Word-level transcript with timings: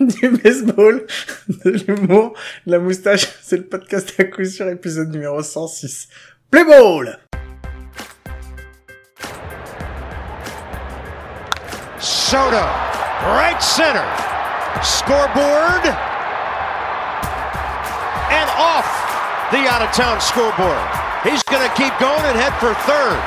du 0.20 0.30
baseball, 0.30 1.06
de 1.64 1.70
l'humour, 1.70 2.34
de 2.66 2.72
la 2.72 2.78
moustache. 2.78 3.28
C'est 3.42 3.58
le 3.58 3.66
podcast 3.66 4.14
à 4.18 4.24
coup 4.24 4.44
sur 4.44 4.66
épisode 4.68 5.10
numéro 5.10 5.42
106. 5.42 6.08
Play 6.50 6.64
ball! 6.64 7.18
Soto, 11.98 12.64
right 13.36 13.60
center. 13.60 14.06
Scoreboard. 14.82 15.84
And 18.30 18.48
off 18.56 18.88
the 19.50 19.68
out 19.68 19.82
of 19.82 19.92
town 19.92 20.18
scoreboard. 20.20 20.80
He's 21.24 21.42
going 21.42 21.68
to 21.68 21.74
keep 21.76 21.92
going 21.98 22.24
and 22.24 22.38
head 22.38 22.54
for 22.58 22.72
third. 22.88 23.20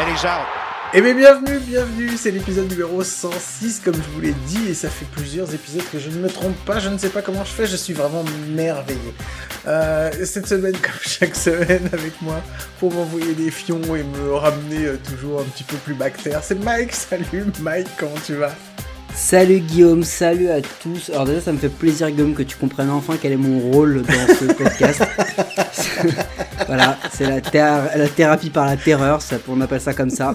And 0.00 0.10
he's 0.10 0.24
out. 0.24 0.63
Eh 0.96 1.00
bien, 1.00 1.12
bienvenue, 1.12 1.58
bienvenue, 1.58 2.10
c'est 2.16 2.30
l'épisode 2.30 2.70
numéro 2.70 3.02
106, 3.02 3.80
comme 3.84 3.96
je 3.96 4.08
vous 4.14 4.20
l'ai 4.20 4.34
dit, 4.46 4.68
et 4.68 4.74
ça 4.74 4.88
fait 4.88 5.06
plusieurs 5.10 5.52
épisodes 5.52 5.82
que 5.90 5.98
je 5.98 6.08
ne 6.08 6.18
me 6.18 6.28
trompe 6.28 6.54
pas, 6.64 6.78
je 6.78 6.88
ne 6.88 6.96
sais 6.98 7.08
pas 7.08 7.20
comment 7.20 7.44
je 7.44 7.50
fais, 7.50 7.66
je 7.66 7.74
suis 7.74 7.94
vraiment 7.94 8.22
merveilleux. 8.50 9.00
Euh, 9.66 10.12
cette 10.22 10.46
semaine, 10.46 10.76
comme 10.80 10.92
chaque 11.04 11.34
semaine, 11.34 11.90
avec 11.92 12.22
moi, 12.22 12.40
pour 12.78 12.94
m'envoyer 12.94 13.32
des 13.32 13.50
fions 13.50 13.80
et 13.96 14.04
me 14.04 14.34
ramener 14.34 14.84
euh, 14.84 14.96
toujours 15.10 15.40
un 15.40 15.44
petit 15.44 15.64
peu 15.64 15.74
plus 15.78 15.94
bactère, 15.94 16.44
c'est 16.44 16.62
Mike, 16.62 16.92
salut 16.94 17.46
Mike, 17.60 17.88
comment 17.98 18.14
tu 18.24 18.34
vas? 18.34 18.54
Salut 19.12 19.58
Guillaume, 19.58 20.04
salut 20.04 20.48
à 20.50 20.60
tous. 20.60 21.10
Alors 21.10 21.24
déjà 21.24 21.40
ça 21.40 21.52
me 21.52 21.58
fait 21.58 21.68
plaisir 21.68 22.08
Guillaume 22.08 22.34
que 22.34 22.42
tu 22.44 22.56
comprennes 22.56 22.90
enfin 22.90 23.14
quel 23.20 23.32
est 23.32 23.36
mon 23.36 23.58
rôle 23.58 24.02
dans 24.02 24.34
ce 24.34 24.44
podcast. 24.52 25.02
Voilà, 26.66 26.98
c'est 27.12 27.24
la, 27.24 27.96
la, 27.96 28.08
thérapie 28.08 28.50
par 28.50 28.66
la 28.66 28.76
terreur, 28.76 29.22
ça, 29.22 29.36
on 29.48 29.60
appelle 29.60 29.80
ça 29.80 29.94
comme 29.94 30.10
ça. 30.10 30.34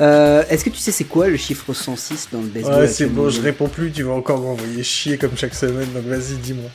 Euh, 0.00 0.42
Est-ce 0.48 0.64
que 0.64 0.70
tu 0.70 0.78
sais 0.78 0.92
c'est 0.92 1.04
quoi 1.04 1.28
le 1.28 1.36
chiffre 1.36 1.72
106 1.72 2.28
dans 2.32 2.40
le 2.40 2.46
baseball 2.46 2.80
Ouais 2.80 2.88
c'est 2.88 3.06
bon, 3.06 3.28
je 3.30 3.40
réponds 3.40 3.68
plus, 3.68 3.90
tu 3.90 4.02
vas 4.02 4.12
encore 4.12 4.40
m'envoyer 4.40 4.82
chier 4.82 5.18
comme 5.18 5.36
chaque 5.36 5.54
semaine, 5.54 5.88
donc 5.94 6.04
vas-y 6.04 6.34
dis-moi. 6.42 6.70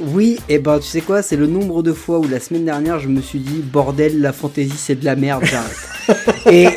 Oui, 0.00 0.40
et 0.48 0.58
ben 0.58 0.80
tu 0.80 0.88
sais 0.88 1.02
quoi, 1.02 1.22
c'est 1.22 1.36
le 1.36 1.46
nombre 1.46 1.82
de 1.82 1.92
fois 1.92 2.18
où 2.18 2.26
la 2.26 2.40
semaine 2.40 2.64
dernière 2.64 2.98
je 2.98 3.08
me 3.08 3.20
suis 3.20 3.38
dit 3.38 3.62
bordel, 3.62 4.20
la 4.20 4.32
fantaisie 4.32 4.76
c'est 4.76 4.96
de 4.96 5.04
la 5.04 5.14
merde, 5.14 5.44
j'arrête. 5.44 6.46
et, 6.50 6.68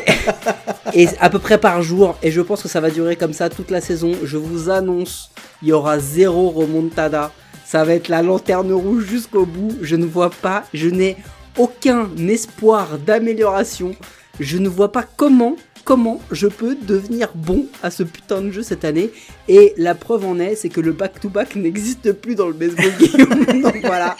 et 0.94 1.08
à 1.20 1.28
peu 1.28 1.40
près 1.40 1.58
par 1.58 1.82
jour, 1.82 2.16
et 2.22 2.30
je 2.30 2.40
pense 2.40 2.62
que 2.62 2.68
ça 2.68 2.80
va 2.80 2.90
durer 2.90 3.16
comme 3.16 3.32
ça 3.32 3.48
toute 3.48 3.70
la 3.70 3.80
saison. 3.80 4.12
Je 4.22 4.36
vous 4.36 4.70
annonce, 4.70 5.30
il 5.62 5.68
y 5.68 5.72
aura 5.72 5.98
zéro 5.98 6.50
remontada. 6.50 7.32
Ça 7.64 7.84
va 7.84 7.94
être 7.94 8.08
la 8.08 8.22
lanterne 8.22 8.72
rouge 8.72 9.04
jusqu'au 9.04 9.44
bout. 9.44 9.76
Je 9.82 9.96
ne 9.96 10.06
vois 10.06 10.30
pas, 10.30 10.64
je 10.72 10.88
n'ai 10.88 11.16
aucun 11.58 12.08
espoir 12.28 12.98
d'amélioration. 12.98 13.94
Je 14.40 14.58
ne 14.58 14.68
vois 14.68 14.92
pas 14.92 15.04
comment 15.16 15.56
comment 15.88 16.20
je 16.30 16.48
peux 16.48 16.74
devenir 16.74 17.30
bon 17.34 17.64
à 17.82 17.90
ce 17.90 18.02
putain 18.02 18.42
de 18.42 18.50
jeu 18.50 18.62
cette 18.62 18.84
année. 18.84 19.10
Et 19.48 19.72
la 19.78 19.94
preuve 19.94 20.26
en 20.26 20.38
est, 20.38 20.54
c'est 20.54 20.68
que 20.68 20.82
le 20.82 20.92
back-to-back 20.92 21.56
n'existe 21.56 22.12
plus 22.12 22.34
dans 22.34 22.46
le 22.46 22.52
baseball 22.52 22.92
game. 23.00 23.62
Donc 23.62 23.78
voilà, 23.86 24.14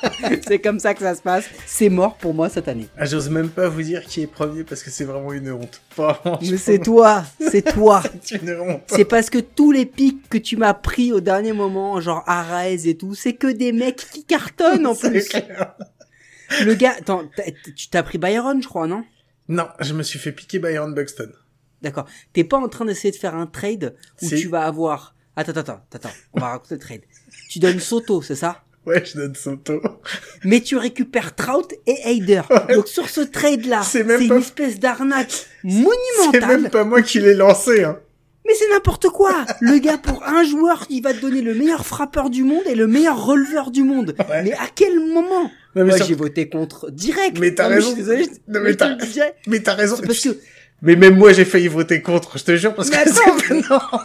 c'est 0.47 0.61
comme 0.61 0.81
ça 0.81 0.95
que 0.95 1.01
ça 1.01 1.15
se 1.15 1.21
passe. 1.21 1.45
C'est 1.67 1.91
mort 1.91 2.15
pour 2.15 2.33
moi 2.33 2.49
cette 2.49 2.69
année. 2.69 2.89
Ah, 2.97 3.05
j'ose 3.05 3.29
même 3.29 3.51
pas 3.51 3.69
vous 3.69 3.83
dire 3.83 4.03
qui 4.07 4.23
est 4.23 4.27
premier 4.27 4.65
parce 4.65 4.83
que 4.83 4.91
c'est 4.91 5.05
vraiment 5.05 5.31
une 5.35 5.53
honte. 5.53 5.83
Mais 6.41 6.57
c'est 6.57 6.79
toi, 6.79 7.25
c'est 7.39 7.75
toi. 7.75 8.03
c'est 8.23 8.41
une 8.41 8.59
honte. 8.59 8.81
C'est 8.87 9.05
parce 9.05 9.29
que 9.29 9.37
tous 9.39 9.71
les 9.71 9.85
pics 9.85 10.27
que 10.31 10.39
tu 10.39 10.57
m'as 10.57 10.73
pris 10.73 11.13
au 11.13 11.21
dernier 11.21 11.53
moment, 11.53 12.01
genre 12.01 12.25
Arez 12.27 12.89
et 12.89 12.97
tout, 12.97 13.15
c'est 13.15 13.35
que 13.35 13.47
des 13.47 13.73
mecs 13.73 14.07
qui 14.11 14.25
cartonnent 14.25 14.87
en 14.87 14.95
plus. 14.95 15.29
Clair. 15.29 15.75
Le 16.65 16.75
gars, 16.75 16.95
attends, 16.99 17.29
tu 17.77 17.89
t'as 17.89 18.03
pris 18.03 18.19
Byron, 18.19 18.63
je 18.63 18.69
crois, 18.69 18.87
non? 18.87 19.05
Non, 19.49 19.69
je 19.81 19.95
me 19.95 20.03
suis 20.03 20.19
fait 20.19 20.33
piquer 20.33 20.59
Byron 20.59 20.95
Buxton. 20.95 21.31
D'accord. 21.83 22.07
T'es 22.33 22.45
pas 22.45 22.59
en 22.59 22.69
train 22.69 22.85
d'essayer 22.85 23.11
de 23.13 23.17
faire 23.17 23.35
un 23.35 23.47
trade 23.47 23.95
où 24.23 24.29
tu 24.29 24.49
vas 24.49 24.65
avoir. 24.65 25.15
Attends, 25.37 25.53
attends, 25.53 25.81
attends, 25.93 26.11
on 26.33 26.41
va 26.41 26.49
raconter 26.49 26.75
le 26.75 26.81
trade. 26.81 27.03
Tu 27.49 27.59
donnes 27.61 27.79
Soto, 27.79 28.23
c'est 28.23 28.35
ça? 28.35 28.65
Ouais, 28.85 29.05
je 29.05 29.17
donne 29.17 29.35
Soto. 29.35 29.81
Mais 30.45 30.61
tu 30.61 30.77
récupères 30.77 31.35
Trout 31.35 31.73
et. 31.87 31.95
Ouais. 32.29 32.75
Donc 32.75 32.89
sur 32.89 33.09
ce 33.09 33.21
trade-là, 33.21 33.83
c'est 33.83 34.05
pas... 34.05 34.19
une 34.19 34.33
espèce 34.33 34.79
d'arnaque 34.79 35.47
monumentale. 35.65 35.93
C'est 36.33 36.47
même 36.47 36.71
pas 36.71 36.85
moi 36.85 37.03
qui 37.03 37.21
l'ai 37.21 37.35
lancé, 37.35 37.85
hein. 37.85 38.01
Mais 38.47 38.55
c'est 38.55 38.69
n'importe 38.71 39.11
quoi 39.11 39.45
Le 39.61 39.79
gars, 39.79 39.99
pour 39.99 40.25
un 40.25 40.43
joueur, 40.43 40.87
il 40.89 41.03
va 41.03 41.13
te 41.13 41.21
donner 41.21 41.43
le 41.43 41.55
meilleur 41.55 41.85
frappeur 41.85 42.31
du 42.31 42.45
monde 42.45 42.63
et 42.67 42.75
le 42.75 42.87
meilleur 42.87 43.23
releveur 43.23 43.71
du 43.71 43.83
monde. 43.83 44.15
Ouais. 44.31 44.43
Mais 44.43 44.55
à 44.55 44.69
quel 44.75 44.99
moment? 44.99 45.51
Non, 45.79 45.87
Moi, 45.87 45.97
j'ai 45.99 46.15
voté 46.15 46.49
contre 46.49 46.91
direct. 46.91 47.39
Mais 47.39 47.55
t'as 47.55 47.69
raison. 47.69 47.93
Désolé, 47.95 48.27
non, 48.49 48.61
mais 48.61 48.75
t'as 48.75 48.97
mais 49.47 49.61
t'as 49.61 49.75
raison. 49.75 49.97
Parce 50.05 50.21
que 50.21 50.39
mais 50.83 50.97
même 50.97 51.17
moi, 51.17 51.33
j'ai 51.33 51.45
failli 51.45 51.69
voter 51.69 52.03
contre, 52.03 52.39
je 52.39 52.45
te 52.45 52.57
jure, 52.57 52.75
parce 52.75 52.91
mais 52.91 53.05
que 53.05 53.11
attends, 53.11 53.55
non. 53.71 54.01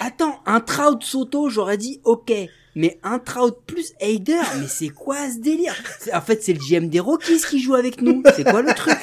Attends, 0.00 0.40
un 0.46 0.60
Trout 0.60 1.02
Soto, 1.02 1.48
j'aurais 1.48 1.76
dit 1.76 2.00
ok. 2.04 2.32
Mais 2.74 2.98
un 3.02 3.18
Trout 3.18 3.54
plus 3.66 3.92
Heider, 4.00 4.40
mais 4.58 4.66
c'est 4.66 4.88
quoi 4.88 5.16
ce 5.30 5.38
délire? 5.38 5.74
En 6.12 6.20
fait, 6.20 6.42
c'est 6.42 6.54
le 6.54 6.58
GM 6.58 6.88
des 6.88 7.00
Rockies 7.00 7.42
qui 7.48 7.60
joue 7.60 7.74
avec 7.74 8.00
nous. 8.00 8.22
C'est 8.34 8.44
quoi 8.44 8.62
le 8.62 8.72
truc? 8.72 8.96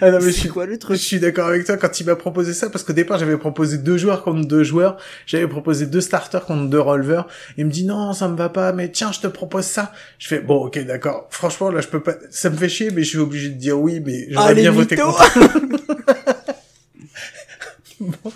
Ah 0.00 0.10
non, 0.10 0.18
mais 0.20 0.30
je 0.30 0.38
suis, 0.38 0.48
quoi 0.48 0.66
le 0.66 0.78
truc 0.78 0.96
Je 0.96 1.02
suis 1.02 1.20
d'accord 1.20 1.48
avec 1.48 1.64
toi 1.64 1.76
quand 1.76 2.00
il 2.00 2.06
m'a 2.06 2.16
proposé 2.16 2.54
ça 2.54 2.70
parce 2.70 2.84
qu'au 2.84 2.92
départ 2.92 3.18
j'avais 3.18 3.36
proposé 3.36 3.78
deux 3.78 3.98
joueurs 3.98 4.22
contre 4.22 4.46
deux 4.46 4.62
joueurs, 4.64 4.96
j'avais 5.26 5.48
proposé 5.48 5.86
deux 5.86 6.00
starters 6.00 6.44
contre 6.44 6.68
deux 6.68 6.80
releveurs. 6.80 7.28
Il 7.56 7.66
me 7.66 7.70
dit 7.70 7.84
non 7.84 8.12
ça 8.12 8.28
me 8.28 8.36
va 8.36 8.48
pas, 8.48 8.72
mais 8.72 8.90
tiens 8.90 9.12
je 9.12 9.20
te 9.20 9.26
propose 9.26 9.64
ça. 9.64 9.92
Je 10.18 10.28
fais 10.28 10.40
bon 10.40 10.66
ok 10.66 10.78
d'accord. 10.86 11.26
Franchement 11.30 11.70
là 11.70 11.80
je 11.80 11.88
peux 11.88 12.00
pas, 12.00 12.14
ça 12.30 12.50
me 12.50 12.56
fait 12.56 12.68
chier 12.68 12.90
mais 12.90 13.02
je 13.02 13.08
suis 13.08 13.18
obligé 13.18 13.48
de 13.48 13.54
dire 13.54 13.78
oui 13.78 14.00
mais 14.04 14.26
j'aurais 14.30 14.54
bien 14.54 14.70
voté 14.70 14.96
contre. 14.96 15.24
bon. 18.00 18.32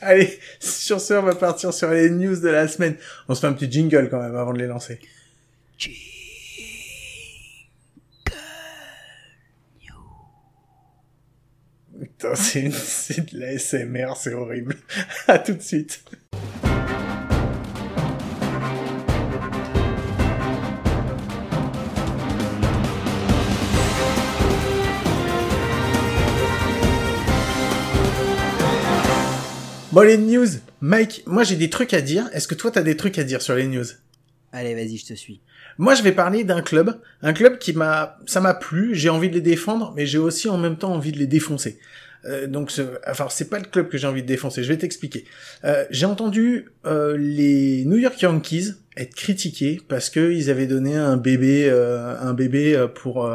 Allez, 0.00 0.38
sur 0.60 1.00
ce 1.00 1.14
on 1.14 1.22
va 1.22 1.34
partir 1.34 1.72
sur 1.72 1.90
les 1.90 2.10
news 2.10 2.36
de 2.36 2.48
la 2.48 2.68
semaine. 2.68 2.96
On 3.28 3.34
se 3.34 3.40
fait 3.40 3.46
un 3.46 3.54
petit 3.54 3.70
jingle 3.70 4.08
quand 4.10 4.20
même 4.20 4.36
avant 4.36 4.52
de 4.52 4.58
les 4.58 4.66
lancer. 4.66 5.00
Putain, 12.24 12.34
c'est, 12.42 12.70
c'est 12.70 13.34
de 13.34 13.38
la 13.38 13.58
SMR, 13.58 14.16
c'est 14.16 14.32
horrible. 14.32 14.76
à 15.28 15.38
tout 15.38 15.52
de 15.52 15.60
suite. 15.60 16.02
Bon, 29.92 30.00
les 30.00 30.16
news. 30.16 30.46
Mike, 30.80 31.22
moi 31.26 31.44
j'ai 31.44 31.56
des 31.56 31.68
trucs 31.68 31.92
à 31.92 32.00
dire. 32.00 32.28
Est-ce 32.32 32.48
que 32.48 32.54
toi 32.54 32.70
t'as 32.70 32.82
des 32.82 32.96
trucs 32.96 33.18
à 33.18 33.24
dire 33.24 33.42
sur 33.42 33.54
les 33.54 33.66
news? 33.66 33.84
Allez, 34.52 34.74
vas-y, 34.74 34.96
je 34.96 35.06
te 35.06 35.14
suis. 35.14 35.40
Moi, 35.78 35.96
je 35.96 36.02
vais 36.04 36.12
parler 36.12 36.44
d'un 36.44 36.62
club, 36.62 37.00
un 37.22 37.32
club 37.32 37.58
qui 37.58 37.72
m'a, 37.72 38.18
ça 38.26 38.40
m'a 38.40 38.54
plu. 38.54 38.94
J'ai 38.94 39.08
envie 39.08 39.28
de 39.28 39.34
les 39.34 39.40
défendre, 39.40 39.92
mais 39.96 40.06
j'ai 40.06 40.18
aussi 40.18 40.48
en 40.48 40.58
même 40.58 40.76
temps 40.76 40.92
envie 40.92 41.10
de 41.10 41.18
les 41.18 41.26
défoncer. 41.26 41.80
Euh, 42.26 42.46
donc, 42.46 42.70
ce, 42.70 42.82
enfin, 43.08 43.26
c'est 43.30 43.48
pas 43.48 43.58
le 43.58 43.64
club 43.64 43.88
que 43.88 43.98
j'ai 43.98 44.06
envie 44.06 44.22
de 44.22 44.26
défoncer. 44.26 44.62
Je 44.62 44.68
vais 44.68 44.78
t'expliquer. 44.78 45.24
Euh, 45.64 45.84
j'ai 45.90 46.06
entendu 46.06 46.66
euh, 46.86 47.16
les 47.18 47.84
New 47.84 47.96
York 47.96 48.20
Yankees 48.20 48.72
être 48.96 49.14
critiqués 49.14 49.80
parce 49.88 50.08
que 50.08 50.32
ils 50.32 50.50
avaient 50.50 50.66
donné 50.66 50.94
un 50.94 51.16
bébé, 51.16 51.68
euh, 51.68 52.16
un 52.20 52.32
bébé 52.32 52.86
pour 52.94 53.28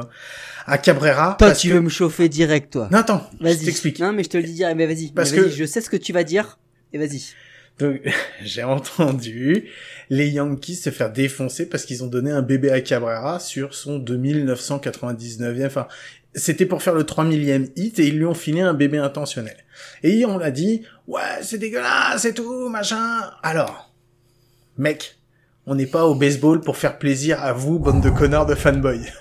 à 0.66 0.78
Cabrera. 0.78 1.36
Toi, 1.38 1.54
tu 1.54 1.70
que... 1.70 1.74
veux 1.74 1.82
me 1.82 1.90
chauffer 1.90 2.30
direct, 2.30 2.74
toi. 2.74 2.88
Non, 2.92 3.00
attends. 3.00 3.30
Vas-y. 3.40 3.60
Je 3.60 3.66
t'explique. 3.66 4.00
Non, 4.00 4.14
mais 4.14 4.24
je 4.24 4.30
te 4.30 4.38
le 4.38 4.44
dis 4.44 4.54
direct. 4.54 4.76
Mais 4.76 4.88
vas-y. 4.88 5.12
Parce 5.12 5.32
mais 5.32 5.40
vas 5.40 5.44
que 5.44 5.50
je 5.50 5.66
sais 5.66 5.82
ce 5.82 5.90
que 5.90 5.98
tu 5.98 6.14
vas 6.14 6.24
dire. 6.24 6.58
Et 6.94 6.98
vas-y. 6.98 7.34
Donc, 7.80 8.02
j'ai 8.44 8.64
entendu 8.64 9.70
les 10.10 10.30
Yankees 10.30 10.76
se 10.76 10.90
faire 10.90 11.12
défoncer 11.12 11.68
parce 11.68 11.86
qu'ils 11.86 12.04
ont 12.04 12.08
donné 12.08 12.32
un 12.32 12.42
bébé 12.42 12.72
à 12.72 12.82
Cabrera 12.82 13.40
sur 13.40 13.74
son 13.74 14.00
2999e. 14.00 15.66
Enfin, 15.66 15.88
c'était 16.36 16.66
pour 16.66 16.84
faire 16.84 16.94
le 16.94 17.06
3 17.06 17.26
millième 17.26 17.68
hit 17.76 18.00
et 18.00 18.08
ils 18.08 18.18
lui 18.18 18.26
ont 18.26 18.34
filé 18.34 18.62
un 18.62 18.74
bébé 18.74 18.98
intentionnel. 18.98 19.58
Et 20.04 20.26
on 20.26 20.38
l'a 20.38 20.52
dit, 20.52 20.84
ouais, 21.08 21.22
c'est 21.42 21.58
dégueulasse 21.58 22.26
et 22.26 22.34
tout, 22.34 22.70
machin. 22.70 23.22
Alors, 23.44 23.92
mec, 24.78 25.18
on 25.66 25.76
n'est 25.76 25.86
pas 25.88 26.06
au 26.06 26.16
baseball 26.16 26.62
pour 26.62 26.78
faire 26.78 26.98
plaisir 26.98 27.44
à 27.44 27.54
vous, 27.54 27.80
bande 27.80 28.02
de 28.02 28.10
connards 28.10 28.46
de 28.46 28.56
fanboys. 28.56 29.06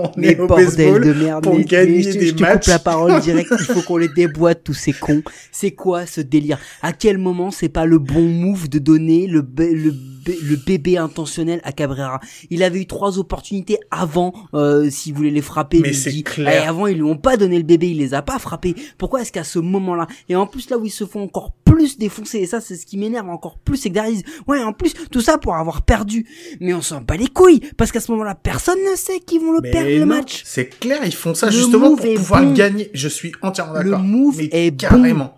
On 0.00 0.12
mais 0.16 0.28
est 0.28 0.38
au 0.38 0.46
baseball 0.46 1.04
de 1.04 1.12
merde, 1.12 1.42
pour 1.42 1.56
mais, 1.56 1.64
gagner 1.64 1.96
mais 1.96 2.02
je, 2.12 2.18
des 2.18 2.26
je 2.28 2.34
te 2.34 2.42
matchs. 2.42 2.66
coupe 2.66 2.66
la 2.68 2.78
parole 2.78 3.20
direct, 3.20 3.50
il 3.58 3.64
faut 3.64 3.82
qu'on 3.86 3.96
les 3.96 4.08
déboîte 4.08 4.62
tous 4.62 4.74
ces 4.74 4.92
cons. 4.92 5.24
C'est 5.50 5.72
quoi 5.72 6.06
ce 6.06 6.20
délire? 6.20 6.60
À 6.82 6.92
quel 6.92 7.18
moment 7.18 7.50
c'est 7.50 7.68
pas 7.68 7.84
le 7.84 7.98
bon 7.98 8.22
move 8.22 8.68
de 8.68 8.78
donner 8.78 9.26
le, 9.26 9.44
le, 9.58 9.92
le 10.42 10.56
bébé 10.56 10.96
intentionnel 10.98 11.60
à 11.64 11.72
Cabrera 11.72 12.20
Il 12.50 12.62
avait 12.62 12.80
eu 12.80 12.86
trois 12.86 13.18
opportunités 13.18 13.78
avant, 13.90 14.32
euh, 14.54 14.90
s'il 14.90 15.14
voulait 15.14 15.30
les 15.30 15.42
frapper. 15.42 15.80
Mais 15.80 15.92
c'est 15.92 16.22
clair. 16.22 16.64
Et 16.64 16.66
avant 16.66 16.86
ils 16.86 16.96
lui 16.96 17.02
ont 17.02 17.16
pas 17.16 17.36
donné 17.36 17.56
le 17.56 17.64
bébé, 17.64 17.90
il 17.90 17.98
les 17.98 18.14
a 18.14 18.22
pas 18.22 18.38
frappés. 18.38 18.74
Pourquoi 18.98 19.22
est-ce 19.22 19.32
qu'à 19.32 19.44
ce 19.44 19.58
moment-là 19.58 20.06
Et 20.28 20.36
en 20.36 20.46
plus 20.46 20.70
là 20.70 20.78
où 20.78 20.84
ils 20.84 20.90
se 20.90 21.04
font 21.06 21.22
encore 21.22 21.52
plus 21.64 21.98
défoncer, 21.98 22.38
et 22.38 22.46
ça 22.46 22.60
c'est 22.60 22.76
ce 22.76 22.86
qui 22.86 22.96
m'énerve 22.98 23.28
encore 23.28 23.58
plus, 23.58 23.76
c'est 23.76 23.88
que 23.90 23.94
derrière 23.94 24.20
ouais 24.46 24.62
en 24.62 24.72
plus 24.72 24.94
tout 25.10 25.20
ça 25.20 25.38
pour 25.38 25.54
avoir 25.56 25.82
perdu. 25.82 26.26
Mais 26.60 26.74
on 26.74 26.82
s'en 26.82 27.00
bat 27.00 27.16
les 27.16 27.28
couilles 27.28 27.60
parce 27.76 27.92
qu'à 27.92 28.00
ce 28.00 28.10
moment-là 28.12 28.34
personne 28.34 28.78
ne 28.90 28.96
sait 28.96 29.20
qu'ils 29.20 29.40
vont 29.40 29.52
le 29.52 29.60
Mais 29.62 29.70
perdre 29.70 29.90
le 29.90 30.06
match. 30.06 30.42
C'est 30.44 30.66
clair, 30.78 31.00
ils 31.04 31.14
font 31.14 31.34
ça 31.34 31.46
Le 31.46 31.52
justement 31.52 31.94
pour 31.96 32.14
pouvoir 32.14 32.42
bon. 32.42 32.52
gagner. 32.54 32.90
Je 32.94 33.08
suis 33.08 33.32
entièrement 33.42 33.74
Le 33.80 33.90
d'accord. 33.90 34.00
move 34.04 34.36
Mais 34.38 34.48
est 34.52 34.70
bon. 34.70 34.76
carrément. 34.76 35.34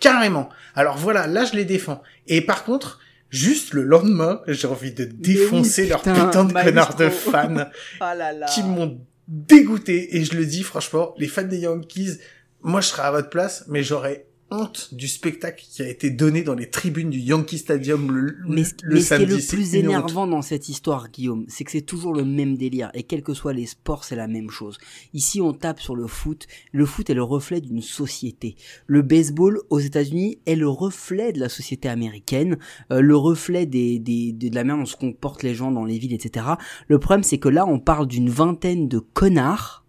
Carrément. 0.00 0.48
Alors 0.74 0.96
voilà, 0.96 1.26
là 1.26 1.44
je 1.44 1.54
les 1.56 1.64
défends. 1.64 2.02
Et 2.26 2.40
par 2.40 2.64
contre, 2.64 2.98
juste 3.32 3.72
le 3.74 3.82
lendemain, 3.82 4.40
j'ai 4.46 4.68
envie 4.68 4.92
de 4.92 5.04
défoncer 5.04 5.82
oui, 5.82 5.88
leurs 5.88 6.02
putain, 6.02 6.26
putains 6.26 6.44
de 6.44 6.52
maestro. 6.52 6.70
connards 6.70 6.94
de 6.96 7.08
fans 7.08 7.56
Ah 8.00 8.14
là 8.14 8.32
là. 8.32 8.46
qui 8.46 8.62
m'ont 8.62 9.00
dégoûté. 9.26 10.16
Et 10.16 10.24
je 10.24 10.36
le 10.36 10.44
dis 10.46 10.62
franchement, 10.62 11.14
les 11.18 11.26
fans 11.26 11.42
des 11.42 11.58
Yankees, 11.58 12.18
moi 12.60 12.80
je 12.80 12.88
serais 12.88 13.02
à 13.02 13.10
votre 13.10 13.30
place, 13.30 13.64
mais 13.68 13.82
j'aurais 13.82 14.26
honte 14.52 14.94
du 14.94 15.08
spectacle 15.08 15.64
qui 15.68 15.82
a 15.82 15.88
été 15.88 16.10
donné 16.10 16.42
dans 16.42 16.54
les 16.54 16.68
tribunes 16.70 17.10
du 17.10 17.18
Yankee 17.18 17.58
Stadium 17.58 18.10
le, 18.14 18.36
Mais, 18.46 18.64
ce- 18.64 18.74
le 18.82 18.94
mais 18.94 19.00
ce 19.00 19.14
qui 19.16 19.22
est 19.22 19.26
le 19.26 19.36
plus 19.38 19.68
honte. 19.68 19.74
énervant 19.74 20.26
dans 20.26 20.42
cette 20.42 20.68
histoire, 20.68 21.10
Guillaume, 21.10 21.44
c'est 21.48 21.64
que 21.64 21.70
c'est 21.72 21.80
toujours 21.82 22.14
le 22.14 22.24
même 22.24 22.56
délire. 22.56 22.90
Et 22.94 23.02
quels 23.02 23.22
que 23.22 23.34
soient 23.34 23.52
les 23.52 23.66
sports, 23.66 24.04
c'est 24.04 24.16
la 24.16 24.28
même 24.28 24.50
chose. 24.50 24.78
Ici, 25.14 25.40
on 25.40 25.52
tape 25.52 25.80
sur 25.80 25.96
le 25.96 26.06
foot. 26.06 26.46
Le 26.72 26.86
foot 26.86 27.08
est 27.10 27.14
le 27.14 27.22
reflet 27.22 27.60
d'une 27.60 27.82
société. 27.82 28.56
Le 28.86 29.02
baseball 29.02 29.60
aux 29.70 29.80
États-Unis 29.80 30.38
est 30.46 30.56
le 30.56 30.68
reflet 30.68 31.32
de 31.32 31.40
la 31.40 31.48
société 31.48 31.88
américaine, 31.88 32.58
euh, 32.90 33.00
le 33.00 33.16
reflet 33.16 33.66
des, 33.66 33.98
des, 33.98 34.32
de 34.32 34.54
la 34.54 34.64
manière 34.64 34.78
dont 34.82 34.86
se 34.86 34.96
comportent 34.96 35.42
les 35.42 35.54
gens 35.54 35.70
dans 35.70 35.84
les 35.84 35.98
villes, 35.98 36.12
etc. 36.14 36.46
Le 36.88 36.98
problème, 36.98 37.22
c'est 37.22 37.38
que 37.38 37.48
là, 37.48 37.66
on 37.66 37.78
parle 37.78 38.06
d'une 38.06 38.28
vingtaine 38.30 38.88
de 38.88 38.98
connards. 38.98 39.81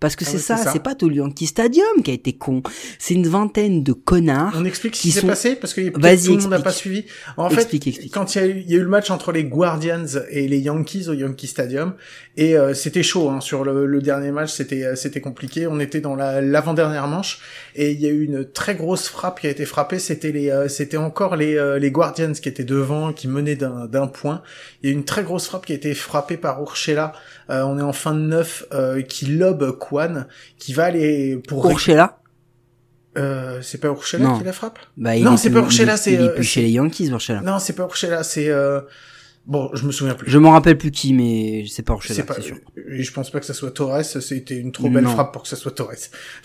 Parce 0.00 0.14
que 0.14 0.24
Ah 0.26 0.30
c'est 0.30 0.38
ça, 0.38 0.56
c'est 0.72 0.82
pas 0.82 0.94
tout 0.94 1.08
le 1.08 1.16
Yankee 1.16 1.46
Stadium 1.46 2.02
qui 2.04 2.12
a 2.12 2.14
été 2.14 2.32
con. 2.32 2.62
C'est 3.00 3.14
une 3.14 3.26
vingtaine 3.26 3.82
de 3.82 3.92
connards. 3.92 4.52
On 4.56 4.64
explique 4.64 4.94
ce 4.94 5.02
qui 5.02 5.10
s'est 5.10 5.20
sont- 5.22 5.26
passé 5.26 5.56
parce 5.56 5.74
que 5.74 5.80
tout 5.88 5.98
le 6.00 6.40
monde 6.40 6.50
n'a 6.50 6.60
pas 6.60 6.70
suivi. 6.72 7.04
En 7.36 7.48
Explique, 7.48 7.82
fait, 7.84 7.90
explique. 7.90 8.14
quand 8.14 8.34
il 8.34 8.38
y, 8.38 8.44
a 8.44 8.46
eu, 8.46 8.60
il 8.64 8.70
y 8.70 8.74
a 8.74 8.78
eu 8.78 8.82
le 8.82 8.88
match 8.88 9.10
entre 9.10 9.32
les 9.32 9.44
Guardians 9.44 10.04
et 10.30 10.46
les 10.46 10.58
Yankees 10.60 11.08
au 11.08 11.14
Yankee 11.14 11.48
Stadium 11.48 11.94
et 12.36 12.56
euh, 12.56 12.74
c'était 12.74 13.02
chaud 13.02 13.28
hein, 13.28 13.40
sur 13.40 13.64
le, 13.64 13.86
le 13.86 14.00
dernier 14.00 14.30
match, 14.30 14.52
c'était 14.52 14.84
euh, 14.84 14.94
c'était 14.94 15.20
compliqué. 15.20 15.66
On 15.66 15.80
était 15.80 16.00
dans 16.00 16.14
la 16.14 16.40
l'avant-dernière 16.40 17.08
manche 17.08 17.40
et 17.74 17.90
il 17.90 18.00
y 18.00 18.06
a 18.06 18.10
eu 18.10 18.22
une 18.24 18.44
très 18.48 18.76
grosse 18.76 19.08
frappe 19.08 19.40
qui 19.40 19.48
a 19.48 19.50
été 19.50 19.64
frappée. 19.64 19.98
C'était 19.98 20.30
les 20.30 20.50
euh, 20.50 20.68
c'était 20.68 20.96
encore 20.96 21.34
les 21.34 21.58
les 21.80 21.90
Guardians 21.90 22.32
qui 22.32 22.48
étaient 22.48 22.62
devant, 22.64 23.12
qui 23.12 23.26
menaient 23.26 23.56
d'un 23.56 23.86
d'un 23.86 24.06
point. 24.06 24.42
Il 24.82 24.88
y 24.88 24.92
a 24.92 24.94
eu 24.94 24.96
une 24.96 25.04
très 25.04 25.24
grosse 25.24 25.46
frappe 25.46 25.66
qui 25.66 25.72
a 25.72 25.76
été 25.76 25.92
frappée 25.94 26.36
par 26.36 26.62
Urshela. 26.62 27.12
Euh, 27.50 27.62
on 27.62 27.78
est 27.78 27.82
en 27.82 27.92
fin 27.92 28.14
de 28.14 28.20
neuf 28.20 28.64
euh, 28.72 29.00
qui 29.02 29.26
lobe 29.26 29.78
Kwan 29.78 30.26
qui 30.58 30.74
va 30.74 30.84
aller 30.84 31.40
pour 31.48 31.68
Urshela 31.70 32.18
euh, 33.16 33.60
c'est 33.62 33.78
pas 33.78 33.88
Urshela 33.88 34.36
qui 34.38 34.44
la 34.44 34.52
frappe? 34.52 34.78
Bah, 34.96 35.18
Non, 35.18 35.34
est 35.34 35.36
c'est 35.38 35.50
pas 35.50 35.58
Urshela, 35.58 35.96
c'est, 35.96 36.12
Il 36.12 36.20
est 36.20 36.24
euh, 36.24 36.34
plus 36.34 36.44
chez 36.44 36.62
les 36.62 36.70
Yankees, 36.70 37.08
Urshela. 37.08 37.40
Non, 37.40 37.58
c'est 37.58 37.72
pas 37.72 37.82
Urshela, 37.84 38.22
c'est 38.22 38.48
euh... 38.48 38.80
bon, 39.44 39.70
je 39.74 39.84
me 39.86 39.92
souviens 39.92 40.14
plus. 40.14 40.30
Je 40.30 40.38
m'en 40.38 40.52
rappelle 40.52 40.78
plus 40.78 40.92
qui, 40.92 41.14
mais 41.14 41.64
c'est 41.68 41.82
pas 41.82 41.94
Urshela, 41.94 42.24
C'est 42.36 42.42
sûr. 42.42 42.56
Et 42.90 43.02
je 43.02 43.12
pense 43.12 43.30
pas 43.30 43.40
que 43.40 43.46
ça 43.46 43.54
soit 43.54 43.72
Torres. 43.72 44.04
C'était 44.04 44.58
une 44.58 44.70
trop 44.70 44.88
belle 44.88 45.04
Non. 45.04 45.10
frappe 45.10 45.32
pour 45.32 45.42
que 45.42 45.48
ça 45.48 45.56
soit 45.56 45.72
Torres. 45.72 45.94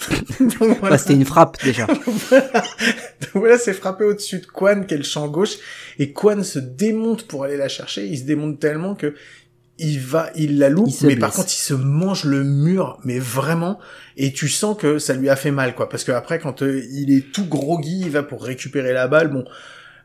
Voilà. 0.58 0.76
Bah, 0.82 0.98
c'était 0.98 1.14
une 1.14 1.26
frappe, 1.26 1.62
déjà. 1.64 1.86
Donc 1.86 3.36
voilà, 3.36 3.58
c'est 3.60 3.74
frappé 3.74 4.06
au-dessus 4.06 4.40
de 4.40 4.46
Quan, 4.48 4.84
qui 4.86 4.96
est 4.96 4.98
le 4.98 5.04
champ 5.04 5.28
gauche, 5.28 5.58
et 6.00 6.12
Quan 6.12 6.42
se 6.44 6.60
démonte 6.60 7.28
pour 7.28 7.44
aller 7.44 7.58
la 7.58 7.70
chercher. 7.70 8.08
Il 8.08 8.18
se 8.18 8.24
démonte 8.24 8.60
tellement 8.60 8.96
que 8.96 9.14
il 9.80 10.00
va, 10.00 10.30
il 10.36 10.60
la 10.60 10.70
loupe, 10.70 10.90
Il 11.02 11.08
mais 11.08 11.16
par 11.16 11.32
contre, 11.32 11.50
il 11.52 11.62
se 11.62 11.74
mange 11.74 12.26
le 12.26 12.44
mur, 12.44 13.00
mais 13.04 13.20
vraiment, 13.20 13.80
et 14.18 14.32
tu 14.32 14.48
sens 14.48 14.78
que 14.78 15.00
ça 15.00 15.14
lui 15.14 15.30
a 15.30 15.36
fait 15.36 15.52
mal, 15.52 15.74
quoi. 15.76 15.90
Parce 15.90 16.04
que 16.04 16.12
après, 16.12 16.40
quand 16.40 16.62
euh, 16.62 16.84
il 16.92 17.12
est 17.12 17.32
tout 17.32 17.46
groggy, 17.46 18.02
il 18.02 18.12
va 18.12 18.24
pour 18.24 18.44
récupérer 18.44 18.94
la 18.94 19.08
balle, 19.08 19.30
bon. 19.30 19.46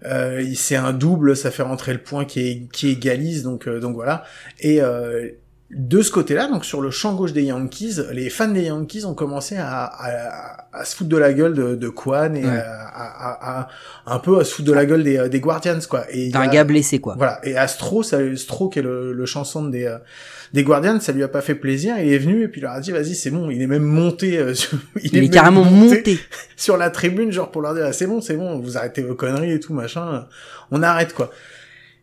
Euh, 0.05 0.45
c'est 0.55 0.77
un 0.77 0.93
double, 0.93 1.37
ça 1.37 1.51
fait 1.51 1.63
rentrer 1.63 1.93
le 1.93 1.99
point 1.99 2.25
qui, 2.25 2.41
est, 2.41 2.73
qui 2.73 2.89
égalise, 2.89 3.43
donc 3.43 3.67
euh, 3.67 3.81
donc 3.81 3.95
voilà. 3.95 4.25
Et 4.61 4.81
euh, 4.81 5.29
de 5.71 6.01
ce 6.01 6.11
côté-là, 6.11 6.49
donc 6.49 6.65
sur 6.65 6.81
le 6.81 6.91
champ 6.91 7.15
gauche 7.15 7.35
des 7.35 7.43
Yankees, 7.43 7.97
les 8.13 8.31
fans 8.31 8.49
des 8.49 8.63
Yankees 8.65 9.05
ont 9.05 9.13
commencé 9.13 9.55
à, 9.57 9.85
à, 9.85 10.67
à 10.73 10.85
se 10.87 10.97
foutre 10.97 11.11
de 11.11 11.17
la 11.19 11.35
gueule 11.35 11.53
de, 11.53 11.75
de 11.75 11.89
Kwan 11.91 12.35
et 12.37 12.43
Ouais. 12.45 12.51
à, 12.51 12.89
à- 12.89 13.61
à- 13.61 13.69
un 14.07 14.19
peu 14.19 14.39
à 14.41 14.45
se 14.45 14.55
foutre 14.55 14.69
de 14.69 14.73
la 14.73 14.87
gueule 14.87 15.03
des, 15.05 15.29
des 15.29 15.41
Guardians, 15.41 15.79
quoi. 15.87 16.05
Et 16.11 16.27
il 16.27 16.33
T'as 16.33 16.39
un 16.41 16.43
a- 16.45 16.49
gars 16.49 16.65
blessé, 16.65 17.01
quoi. 17.01 17.15
voilà. 17.19 17.39
Et 17.45 17.55
Astro, 17.59 18.03
ça, 18.03 18.17
Stro, 18.37 18.71
qui 18.71 18.79
est 18.79 18.83
le, 18.83 19.13
le 19.13 19.27
chanson 19.27 19.63
des, 19.67 19.85
euh, 19.85 19.99
des 20.55 20.63
Guardians, 20.65 20.99
ça 21.01 21.13
lui 21.13 21.23
a 21.23 21.29
pas 21.29 21.43
fait 21.43 21.55
plaisir. 21.55 21.97
Il 21.99 22.11
est 22.15 22.19
venu 22.19 22.45
et 22.45 22.49
puis 22.49 22.63
il 22.63 22.65
leur 22.65 22.73
a 22.73 22.81
dit, 22.81 22.91
vas-y, 22.91 23.15
c'est 23.15 23.31
bon. 23.31 23.51
Il 23.51 23.61
est 23.61 23.67
même 23.67 23.83
monté, 23.83 24.39
euh, 24.39 24.55
sur, 24.55 24.79
Il 25.03 25.15
est 25.19 25.21
même 25.21 25.29
carrément 25.31 25.65
monté. 25.65 26.19
sur 26.57 26.79
la 26.79 26.89
tribune, 26.89 27.31
genre 27.31 27.51
pour 27.51 27.61
leur 27.61 27.75
dire, 27.75 27.85
ah, 27.87 27.93
c'est 27.93 28.07
bon, 28.07 28.23
c'est 28.23 28.37
bon, 28.39 28.59
vous 28.59 28.79
arrêtez 28.79 29.03
vos 29.03 29.15
conneries 29.15 29.53
et 29.53 29.61
tout, 29.61 29.75
machin. 29.75 30.27
On 30.71 30.83
arrête, 30.83 31.13
quoi. 31.13 31.31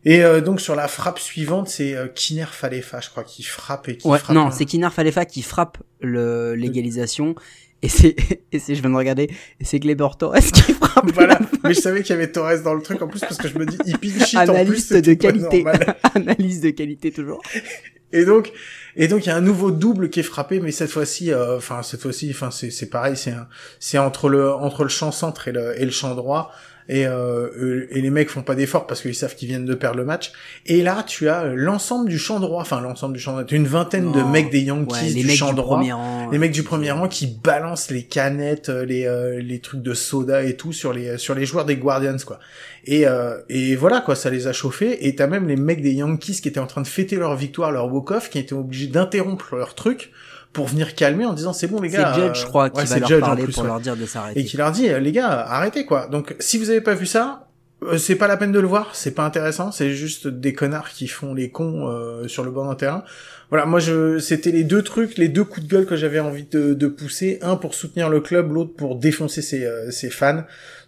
Et 0.08 0.22
euh, 0.22 0.40
donc 0.40 0.60
sur 0.60 0.74
la 0.76 0.86
frappe 0.88 1.18
suivante, 1.18 1.68
c'est 1.68 1.94
euh, 1.96 2.06
Kiner 2.06 2.46
Falefa, 2.50 3.00
je 3.00 3.10
crois, 3.10 3.24
qui 3.24 3.42
frappe 3.42 3.88
et 3.88 3.96
qui 3.96 4.06
Ouais, 4.06 4.18
frappe. 4.20 4.34
non, 4.36 4.46
un- 4.46 4.50
c'est 4.52 4.64
Kinar 4.64 4.92
Falefa 4.92 5.24
qui 5.24 5.42
frappe 5.42 5.78
le, 6.00 6.54
l'égalisation. 6.54 7.34
Et 7.82 7.88
c'est, 7.88 8.14
et 8.52 8.58
c'est, 8.60 8.74
je 8.76 8.80
viens 8.80 8.90
de 8.90 8.94
regarder, 8.96 9.24
et 9.60 9.64
c'est 9.64 9.80
Kleber 9.80 10.08
Torres 10.18 10.36
qui 10.38 10.72
frappe. 10.80 11.10
Voilà, 11.12 11.38
mais 11.64 11.74
je 11.74 11.80
savais 11.80 12.02
qu'il 12.02 12.10
y 12.14 12.18
avait 12.18 12.30
Torres 12.32 12.62
dans 12.62 12.72
le 12.74 12.82
truc 12.82 13.02
en 13.02 13.08
plus 13.08 13.20
parce 13.20 13.36
que 13.36 13.48
je 13.48 13.58
me 13.58 13.66
dis, 13.66 13.76
il 13.84 13.98
pinch 13.98 14.32
it 14.32 14.38
en 14.38 14.44
plus, 14.44 14.50
Analyste 14.92 14.92
de 14.94 15.14
qualité. 15.14 15.64
Analyse 16.14 16.60
de 16.60 16.70
qualité, 16.70 17.10
toujours. 17.10 17.42
Et 18.12 18.24
donc, 18.24 18.52
et 18.94 19.08
donc 19.08 19.26
il 19.26 19.28
y 19.28 19.32
a 19.32 19.36
un 19.36 19.40
nouveau 19.40 19.72
double 19.72 20.08
qui 20.10 20.20
est 20.20 20.22
frappé, 20.22 20.60
mais 20.60 20.70
cette 20.70 20.90
fois-ci, 20.90 21.32
euh, 21.32 21.56
enfin 21.56 21.82
cette 21.82 22.00
fois-ci, 22.00 22.30
enfin 22.30 22.52
c'est 22.52 22.70
c'est 22.70 22.88
pareil, 22.88 23.16
c'est 23.16 23.32
un- 23.32 23.48
c'est 23.80 23.98
entre 23.98 24.28
le 24.28 24.52
entre 24.52 24.84
le 24.84 24.88
champ 24.88 25.10
centre 25.10 25.48
et 25.48 25.52
le 25.52 25.78
et 25.80 25.84
le 25.84 25.90
champ 25.90 26.14
droit. 26.14 26.52
Et, 26.88 27.06
euh, 27.06 27.48
euh, 27.58 27.88
et 27.90 28.00
les 28.00 28.10
mecs 28.10 28.30
font 28.30 28.42
pas 28.42 28.54
d'efforts 28.54 28.86
parce 28.86 29.00
qu'ils 29.02 29.14
savent 29.14 29.34
qu'ils 29.34 29.48
viennent 29.48 29.64
de 29.64 29.74
perdre 29.74 29.96
le 29.96 30.04
match. 30.04 30.32
Et 30.66 30.82
là, 30.82 31.04
tu 31.06 31.28
as 31.28 31.44
l'ensemble 31.46 32.08
du 32.08 32.18
champ 32.18 32.38
droit, 32.38 32.60
enfin 32.60 32.80
l'ensemble 32.80 33.14
du 33.14 33.20
champ 33.20 33.32
droit, 33.32 33.44
une 33.50 33.66
vingtaine 33.66 34.12
de 34.12 34.22
mecs 34.22 34.50
des 34.50 34.60
Yankees 34.60 34.94
Ouais, 34.94 35.08
les 35.08 35.20
du 35.22 35.26
mecs 35.26 35.36
champ 35.36 35.48
du 35.50 35.56
droit, 35.56 35.78
premier 35.78 35.92
rang. 35.92 36.30
les 36.30 36.38
mecs 36.38 36.52
du 36.52 36.62
premier 36.62 36.92
rang 36.92 37.08
qui 37.08 37.26
balancent 37.26 37.90
les 37.90 38.04
canettes, 38.04 38.68
euh, 38.68 38.84
les 38.84 39.06
euh, 39.06 39.40
les 39.40 39.58
trucs 39.58 39.82
de 39.82 39.94
soda 39.94 40.42
et 40.44 40.56
tout 40.56 40.72
sur 40.72 40.92
les 40.92 41.18
sur 41.18 41.34
les 41.34 41.44
joueurs 41.44 41.64
des 41.64 41.76
Guardians 41.76 42.16
quoi. 42.24 42.38
Et 42.84 43.06
euh, 43.06 43.38
et 43.48 43.74
voilà 43.74 44.00
quoi, 44.00 44.14
ça 44.14 44.30
les 44.30 44.46
a 44.46 44.52
chauffés. 44.52 45.06
Et 45.08 45.14
t'as 45.16 45.26
même 45.26 45.48
les 45.48 45.56
mecs 45.56 45.82
des 45.82 45.92
Yankees 45.92 46.40
qui 46.40 46.48
étaient 46.48 46.60
en 46.60 46.66
train 46.68 46.82
de 46.82 46.86
fêter 46.86 47.16
leur 47.16 47.34
victoire, 47.34 47.72
leur 47.72 47.92
walk-off, 47.92 48.30
qui 48.30 48.38
étaient 48.38 48.52
obligés 48.54 48.86
d'interrompre 48.86 49.56
leur 49.56 49.74
truc 49.74 50.12
pour 50.56 50.66
venir 50.66 50.94
calmer 50.94 51.26
en 51.26 51.34
disant 51.34 51.52
c'est 51.52 51.68
bon 51.68 51.80
les 51.80 51.90
C'est 51.90 51.98
gars. 51.98 52.12
Judge, 52.14 52.30
euh, 52.30 52.34
je 52.42 52.46
crois, 52.46 52.70
qui 52.70 52.78
ouais, 52.78 52.84
va 52.84 52.94
c'est 52.94 53.00
leur 53.00 53.08
Judge, 53.10 53.20
parler 53.20 53.44
plus, 53.44 53.52
pour 53.54 53.62
ouais. 53.64 53.68
leur 53.68 53.80
dire 53.80 53.96
de 53.96 54.06
s'arrêter. 54.06 54.40
Et 54.40 54.44
qui 54.48 54.56
leur 54.56 54.72
dit 54.72 54.88
euh, 54.88 54.98
les 54.98 55.12
gars 55.12 55.28
arrêtez 55.56 55.84
quoi. 55.84 56.08
Donc 56.08 56.34
si 56.40 56.58
vous 56.58 56.70
avez 56.70 56.80
pas 56.80 56.94
vu 56.94 57.06
ça. 57.06 57.24
euh, 57.82 57.98
c'est 57.98 58.16
pas 58.16 58.26
la 58.26 58.36
peine 58.36 58.52
de 58.52 58.58
le 58.58 58.66
voir, 58.66 58.94
c'est 58.94 59.14
pas 59.14 59.24
intéressant, 59.24 59.70
c'est 59.70 59.92
juste 59.92 60.26
des 60.28 60.54
connards 60.54 60.90
qui 60.90 61.06
font 61.08 61.34
les 61.34 61.50
cons 61.50 61.88
euh, 61.88 62.26
sur 62.26 62.42
le 62.42 62.50
bord 62.50 62.66
d'un 62.66 62.74
terrain. 62.74 63.04
Voilà, 63.50 63.66
moi 63.66 63.78
je 63.80 64.18
c'était 64.18 64.50
les 64.50 64.64
deux 64.64 64.82
trucs, 64.82 65.18
les 65.18 65.28
deux 65.28 65.44
coups 65.44 65.66
de 65.66 65.70
gueule 65.70 65.86
que 65.86 65.94
j'avais 65.96 66.18
envie 66.20 66.46
de, 66.50 66.74
de 66.74 66.86
pousser, 66.88 67.38
un 67.42 67.56
pour 67.56 67.74
soutenir 67.74 68.08
le 68.08 68.20
club, 68.20 68.50
l'autre 68.52 68.72
pour 68.76 68.96
défoncer 68.96 69.42
ses, 69.42 69.64
euh, 69.64 69.90
ses 69.90 70.10
fans. 70.10 70.42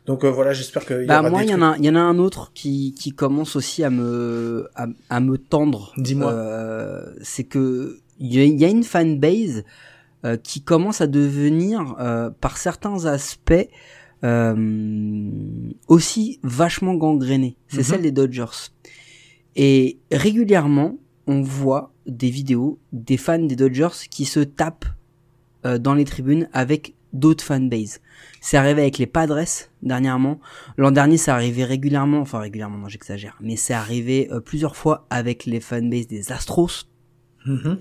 Donc 0.06 0.24
euh, 0.24 0.30
voilà, 0.30 0.54
j'espère 0.54 0.84
y 0.90 1.06
Bah 1.06 1.20
moi, 1.22 1.42
il 1.44 1.50
y 1.50 1.54
en 1.54 1.60
a, 1.60 1.76
il 1.78 1.84
y 1.84 1.90
en 1.90 1.94
a 1.94 2.00
un 2.00 2.18
autre 2.18 2.50
qui, 2.54 2.94
qui 2.98 3.12
commence 3.12 3.54
aussi 3.56 3.84
à 3.84 3.90
me, 3.90 4.66
à, 4.74 4.86
à 5.10 5.20
me 5.20 5.36
tendre. 5.36 5.92
Dis-moi. 5.98 6.32
Euh, 6.32 7.04
c'est 7.22 7.44
que 7.44 7.98
il 8.18 8.34
y, 8.34 8.38
a- 8.40 8.44
il 8.44 8.58
y 8.60 8.64
a 8.64 8.68
une 8.68 8.84
fanbase 8.84 9.64
euh, 10.24 10.36
qui 10.36 10.62
commence 10.62 11.00
à 11.00 11.06
devenir, 11.06 11.94
euh, 12.00 12.30
par 12.40 12.56
certains 12.58 13.04
aspects, 13.06 13.68
euh, 14.24 15.30
aussi 15.86 16.40
vachement 16.42 16.94
gangrénée. 16.94 17.56
C'est 17.68 17.78
Mhm. 17.78 17.82
celle 17.84 18.02
des 18.02 18.12
Dodgers. 18.12 18.70
Et 19.56 19.98
régulièrement, 20.12 20.96
on 21.26 21.42
voit 21.42 21.92
des 22.06 22.30
vidéos 22.30 22.78
des 22.92 23.16
fans 23.16 23.38
des 23.38 23.56
Dodgers 23.56 24.06
qui 24.10 24.24
se 24.24 24.40
tapent 24.40 24.86
euh, 25.64 25.78
dans 25.78 25.94
les 25.94 26.04
tribunes 26.04 26.48
avec 26.52 26.94
d'autres 27.12 27.42
fanbases. 27.44 28.00
C'est 28.40 28.56
arrivé 28.56 28.82
avec 28.82 28.98
les 28.98 29.06
Padres 29.06 29.44
dernièrement. 29.82 30.38
L'an 30.76 30.90
dernier, 30.90 31.16
ça 31.16 31.34
arrivait 31.34 31.64
régulièrement, 31.64 32.18
enfin 32.20 32.38
régulièrement, 32.38 32.78
non 32.78 32.88
j'exagère, 32.88 33.36
mais 33.40 33.56
c'est 33.56 33.74
arrivé 33.74 34.28
euh, 34.30 34.40
plusieurs 34.40 34.76
fois 34.76 35.06
avec 35.10 35.46
les 35.46 35.60
fanbases 35.60 36.06
des 36.06 36.30
Astros. 36.32 36.87
Mhm. 37.48 37.78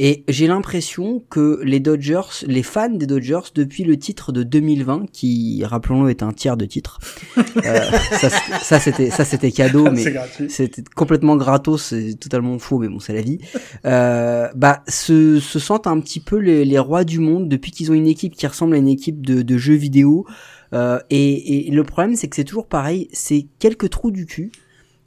Et 0.00 0.22
j'ai 0.28 0.46
l'impression 0.46 1.24
que 1.28 1.60
les 1.64 1.80
Dodgers, 1.80 2.44
les 2.46 2.62
fans 2.62 2.88
des 2.88 3.06
Dodgers, 3.06 3.50
depuis 3.54 3.82
le 3.82 3.98
titre 3.98 4.30
de 4.30 4.44
2020, 4.44 5.10
qui, 5.12 5.64
rappelons-le, 5.64 6.10
est 6.10 6.22
un 6.22 6.32
tiers 6.32 6.56
de 6.56 6.66
titre, 6.66 7.00
euh, 7.36 7.80
ça, 8.62 8.78
c'était 8.78 9.10
ça 9.10 9.24
c'était 9.24 9.50
cadeau, 9.50 9.90
mais 9.90 10.04
c'était 10.48 10.84
complètement 10.94 11.36
gratos, 11.36 11.82
c'est 11.82 12.14
totalement 12.14 12.60
faux, 12.60 12.78
mais 12.78 12.88
bon, 12.88 13.00
c'est 13.00 13.14
la 13.14 13.22
vie. 13.22 13.38
Euh, 13.84 14.48
bah, 14.54 14.82
se, 14.88 15.40
se 15.40 15.58
sentent 15.58 15.86
un 15.86 16.00
petit 16.00 16.20
peu 16.20 16.36
les, 16.36 16.64
les 16.64 16.78
rois 16.78 17.04
du 17.04 17.20
monde 17.20 17.48
depuis 17.48 17.70
qu'ils 17.70 17.90
ont 17.90 17.94
une 17.94 18.06
équipe 18.06 18.34
qui 18.34 18.46
ressemble 18.46 18.74
à 18.74 18.78
une 18.78 18.88
équipe 18.88 19.24
de, 19.24 19.42
de 19.42 19.56
jeux 19.56 19.74
vidéo. 19.74 20.26
Euh, 20.74 20.98
et, 21.10 21.68
et 21.68 21.70
le 21.70 21.84
problème, 21.84 22.16
c'est 22.16 22.28
que 22.28 22.36
c'est 22.36 22.44
toujours 22.44 22.66
pareil, 22.66 23.08
c'est 23.12 23.46
quelques 23.58 23.90
trous 23.90 24.10
du 24.10 24.26
cul 24.26 24.50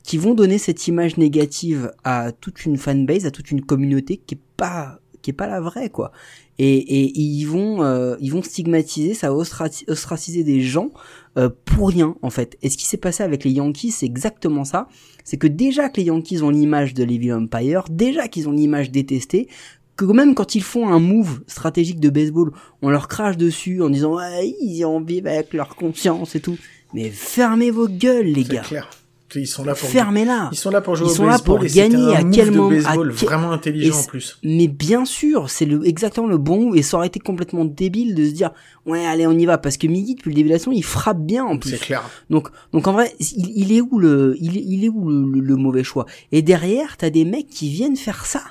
qui 0.04 0.18
vont 0.18 0.34
donner 0.34 0.58
cette 0.58 0.88
image 0.88 1.18
négative 1.18 1.92
à 2.04 2.32
toute 2.32 2.66
une 2.66 2.78
fanbase, 2.78 3.26
à 3.26 3.32
toute 3.32 3.52
une 3.52 3.64
communauté 3.64 4.18
qui 4.18 4.36
est 4.36 4.42
pas 4.58 5.00
qui 5.22 5.30
est 5.30 5.34
pas 5.34 5.48
la 5.48 5.62
vraie 5.62 5.90
quoi. 5.90 6.12
Et, 6.58 6.78
et 6.78 7.20
ils 7.20 7.46
vont 7.46 7.84
euh, 7.84 8.16
ils 8.20 8.32
vont 8.32 8.44
stigmatiser, 8.44 9.14
ça 9.14 9.30
va 9.30 9.36
ostraciser 9.36 10.44
des 10.44 10.62
gens 10.62 10.92
euh, 11.38 11.50
pour 11.66 11.90
rien 11.90 12.16
en 12.22 12.30
fait. 12.30 12.58
Et 12.62 12.70
ce 12.70 12.78
qui 12.78 12.86
s'est 12.86 12.98
passé 12.98 13.24
avec 13.24 13.44
les 13.44 13.52
Yankees, 13.52 13.92
c'est 13.92 14.06
exactement 14.06 14.64
ça. 14.64 14.88
C'est 15.24 15.38
que 15.38 15.48
déjà 15.48 15.90
que 15.90 15.98
les 15.98 16.08
Yankees 16.08 16.42
ont 16.42 16.50
l'image 16.50 16.94
de 16.94 17.04
l'Evil 17.04 17.34
Empire, 17.34 17.86
déjà 17.90 18.28
qu'ils 18.28 18.50
ont 18.50 18.52
l'image 18.52 18.92
détestée, 18.92 19.48
que 19.96 20.06
même 20.06 20.34
quand 20.36 20.56
ils 20.56 20.64
font 20.64 20.90
un 20.90 21.00
move 21.00 21.42
stratégique 21.48 22.00
de 22.00 22.10
baseball, 22.10 22.52
on 22.82 22.90
leur 22.90 23.08
crache 23.08 23.38
dessus 23.38 23.82
en 23.82 23.90
disant 23.90 24.16
ouais, 24.16 24.56
ils 24.62 24.84
en 24.86 25.02
vivent 25.02 25.28
avec 25.28 25.54
leur 25.54 25.76
conscience 25.76 26.36
et 26.36 26.42
tout. 26.42 26.58
mais 26.94 27.10
fermez 27.10 27.72
vos 27.72 27.88
gueules, 27.88 28.28
les 28.28 28.44
gars. 28.44 28.62
clair. 28.62 28.90
Ils 29.36 29.48
sont 29.48 29.64
là 29.64 29.74
pour 29.76 29.88
Fermez-la. 29.90 30.50
Ils 30.52 30.58
sont 30.58 30.70
là 30.72 30.82
pour 30.82 30.96
jouer 30.96 31.08
Ils 31.08 31.12
au 31.12 31.16
sont 31.16 31.26
là 31.26 31.40
pour 31.40 31.64
et 31.64 31.68
gagner. 31.68 32.16
un 32.16 32.28
À 32.30 32.32
quel 32.32 32.52
moment- 32.52 32.68
à 32.68 32.72
baseball 32.72 33.14
quel- 33.18 33.28
vraiment 33.28 33.52
intelligent 33.52 33.98
en 34.00 34.04
plus. 34.04 34.38
Mais 34.44 34.68
bien 34.68 35.06
sûr, 35.06 35.50
c'est 35.50 35.66
le, 35.66 35.86
exactement 35.88 36.28
le 36.28 36.38
bon 36.38 36.74
et 36.74 36.82
ça 36.82 36.98
aurait 36.98 37.08
été 37.08 37.20
complètement 37.20 37.66
débile 37.66 38.16
de 38.16 38.26
se 38.26 38.32
dire 38.32 38.52
ouais 38.86 39.06
allez 39.06 39.28
on 39.28 39.32
y 39.38 39.46
va 39.46 39.58
parce 39.58 39.78
que 39.78 39.88
Miggy 39.88 40.16
depuis 40.16 40.30
le 40.30 40.36
début 40.36 40.50
de 40.50 40.54
la 40.54 40.60
saison 40.60 40.72
il 40.72 40.84
frappe 40.84 41.20
bien 41.20 41.44
en 41.46 41.58
plus. 41.58 41.72
C'est 41.72 41.80
clair. 41.80 42.04
Donc 42.30 42.50
donc 42.74 42.88
en 42.88 42.94
vrai 42.94 43.14
il, 43.20 43.52
il 43.56 43.72
est 43.74 43.82
où 43.82 44.00
le 44.00 44.36
il, 44.40 44.58
est- 44.58 44.64
il 44.66 44.84
est 44.86 44.90
où 44.90 45.10
le, 45.10 45.30
le- 45.32 45.40
le 45.42 45.56
mauvais 45.56 45.84
choix? 45.84 46.06
Et 46.32 46.42
derrière 46.42 46.98
t'as 46.98 47.10
des 47.10 47.26
mecs 47.26 47.48
qui 47.48 47.70
viennent 47.70 47.96
faire 47.96 48.26
ça, 48.26 48.42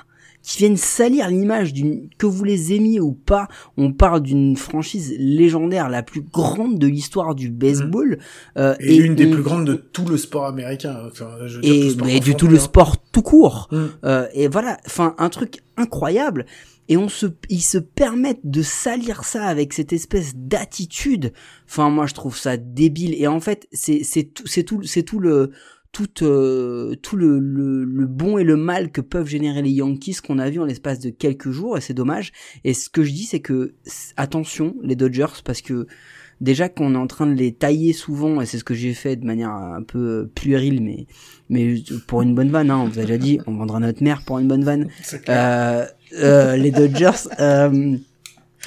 qui 0.43 0.57
viennent 0.59 0.77
salir 0.77 1.27
l'image 1.29 1.73
d'une 1.73 2.09
que 2.17 2.25
vous 2.25 2.43
les 2.43 2.73
aimiez 2.73 2.99
ou 2.99 3.11
pas. 3.11 3.47
On 3.77 3.93
parle 3.93 4.21
d'une 4.21 4.55
franchise 4.55 5.15
légendaire, 5.17 5.89
la 5.89 6.03
plus 6.03 6.21
grande 6.21 6.79
de 6.79 6.87
l'histoire 6.87 7.35
du 7.35 7.49
baseball 7.49 8.19
euh, 8.57 8.75
Et, 8.79 8.97
l'une 8.97 9.15
des 9.15 9.27
on- 9.27 9.31
plus 9.31 9.43
grandes 9.43 9.65
de 9.65 9.73
tout 9.75 10.05
le 10.05 10.17
sport 10.17 10.45
américain. 10.45 10.97
Enfin, 11.07 11.29
je 11.45 11.55
veux 11.55 11.61
dire, 11.61 11.73
et 11.73 11.81
tout 11.81 11.89
sport 11.91 12.07
mais 12.07 12.19
du 12.19 12.35
tout 12.35 12.47
le 12.47 12.55
hein. 12.57 12.59
sport 12.59 12.97
tout 13.11 13.21
court. 13.21 13.67
Mm. 13.71 13.85
Euh, 14.05 14.27
et 14.33 14.47
voilà, 14.47 14.77
enfin 14.85 15.15
un 15.17 15.29
truc 15.29 15.59
incroyable. 15.77 16.45
Et 16.89 16.97
on 16.97 17.07
se, 17.07 17.27
ils 17.49 17.61
se 17.61 17.77
permettent 17.77 18.41
de 18.43 18.61
salir 18.61 19.23
ça 19.23 19.45
avec 19.45 19.71
cette 19.71 19.93
espèce 19.93 20.35
d'attitude. 20.35 21.31
Enfin, 21.69 21.89
moi, 21.89 22.05
je 22.05 22.13
trouve 22.13 22.37
ça 22.37 22.57
débile. 22.57 23.15
Et 23.17 23.27
en 23.27 23.39
fait, 23.39 23.67
c'est, 23.71 24.01
c'est 24.03 24.23
tout, 24.23 24.45
c'est 24.45 24.63
tout, 24.63 24.83
c'est 24.83 25.03
tout 25.03 25.19
le, 25.19 25.51
tout, 25.91 26.23
euh, 26.23 26.95
tout 27.01 27.17
le, 27.17 27.39
le, 27.39 27.83
le 27.83 28.07
bon 28.07 28.37
et 28.37 28.43
le 28.43 28.55
mal 28.55 28.91
que 28.91 29.01
peuvent 29.01 29.27
générer 29.27 29.61
les 29.61 29.71
Yankees 29.71 30.17
qu'on 30.25 30.39
a 30.39 30.49
vu 30.49 30.59
en 30.59 30.65
l'espace 30.65 30.99
de 30.99 31.09
quelques 31.09 31.51
jours. 31.51 31.77
Et 31.77 31.81
c'est 31.81 31.93
dommage. 31.93 32.31
Et 32.63 32.73
ce 32.73 32.89
que 32.89 33.03
je 33.03 33.11
dis, 33.11 33.25
c'est 33.25 33.41
que 33.41 33.73
attention, 34.17 34.75
les 34.83 34.95
Dodgers, 34.95 35.41
parce 35.43 35.61
que 35.61 35.87
déjà 36.39 36.69
qu'on 36.69 36.95
est 36.95 36.97
en 36.97 37.07
train 37.07 37.27
de 37.27 37.33
les 37.33 37.53
tailler 37.53 37.93
souvent, 37.93 38.41
et 38.41 38.45
c'est 38.45 38.57
ce 38.57 38.63
que 38.63 38.73
j'ai 38.73 38.93
fait 38.93 39.15
de 39.15 39.25
manière 39.25 39.51
un 39.51 39.83
peu 39.83 40.29
puérile, 40.33 40.81
mais 40.81 41.05
mais 41.49 41.75
pour 42.07 42.21
une 42.21 42.33
bonne 42.33 42.49
vanne, 42.49 42.71
hein, 42.71 42.79
on 42.79 42.87
vous 42.87 42.99
a 42.99 43.01
déjà 43.01 43.17
dit, 43.17 43.39
on 43.45 43.55
vendra 43.55 43.79
notre 43.79 44.01
mère 44.01 44.23
pour 44.23 44.39
une 44.39 44.47
bonne 44.47 44.63
vanne. 44.63 44.87
Euh, 45.29 45.85
euh, 46.13 46.57
les 46.57 46.71
Dodgers, 46.71 47.29
euh, 47.39 47.95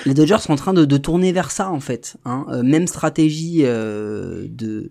les 0.06 0.14
Dodgers 0.14 0.38
sont 0.40 0.52
en 0.52 0.56
train 0.56 0.72
de, 0.72 0.84
de 0.84 0.96
tourner 0.96 1.32
vers 1.32 1.50
ça 1.50 1.70
en 1.70 1.80
fait. 1.80 2.16
Hein. 2.24 2.46
Euh, 2.50 2.62
même 2.62 2.86
stratégie 2.86 3.60
euh, 3.64 4.46
de 4.48 4.90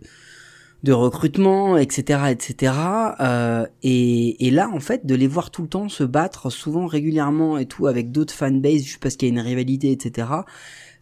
de 0.83 0.91
recrutement, 0.91 1.77
etc., 1.77 2.23
etc. 2.29 2.73
Euh, 3.21 3.65
et, 3.83 4.47
et 4.47 4.51
là, 4.51 4.69
en 4.69 4.81
fait, 4.81 5.05
de 5.05 5.15
les 5.15 5.27
voir 5.27 5.49
tout 5.49 5.61
le 5.61 5.69
temps 5.69 5.87
se 5.87 6.03
battre, 6.03 6.49
souvent 6.49 6.87
régulièrement 6.87 7.57
et 7.57 7.65
tout, 7.65 7.87
avec 7.87 8.11
d'autres 8.11 8.33
fanbases, 8.33 8.83
juste 8.83 9.01
parce 9.01 9.15
qu'il 9.15 9.29
y 9.29 9.31
a 9.31 9.33
une 9.33 9.39
rivalité, 9.39 9.91
etc. 9.91 10.27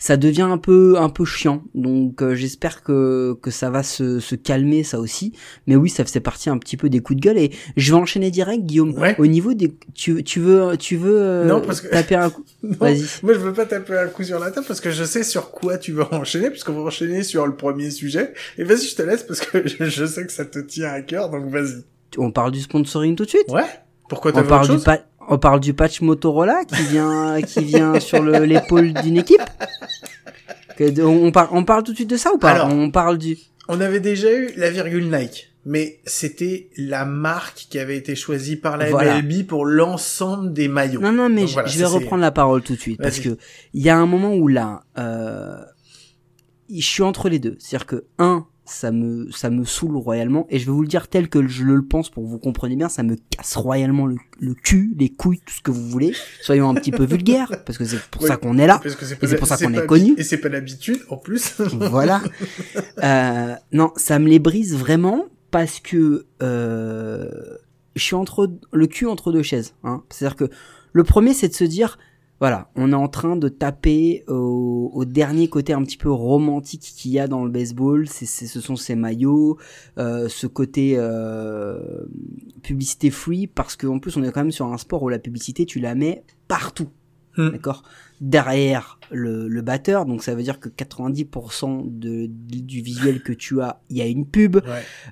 Ça 0.04 0.18
devient 0.18 0.42
un 0.42 0.58
peu 0.58 0.96
un 0.98 1.10
peu 1.10 1.26
chiant. 1.26 1.62
Donc, 1.76 2.24
euh, 2.24 2.34
j'espère 2.34 2.82
que 2.82 3.38
que 3.40 3.52
ça 3.52 3.70
va 3.70 3.84
se, 3.84 4.20
se 4.20 4.34
calmer, 4.34 4.84
ça 4.84 5.00
aussi. 5.00 5.32
Mais 5.68 5.76
oui, 5.76 5.92
ça 5.92 6.04
faisait 6.04 6.20
partie 6.22 6.50
un 6.50 6.58
petit 6.58 6.76
peu 6.76 6.90
des 6.90 7.02
coups 7.02 7.18
de 7.18 7.22
gueule. 7.22 7.38
Et 7.38 7.52
je 7.78 7.92
vais 7.94 8.00
enchaîner 8.00 8.32
direct, 8.32 8.64
Guillaume. 8.64 8.98
Ouais. 8.98 9.16
Au 9.20 9.28
niveau 9.28 9.54
des, 9.54 9.72
tu 9.94 10.24
tu 10.24 10.40
veux 10.40 10.76
tu 10.76 10.96
veux 10.96 11.22
euh, 11.22 11.46
Non, 11.46 11.62
parce 11.62 11.82
que- 11.82 11.88
taper 11.90 12.16
un 12.16 12.32
coup? 12.32 12.44
Vas-y. 12.64 13.06
Moi, 13.22 13.34
je 13.36 13.40
veux 13.40 13.54
pas 13.54 13.68
taper 13.68 13.96
un 13.96 14.08
coup 14.08 14.24
sur 14.24 14.40
la 14.40 14.50
table 14.50 14.66
parce 14.68 14.82
que 14.82 14.90
je 14.90 15.04
sais 15.04 15.22
sur 15.24 15.52
quoi 15.52 15.78
tu 15.78 15.92
veux 15.92 16.04
enchaîner, 16.12 16.50
puisqu'on 16.50 16.74
va 16.74 16.82
enchaîner 16.82 17.22
sur 17.22 17.46
le 17.46 17.56
premier 17.56 17.92
sujet. 17.92 18.34
Et 18.58 18.64
vas-y, 18.64 18.88
je 18.88 18.96
te 18.96 19.04
laisse 19.04 19.22
parce 19.22 19.42
que 19.42 19.68
je, 19.68 19.86
je 19.86 20.06
sais 20.08 20.26
que 20.26 20.32
ça 20.32 20.46
te 20.46 20.58
tient 20.58 20.90
à 20.90 21.02
cœur, 21.02 21.30
donc 21.30 21.48
vas-y. 21.50 21.84
On 22.18 22.32
parle 22.32 22.52
du 22.52 22.62
sponsoring 22.62 23.16
tout 23.16 23.26
de 23.26 23.30
suite? 23.30 23.46
Ouais. 23.50 23.62
Pourquoi 24.10 24.32
On 24.32 24.34
t'as 24.34 24.40
autre 24.42 24.50
parle, 24.50 24.66
du 24.68 24.74
chose? 24.74 24.84
pa- 24.84 25.06
on 25.30 25.38
parle 25.38 25.60
du 25.60 25.74
patch 25.74 26.02
Motorola 26.02 26.66
qui 26.66 26.82
vient, 26.84 27.42
qui 27.42 27.64
vient 27.64 28.00
sur 28.00 28.22
le- 28.22 28.44
l'épaule 28.46 28.94
d'une 28.94 29.18
équipe. 29.18 29.42
Que 30.78 31.02
on, 31.04 31.32
par- 31.32 31.54
on 31.54 31.64
parle 31.64 31.84
tout 31.84 31.92
de 31.92 31.98
suite 31.98 32.10
de 32.10 32.18
ça 32.18 32.34
ou 32.34 32.38
pas 32.38 32.52
Alors. 32.52 32.68
On 32.70 32.90
parle 32.92 33.18
du. 33.18 33.38
On 33.68 33.80
avait 33.82 34.00
déjà 34.00 34.32
eu 34.34 34.52
la 34.58 34.70
virgule 34.72 35.10
Nike, 35.10 35.52
mais 35.66 36.00
c'était 36.06 36.70
la 36.78 37.06
marque 37.06 37.68
qui 37.70 37.78
avait 37.80 37.98
été 37.98 38.16
choisie 38.16 38.56
par 38.56 38.78
la 38.78 38.90
Voilà. 38.90 39.22
MLB 39.22 39.46
pour 39.46 39.66
l'ensemble 39.66 40.52
des 40.54 40.68
maillots. 40.68 41.00
Non, 41.02 41.12
non, 41.12 41.30
mais 41.30 41.42
Donc 41.42 41.50
je, 41.50 41.54
voilà, 41.54 41.70
je 41.70 41.80
vais 41.80 41.86
reprendre 41.86 42.22
la 42.22 42.32
parole 42.32 42.62
tout 42.64 42.74
de 42.76 42.80
suite 42.80 43.00
parce 43.02 43.20
que 43.20 43.38
il 43.74 43.82
y 43.84 43.90
a 43.90 43.98
un 43.98 44.06
moment 44.06 44.34
où 44.34 44.48
là, 44.48 44.84
euh, 44.98 45.56
je 46.74 46.82
suis 46.86 47.04
entre 47.04 47.30
les 47.30 47.40
deux. 47.40 47.56
C'est-à-dire 47.60 47.86
que 47.86 48.06
un, 48.18 48.46
ça 48.72 48.92
me, 48.92 49.30
ça 49.32 49.50
me 49.50 49.66
saoule 49.66 49.98
royalement 49.98 50.48
et 50.50 50.60
je 50.60 50.66
vais 50.66 50.72
vous 50.72 50.82
le 50.82 50.88
dire 50.88 51.08
tel 51.08 51.30
que 51.30 51.48
je 51.48 51.64
le 51.64 51.82
pense 51.84 52.10
pour 52.10 52.24
que 52.24 52.30
vous 52.30 52.40
compreniez 52.40 52.76
bien. 52.76 52.90
Ça 52.90 53.04
me 53.04 53.16
casse 53.30 53.56
royalement 53.56 54.06
le, 54.06 54.16
le 54.40 54.54
cul, 54.54 54.96
les 54.98 55.10
couilles, 55.10 55.40
tout 55.46 55.54
ce 55.54 55.62
que 55.62 55.72
vous 55.72 55.88
voulez. 55.90 56.14
Soyons 56.42 56.70
un 56.70 56.74
petit 56.74 56.92
peu 56.92 57.04
vulgaires 57.04 57.64
parce 57.66 57.78
que 57.78 57.86
c'est 57.86 58.02
pour 58.10 58.24
ça 58.24 58.38
qu'on 58.38 58.58
est 58.58 58.68
là. 58.68 58.80
Parce 58.82 58.96
que 58.96 59.06
c'est 59.06 59.22
Et 59.22 59.28
c'est 59.28 59.38
pour 59.38 59.48
ça 59.48 59.58
qu'on 59.58 59.74
est 59.74 59.86
connu. 59.86 60.16
Et 60.18 60.24
c'est 60.24 60.38
pas 60.38 60.50
l'habitude, 60.50 61.00
en 61.10 61.18
plus. 61.18 61.56
voilà. 61.74 62.22
Euh, 63.04 63.56
non, 63.72 63.92
ça 63.96 64.20
me 64.20 64.28
les 64.28 64.40
brise 64.40 64.76
vraiment 64.76 65.26
parce 65.52 65.80
que 65.80 66.26
euh, 66.42 67.30
je 67.96 68.04
suis 68.04 68.16
entre 68.16 68.52
le 68.72 68.88
cul 68.88 69.06
entre 69.06 69.32
deux 69.32 69.44
chaises. 69.44 69.74
Hein. 69.84 70.04
C'est-à-dire 70.10 70.38
que 70.38 70.50
le 70.94 71.04
premier, 71.04 71.34
c'est 71.34 71.48
de 71.50 71.54
se 71.54 71.64
dire, 71.64 71.98
voilà, 72.42 72.72
on 72.76 72.92
est 72.92 72.96
en 72.96 73.08
train 73.08 73.36
de 73.38 73.48
taper 73.50 74.24
au, 74.28 74.90
au 74.94 75.06
dernier 75.06 75.48
côté 75.48 75.74
un 75.74 75.84
petit 75.84 75.96
peu 75.96 76.12
romantique 76.12 76.82
qu'il 76.82 77.12
y 77.12 77.20
a 77.20 77.28
dans 77.28 77.46
le 77.46 77.52
baseball. 77.52 78.08
C'est, 78.10 78.26
c'est- 78.26 78.48
ce 78.48 78.60
sont 78.60 78.76
ces 78.76 78.96
maillots, 78.96 79.58
euh, 80.00 80.28
ce 80.28 80.48
côté 80.48 80.96
euh, 80.98 82.04
publicité 82.64 83.12
free, 83.12 83.46
parce 83.48 83.76
qu'en 83.78 84.00
plus, 84.00 84.18
on 84.18 84.24
est 84.24 84.32
quand 84.32 84.42
même 84.42 84.52
sur 84.52 84.66
un 84.74 84.78
sport 84.78 85.04
où 85.04 85.10
la 85.10 85.20
publicité, 85.20 85.66
tu 85.66 85.80
la 85.80 85.94
mets 85.96 86.24
partout. 86.48 86.90
Hmm. 87.38 87.52
D'accord? 87.52 87.84
Derrière 88.22 89.00
le, 89.10 89.48
le 89.48 89.62
batteur, 89.64 90.06
donc 90.06 90.22
ça 90.24 90.36
veut 90.36 90.44
dire 90.44 90.60
que 90.60 90.70
90% 90.70 91.84
de, 91.88 92.28
du 92.30 92.82
visuel 92.82 93.22
que 93.24 93.34
tu 93.34 93.60
as, 93.62 93.82
il 93.90 93.98
y 93.98 94.02
a 94.02 94.06
une 94.06 94.28
pub, 94.28 94.58
Ouais. 94.58 94.62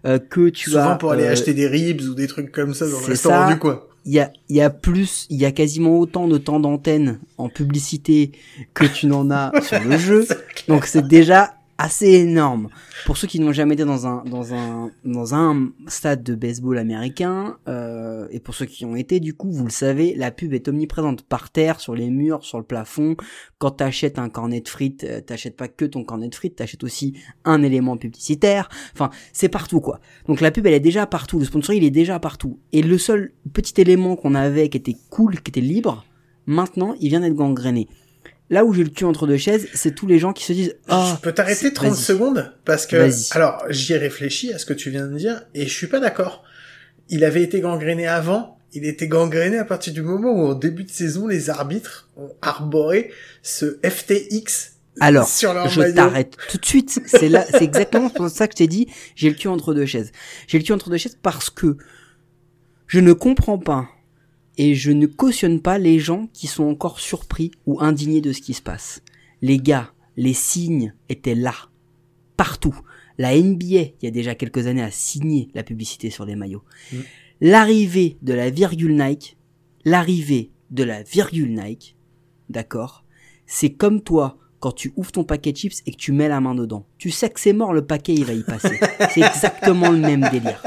euh, 0.06 0.20
que 0.20 0.50
tu 0.50 0.70
Souvent 0.70 0.90
as... 0.92 0.96
pour 0.96 1.12
aller 1.12 1.24
euh, 1.24 1.32
acheter 1.32 1.54
des 1.56 1.68
ribs 1.68 2.02
ou 2.02 2.14
des 2.14 2.28
trucs 2.28 2.52
comme 2.52 2.74
ça 2.76 2.86
dans 2.88 3.00
le 3.00 3.06
restaurant 3.08 3.48
ça. 3.48 3.54
du 3.54 3.60
coin. 3.60 3.82
il 4.06 4.14
y 4.14 4.20
a, 4.20 4.32
il 4.48 4.56
y 4.56 4.62
a 4.62 4.70
plus, 4.70 5.26
il 5.32 5.38
y 5.38 5.46
a 5.46 5.52
quasiment 5.52 5.98
autant 5.98 6.28
de 6.28 6.38
temps 6.38 6.60
d'antenne 6.60 7.20
en 7.40 7.50
publicité 7.50 8.32
que 8.76 8.86
tu 8.86 9.08
n'en 9.08 9.32
as 9.32 9.52
sur 9.64 9.84
le 9.84 9.98
jeu. 9.98 10.28
Donc 10.68 10.86
c'est 10.86 11.08
déjà 11.08 11.56
assez 11.80 12.08
énorme. 12.08 12.68
Pour 13.06 13.16
ceux 13.16 13.26
qui 13.26 13.40
n'ont 13.40 13.54
jamais 13.54 13.74
été 13.74 13.86
dans 13.86 14.06
un 14.06 14.24
dans 14.26 14.54
un 14.54 14.92
dans 15.06 15.34
un 15.34 15.72
stade 15.88 16.24
de 16.24 16.36
baseball 16.36 16.78
américain 16.78 17.58
euh, 17.70 18.28
et 18.32 18.42
pour 18.42 18.54
ceux 18.54 18.66
qui 18.66 18.84
ont 18.84 18.98
été 18.98 19.22
du 19.22 19.34
coup, 19.34 19.50
vous 19.50 19.64
le 19.64 19.72
savez, 19.72 20.14
la 20.14 20.30
pub 20.30 20.54
est 20.54 20.68
omniprésente 20.68 21.24
par 21.24 21.50
terre, 21.50 21.80
sur 21.80 21.96
les 21.96 22.10
murs, 22.10 22.44
sur 22.44 22.58
le 22.58 22.66
plafond. 22.66 23.16
Quand 23.60 23.72
t'achètes 23.72 24.20
un 24.20 24.30
cornet 24.30 24.60
de 24.60 24.68
frites, 24.68 25.06
euh, 25.06 25.22
t'achètes 25.22 25.56
pas 25.56 25.70
que 25.70 25.86
ton 25.86 26.04
cornet 26.04 26.28
de 26.28 26.36
frites, 26.36 26.58
t'achètes 26.58 26.84
aussi 26.84 27.14
un 27.46 27.64
élément 27.64 27.96
publicitaire. 27.96 28.68
Enfin, 28.94 29.10
c'est 29.32 29.50
partout 29.50 29.80
quoi. 29.80 30.02
Donc 30.28 30.42
la 30.42 30.52
pub 30.52 30.68
elle 30.68 30.74
est 30.74 30.82
déjà 30.82 31.08
partout, 31.08 31.40
le 31.40 31.46
sponsoring 31.46 31.82
il 31.82 31.86
est 31.88 31.92
déjà 31.92 32.20
partout. 32.20 32.60
Et 32.74 32.82
le 32.82 32.98
seul 32.98 33.32
petit 33.54 33.80
élément 33.80 34.18
qu'on 34.18 34.36
avait 34.36 34.68
qui 34.68 34.78
était 34.78 34.98
cool, 35.10 35.40
qui 35.40 35.50
était 35.50 35.62
libre, 35.62 36.06
maintenant 36.46 36.94
il 37.00 37.08
vient 37.08 37.22
d'être 37.22 37.36
gangréné. 37.36 37.88
Là 38.50 38.66
où 38.66 38.74
j'ai 38.74 38.84
le 38.84 38.90
cul 38.90 39.06
entre 39.06 39.28
deux 39.28 39.38
chaises, 39.38 39.68
c'est 39.76 39.94
tous 39.94 40.08
les 40.08 40.18
gens 40.18 40.34
qui 40.34 40.44
se 40.44 40.54
disent 40.54 40.76
ah 40.88 41.14
je 41.16 41.22
peux 41.22 41.32
t'arrêter 41.32 41.68
c'est- 41.68 41.74
30 41.74 41.92
vas-y. 41.94 42.02
secondes 42.02 42.52
parce 42.66 42.88
que 42.88 42.96
Vas-y. 42.96 43.28
alors 43.32 43.64
j'y 43.70 43.94
ai 43.94 43.98
réfléchi 43.98 44.52
à 44.54 44.58
ce 44.58 44.66
que 44.66 44.74
tu 44.74 44.90
viens 44.90 45.06
de 45.08 45.16
dire 45.18 45.44
et 45.54 45.68
je 45.68 45.74
suis 45.74 45.88
pas 45.88 46.00
d'accord. 46.00 46.44
Il 47.10 47.24
avait 47.24 47.44
été 47.44 47.60
gangréné 47.60 48.08
avant, 48.08 48.58
il 48.74 48.86
était 48.86 49.08
gangréné 49.08 49.58
à 49.58 49.66
partir 49.66 49.94
du 49.94 50.02
moment 50.02 50.32
où 50.32 50.48
en 50.48 50.54
début 50.56 50.84
de 50.84 50.90
saison 50.92 51.28
les 51.28 51.50
arbitres 51.52 52.10
ont 52.18 52.32
arboré 52.42 53.12
ce 53.44 53.78
FTX 53.84 54.74
Alors, 55.00 55.28
sur 55.28 55.54
leur 55.54 55.70
je 55.70 55.82
t'arrête 55.94 56.36
tout 56.50 56.58
de 56.58 56.66
suite. 56.66 57.00
C'est 57.06 57.30
là, 57.30 57.46
c'est 57.50 57.64
exactement 57.64 58.10
pour 58.10 58.30
ça 58.30 58.48
que 58.48 58.54
je 58.54 58.58
t'ai 58.58 58.68
dit, 58.68 58.88
j'ai 59.16 59.30
le 59.30 59.36
cul 59.36 59.48
entre 59.48 59.74
deux 59.76 59.86
chaises. 59.86 60.12
J'ai 60.48 60.58
le 60.58 60.64
cul 60.64 60.74
entre 60.74 60.90
deux 60.90 60.98
chaises 60.98 61.18
parce 61.22 61.50
que 61.52 61.78
je 62.88 63.00
ne 63.00 63.14
comprends 63.14 63.60
pas 63.60 63.88
et 64.60 64.76
je 64.76 64.92
ne 64.92 65.06
cautionne 65.06 65.62
pas 65.62 65.78
les 65.78 66.00
gens 66.00 66.28
qui 66.34 66.46
sont 66.46 66.66
encore 66.66 67.00
surpris 67.00 67.50
ou 67.66 67.80
indignés 67.80 68.20
de 68.20 68.34
ce 68.34 68.42
qui 68.42 68.54
se 68.54 68.62
passe. 68.62 69.02
Les 69.42 69.58
gars, 69.58 69.94
les 70.18 70.34
signes 70.34 70.94
étaient 71.08 71.34
là, 71.34 71.56
partout. 72.36 72.78
La 73.18 73.40
NBA, 73.40 73.66
il 73.66 73.96
y 74.04 74.08
a 74.08 74.12
déjà 74.12 74.36
quelques 74.36 74.68
années, 74.68 74.84
a 74.84 74.92
signé 74.92 75.48
la 75.54 75.64
publicité 75.64 76.10
sur 76.10 76.26
les 76.26 76.36
maillots. 76.36 76.66
Mm. 76.92 76.98
L'arrivée 77.40 78.18
de 78.22 78.34
la 78.34 78.50
virgule 78.50 78.98
Nike, 78.98 79.38
l'arrivée 79.86 80.52
de 80.72 80.84
la 80.84 81.04
virgule 81.04 81.54
Nike, 81.54 81.96
d'accord, 82.50 83.06
c'est 83.46 83.72
comme 83.72 84.02
toi 84.02 84.38
quand 84.60 84.74
tu 84.74 84.92
ouvres 84.98 85.14
ton 85.14 85.24
paquet 85.24 85.54
de 85.54 85.58
chips 85.58 85.82
et 85.86 85.92
que 85.92 85.98
tu 85.98 86.12
mets 86.12 86.28
la 86.28 86.42
main 86.42 86.54
dedans. 86.54 86.86
Tu 86.98 87.12
sais 87.12 87.30
que 87.30 87.40
c'est 87.40 87.54
mort, 87.54 87.72
le 87.72 87.86
paquet 87.86 88.14
il 88.14 88.26
va 88.26 88.34
y 88.34 88.44
passer. 88.44 88.78
c'est 89.14 89.22
exactement 89.22 89.90
le 89.90 90.00
même 90.00 90.28
délire. 90.34 90.62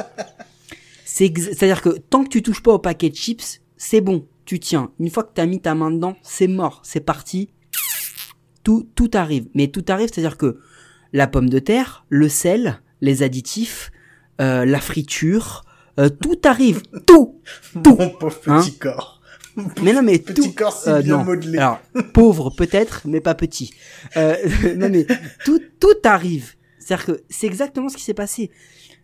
C'est-à-dire 1.05 1.83
que 1.83 1.91
tant 1.91 2.25
que 2.25 2.31
tu 2.31 2.43
touches 2.43 2.63
pas 2.63 2.73
au 2.73 2.79
paquet 2.79 3.11
de 3.11 3.17
chips, 3.17 3.62
c'est 3.85 4.01
bon, 4.01 4.29
tu 4.45 4.61
tiens. 4.61 4.93
Une 5.01 5.11
fois 5.11 5.25
que 5.25 5.35
tu 5.35 5.41
as 5.41 5.47
mis 5.47 5.61
ta 5.61 5.75
main 5.75 5.91
dedans, 5.91 6.17
c'est 6.23 6.47
mort, 6.47 6.81
c'est 6.85 7.01
parti. 7.01 7.51
Tout, 8.63 8.89
tout 8.95 9.11
arrive. 9.13 9.49
Mais 9.55 9.67
tout 9.67 9.85
arrive, 9.89 10.09
c'est-à-dire 10.13 10.37
que 10.37 10.61
la 11.13 11.27
pomme 11.27 11.51
de 11.51 11.59
terre, 11.59 12.07
le 12.09 12.29
sel, 12.29 12.81
les 13.01 13.25
additifs, 13.25 13.91
euh, 14.41 14.65
la 14.65 14.79
friture, 14.79 15.65
euh, 15.99 16.09
tout 16.09 16.41
arrive. 16.45 16.83
Tout 17.07 17.41
Tout 17.83 17.97
Mon 17.97 18.11
pauvre 18.11 18.39
petit 18.39 18.71
Hein 18.71 18.75
corps. 18.79 19.21
Mais 19.83 19.93
non, 19.93 20.03
mais 20.03 20.19
Petit 20.21 20.51
tout... 20.51 20.53
corps 20.53 20.81
euh, 20.87 21.03
bien 21.03 21.19
non. 21.19 21.25
modelé. 21.25 21.59
Alors, 21.59 21.81
pauvre 22.15 22.51
peut-être, 22.51 23.03
mais 23.05 23.21
pas 23.21 23.35
petit. 23.35 23.75
Euh, 24.17 24.37
non 24.77 24.91
mais 24.91 25.07
tout 25.45 25.61
tout 25.81 25.89
arrive. 26.05 26.55
C'est-à-dire 26.79 27.07
que 27.07 27.23
c'est 27.29 27.49
exactement 27.49 27.89
ce 27.89 27.97
qui 27.97 28.05
s'est 28.05 28.15
passé. 28.15 28.53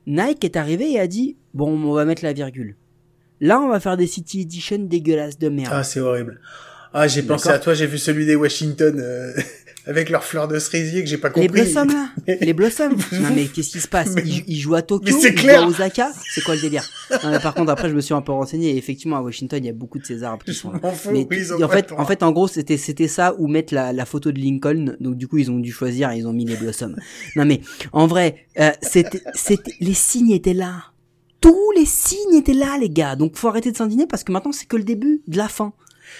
Nike 0.06 0.44
est 0.44 0.56
arrivé 0.56 0.92
et 0.92 1.00
a 1.00 1.08
dit 1.08 1.36
bon, 1.52 1.70
on 1.84 1.92
va 1.94 2.04
mettre 2.04 2.22
la 2.22 2.32
virgule. 2.32 2.76
Là, 3.40 3.60
on 3.60 3.68
va 3.68 3.80
faire 3.80 3.96
des 3.96 4.06
City 4.06 4.40
Edition 4.42 4.78
dégueulasses 4.78 5.38
de 5.38 5.48
merde. 5.48 5.70
Ah, 5.72 5.84
c'est 5.84 6.00
horrible. 6.00 6.40
Ah, 6.92 7.06
j'ai 7.06 7.22
pensé 7.22 7.48
à 7.50 7.58
toi, 7.58 7.74
j'ai 7.74 7.86
vu 7.86 7.98
celui 7.98 8.24
des 8.24 8.34
Washington 8.34 8.98
euh, 8.98 9.32
avec 9.86 10.08
leurs 10.08 10.24
fleurs 10.24 10.48
de 10.48 10.58
cerisier 10.58 11.02
que 11.04 11.08
j'ai 11.08 11.18
pas 11.18 11.28
compris. 11.28 11.46
Les 11.48 11.52
blossoms 11.52 11.84
là 11.86 12.08
Les 12.40 12.52
blossoms 12.54 12.96
Non 13.12 13.28
mais 13.34 13.44
qu'est-ce 13.44 13.68
qui 13.70 13.80
se 13.80 13.86
passe? 13.88 14.14
Mais- 14.14 14.22
ils, 14.24 14.42
ils 14.46 14.58
jouent 14.58 14.74
à 14.74 14.80
Tokyo, 14.80 15.14
ils 15.22 15.34
clair. 15.34 15.60
jouent 15.60 15.66
à 15.66 15.68
Osaka 15.68 16.10
C'est 16.34 16.40
quoi 16.42 16.54
le 16.54 16.62
délire? 16.62 16.82
Non, 17.22 17.30
mais 17.30 17.40
Par 17.40 17.52
contre, 17.54 17.70
après, 17.70 17.90
je 17.90 17.94
me 17.94 18.00
suis 18.00 18.14
un 18.14 18.22
peu 18.22 18.32
renseigné 18.32 18.70
et 18.70 18.78
effectivement, 18.78 19.18
à 19.18 19.20
Washington, 19.20 19.62
il 19.62 19.66
y 19.66 19.70
a 19.70 19.74
beaucoup 19.74 19.98
de 19.98 20.06
ces 20.06 20.22
arbres 20.22 20.44
qui 20.46 20.54
sont 20.54 20.72
là. 20.72 20.90
fous, 20.92 21.10
Mais 21.12 21.26
oui, 21.30 21.62
en 21.62 21.68
fait, 21.68 21.92
en 21.92 22.06
fait, 22.06 22.22
en 22.22 22.32
gros, 22.32 22.48
c'était 22.48 22.78
c'était 22.78 23.06
ça 23.06 23.34
ou 23.38 23.48
mettre 23.48 23.74
la, 23.74 23.92
la 23.92 24.06
photo 24.06 24.32
de 24.32 24.40
Lincoln. 24.40 24.96
Donc 24.98 25.16
du 25.16 25.28
coup, 25.28 25.36
ils 25.36 25.50
ont 25.50 25.58
dû 25.58 25.70
choisir, 25.72 26.10
et 26.10 26.16
ils 26.18 26.26
ont 26.26 26.32
mis 26.32 26.46
les 26.46 26.56
blossoms. 26.56 26.96
non 27.36 27.44
mais 27.44 27.60
en 27.92 28.06
vrai, 28.06 28.46
euh, 28.58 28.70
c'était 28.80 29.20
c'était 29.34 29.74
les 29.80 29.94
signes 29.94 30.30
étaient 30.32 30.54
là. 30.54 30.84
Tous 31.40 31.70
les 31.76 31.86
signes 31.86 32.34
étaient 32.34 32.52
là, 32.52 32.76
les 32.78 32.90
gars. 32.90 33.16
Donc 33.16 33.36
faut 33.36 33.48
arrêter 33.48 33.70
de 33.70 33.76
s'indigner 33.76 34.06
parce 34.06 34.24
que 34.24 34.32
maintenant 34.32 34.52
c'est 34.52 34.66
que 34.66 34.76
le 34.76 34.84
début 34.84 35.22
de 35.26 35.36
la 35.36 35.48
fin. 35.48 35.72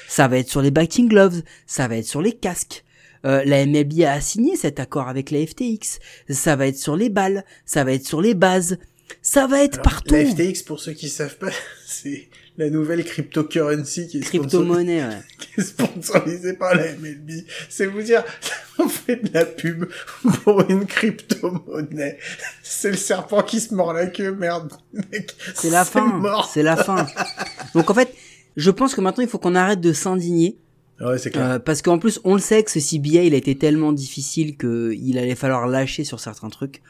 Ça 0.07 0.29
va 0.29 0.39
être 0.39 0.49
sur 0.49 0.61
les 0.61 0.71
batting 0.71 1.09
gloves, 1.09 1.43
ça 1.67 1.89
va 1.89 1.97
être 1.97 2.07
sur 2.07 2.23
les 2.23 2.33
casques. 2.33 2.85
Euh, 3.25 3.43
la 3.45 3.67
MLB 3.67 4.03
a 4.03 4.21
signé 4.21 4.55
cet 4.57 4.79
accord 4.81 5.09
avec 5.09 5.31
la 5.31 5.45
FTX. 5.45 5.99
Ça 6.31 6.57
va 6.57 6.67
être 6.67 6.79
sur 6.79 6.97
les 6.97 7.09
balles, 7.09 7.45
ça 7.65 7.85
va 7.85 7.93
être 7.93 8.07
sur 8.07 8.21
les 8.21 8.35
bases, 8.35 8.79
ça 9.23 9.47
va 9.47 9.63
être 9.63 9.81
Alors, 9.81 9.85
partout. 9.85 10.15
La 10.15 10.27
FTX, 10.27 10.63
pour 10.63 10.81
ceux 10.81 10.93
qui 10.93 11.09
savent 11.09 11.39
pas, 11.39 11.51
c'est 11.87 12.29
la 12.59 12.71
nouvelle 12.71 13.05
cryptocurrency 13.05 14.09
qui 14.09 14.19
est, 14.19 14.21
Crypto-monnaie, 14.21 15.05
ouais. 15.05 15.23
qui 15.39 15.61
est 15.61 15.65
sponsorisée 15.65 16.55
par 16.55 16.75
la 16.75 16.93
MLB. 16.93 17.45
C'est 17.69 17.87
vous 17.87 18.03
dire, 18.03 18.25
on 18.79 18.89
fait 18.89 19.17
de 19.17 19.31
la 19.33 19.47
pub 19.47 19.87
pour 20.43 20.69
une 20.69 20.85
crypto-monnaie. 20.85 22.19
C'est 22.63 22.91
le 22.91 22.97
serpent 22.97 23.43
qui 23.43 23.61
se 23.61 23.73
mord 23.73 23.93
la 23.93 24.07
queue, 24.07 24.35
merde. 24.35 24.73
C'est 25.55 25.71
la 25.71 25.85
fin. 25.85 26.21
C'est 26.53 26.65
la 26.65 26.77
fin. 26.77 27.07
Donc 27.75 27.89
en 27.91 27.95
fait, 27.95 28.13
je 28.57 28.71
pense 28.73 28.95
que 28.95 29.01
maintenant 29.01 29.23
il 29.23 29.31
faut 29.31 29.39
qu'on 29.39 29.55
arrête 29.55 29.81
de 29.81 29.93
s'indigner. 29.93 30.59
Ouais, 31.01 31.17
c'est 31.17 31.31
clair. 31.31 31.53
Euh, 31.53 31.59
parce 31.61 31.81
qu'en 31.81 32.01
plus, 32.01 32.21
on 32.25 32.35
le 32.35 32.41
sait 32.41 32.65
que 32.65 32.73
ce 32.73 32.81
CBA, 32.81 33.23
il 33.23 33.35
a 33.35 33.37
été 33.37 33.57
tellement 33.57 33.93
difficile 33.93 34.57
que 34.57 34.93
il 35.01 35.17
allait 35.17 35.37
falloir 35.37 35.69
lâcher 35.69 36.03
sur 36.03 36.19
certains 36.19 36.49
trucs. 36.49 36.83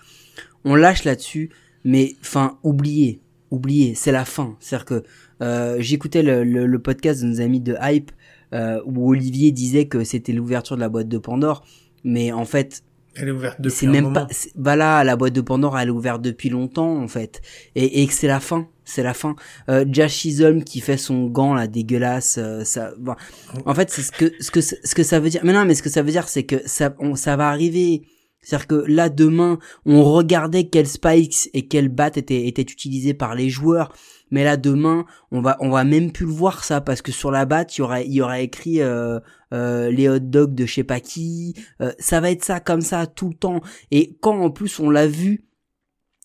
On 0.64 0.74
lâche 0.74 1.04
là-dessus, 1.04 1.50
mais 1.84 2.16
enfin, 2.22 2.58
oubliez, 2.62 3.20
oubliez, 3.50 3.94
c'est 3.94 4.12
la 4.12 4.24
fin. 4.24 4.56
C'est-à-dire 4.60 4.86
que 4.86 5.04
j'écoutais 5.78 6.22
le, 6.22 6.44
le, 6.44 6.66
le 6.66 6.78
podcast 6.78 7.22
de 7.22 7.26
nos 7.26 7.40
amis 7.40 7.60
de 7.60 7.76
Hype 7.80 8.10
euh, 8.54 8.80
où 8.86 9.10
Olivier 9.10 9.52
disait 9.52 9.86
que 9.86 10.04
c'était 10.04 10.32
l'ouverture 10.32 10.76
de 10.76 10.80
la 10.80 10.88
boîte 10.88 11.08
de 11.08 11.18
Pandore, 11.18 11.64
mais 12.04 12.32
en 12.32 12.44
fait, 12.44 12.82
Elle 13.14 13.28
est 13.28 13.32
ouverte 13.32 13.60
depuis 13.60 13.76
c'est 13.76 13.86
même 13.86 14.04
moment. 14.04 14.14
pas. 14.14 14.28
Bah 14.54 14.74
là, 14.76 15.04
la 15.04 15.16
boîte 15.16 15.34
de 15.34 15.40
Pandore, 15.40 15.78
elle 15.78 15.88
est 15.88 15.92
ouverte 15.92 16.22
depuis 16.22 16.48
longtemps 16.48 16.96
en 16.96 17.08
fait, 17.08 17.42
et, 17.74 18.02
et 18.02 18.06
que 18.06 18.12
c'est 18.12 18.26
la 18.26 18.40
fin. 18.40 18.68
C'est 18.84 19.02
la 19.02 19.12
fin. 19.12 19.36
Euh, 19.68 19.84
qui 20.64 20.80
fait 20.80 20.96
son 20.96 21.26
gant 21.26 21.52
là 21.52 21.66
dégueulasse, 21.66 22.38
euh, 22.38 22.64
ça. 22.64 22.92
bon. 22.98 23.14
En 23.66 23.74
fait, 23.74 23.90
c'est 23.90 24.00
ce 24.00 24.12
que 24.12 24.32
ce 24.40 24.50
que 24.50 24.62
ce 24.62 24.94
que 24.94 25.02
ça 25.02 25.20
veut 25.20 25.28
dire. 25.28 25.42
Mais 25.44 25.52
non, 25.52 25.66
mais 25.66 25.74
ce 25.74 25.82
que 25.82 25.90
ça 25.90 26.00
veut 26.00 26.10
dire, 26.10 26.26
c'est 26.26 26.44
que 26.44 26.56
ça 26.66 26.94
on, 26.98 27.14
ça 27.14 27.36
va 27.36 27.50
arriver. 27.50 28.02
C'est-à-dire 28.40 28.66
que 28.66 28.84
là 28.86 29.10
demain, 29.10 29.58
on 29.84 30.02
regardait 30.04 30.68
quels 30.68 30.86
spikes 30.86 31.50
et 31.52 31.66
quels 31.66 31.90
bats 31.90 32.10
étaient 32.16 32.46
étaient 32.46 32.62
utilisés 32.62 33.12
par 33.12 33.34
les 33.34 33.50
joueurs. 33.50 33.92
Mais 34.30 34.44
là 34.44 34.56
demain, 34.56 35.04
on 35.30 35.40
va 35.40 35.56
on 35.60 35.70
va 35.70 35.84
même 35.84 36.12
plus 36.12 36.26
le 36.26 36.32
voir 36.32 36.64
ça 36.64 36.80
parce 36.80 37.02
que 37.02 37.12
sur 37.12 37.30
la 37.30 37.44
batte, 37.44 37.76
il 37.76 37.80
y 37.80 37.82
aurait 37.82 38.06
il 38.06 38.14
y 38.14 38.42
écrit 38.42 38.80
euh, 38.80 39.20
euh, 39.52 39.90
les 39.90 40.08
hot 40.08 40.18
dogs 40.18 40.54
de 40.54 40.66
je 40.66 40.74
sais 40.74 40.84
pas 40.84 41.00
qui. 41.00 41.54
Euh, 41.80 41.92
ça 41.98 42.20
va 42.20 42.30
être 42.30 42.44
ça 42.44 42.60
comme 42.60 42.82
ça 42.82 43.06
tout 43.06 43.28
le 43.28 43.34
temps. 43.34 43.60
Et 43.90 44.16
quand 44.20 44.38
en 44.40 44.50
plus 44.50 44.78
on 44.80 44.90
l'a 44.90 45.06
vu, 45.06 45.47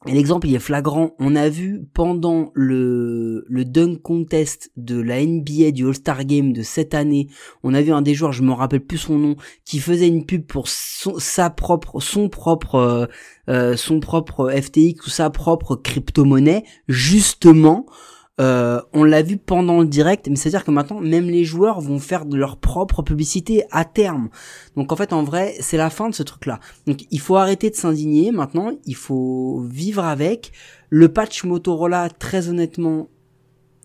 et 0.06 0.14
l'exemple 0.14 0.48
il 0.48 0.56
est 0.56 0.60
flagrant, 0.60 1.16
on 1.20 1.36
a 1.36 1.50
vu 1.50 1.86
pendant 1.94 2.52
le, 2.54 3.46
le 3.48 3.66
dunk 3.66 4.02
contest 4.02 4.72
de 4.76 5.00
la 5.00 5.26
NBA 5.26 5.72
du 5.72 5.88
All-Star 5.88 6.26
Game 6.26 6.52
de 6.54 6.62
cette 6.62 6.94
année, 6.94 7.28
on 7.64 7.74
a 7.74 7.82
vu 7.82 7.92
un 7.92 8.02
des 8.02 8.14
joueurs, 8.14 8.34
je 8.34 8.44
me 8.44 8.52
rappelle 8.52 8.86
plus 8.86 8.98
son 8.98 9.18
nom, 9.18 9.36
qui 9.66 9.80
faisait 9.80 10.08
une 10.08 10.26
pub 10.26 10.46
pour 10.46 10.68
son, 10.68 11.20
sa 11.20 11.50
propre, 11.50 12.00
son 12.02 12.30
propre, 12.30 12.76
euh, 12.76 13.06
euh, 13.50 13.78
son 13.78 14.00
propre 14.00 14.52
FTX 14.52 15.06
ou 15.06 15.10
sa 15.10 15.30
propre 15.30 15.76
crypto-monnaie, 15.76 16.64
justement, 16.88 17.86
euh, 18.42 18.82
on 18.94 19.04
l'a 19.04 19.22
vu 19.22 19.38
pendant 19.38 19.82
le 19.82 19.86
direct, 19.88 20.28
mais 20.28 20.36
c'est-à-dire 20.36 20.64
que 20.66 20.72
maintenant, 20.72 21.00
même 21.00 21.28
les 21.30 21.44
joueurs 21.44 21.80
vont 21.82 22.00
faire 22.00 22.26
de 22.26 22.36
leur 22.36 22.58
propre 22.58 23.04
publicité 23.04 23.64
à 23.72 23.86
terme. 23.86 24.30
Donc 24.76 24.92
en 24.92 24.96
fait, 24.96 25.14
en 25.14 25.24
vrai, 25.24 25.56
c'est 25.60 25.78
la 25.78 25.90
fin 25.92 26.10
de 26.10 26.16
ce 26.16 26.24
truc-là. 26.24 26.60
Donc 26.88 27.06
il 27.12 27.20
faut 27.20 27.36
arrêter 27.36 27.70
de 27.70 27.76
s'indigner 27.76 28.32
maintenant, 28.32 28.72
il 28.86 28.96
faut 28.96 29.62
vivre 29.70 30.04
avec. 30.04 30.52
Le 30.90 31.10
patch 31.10 31.44
Motorola, 31.44 32.10
très 32.10 32.50
honnêtement, 32.50 33.08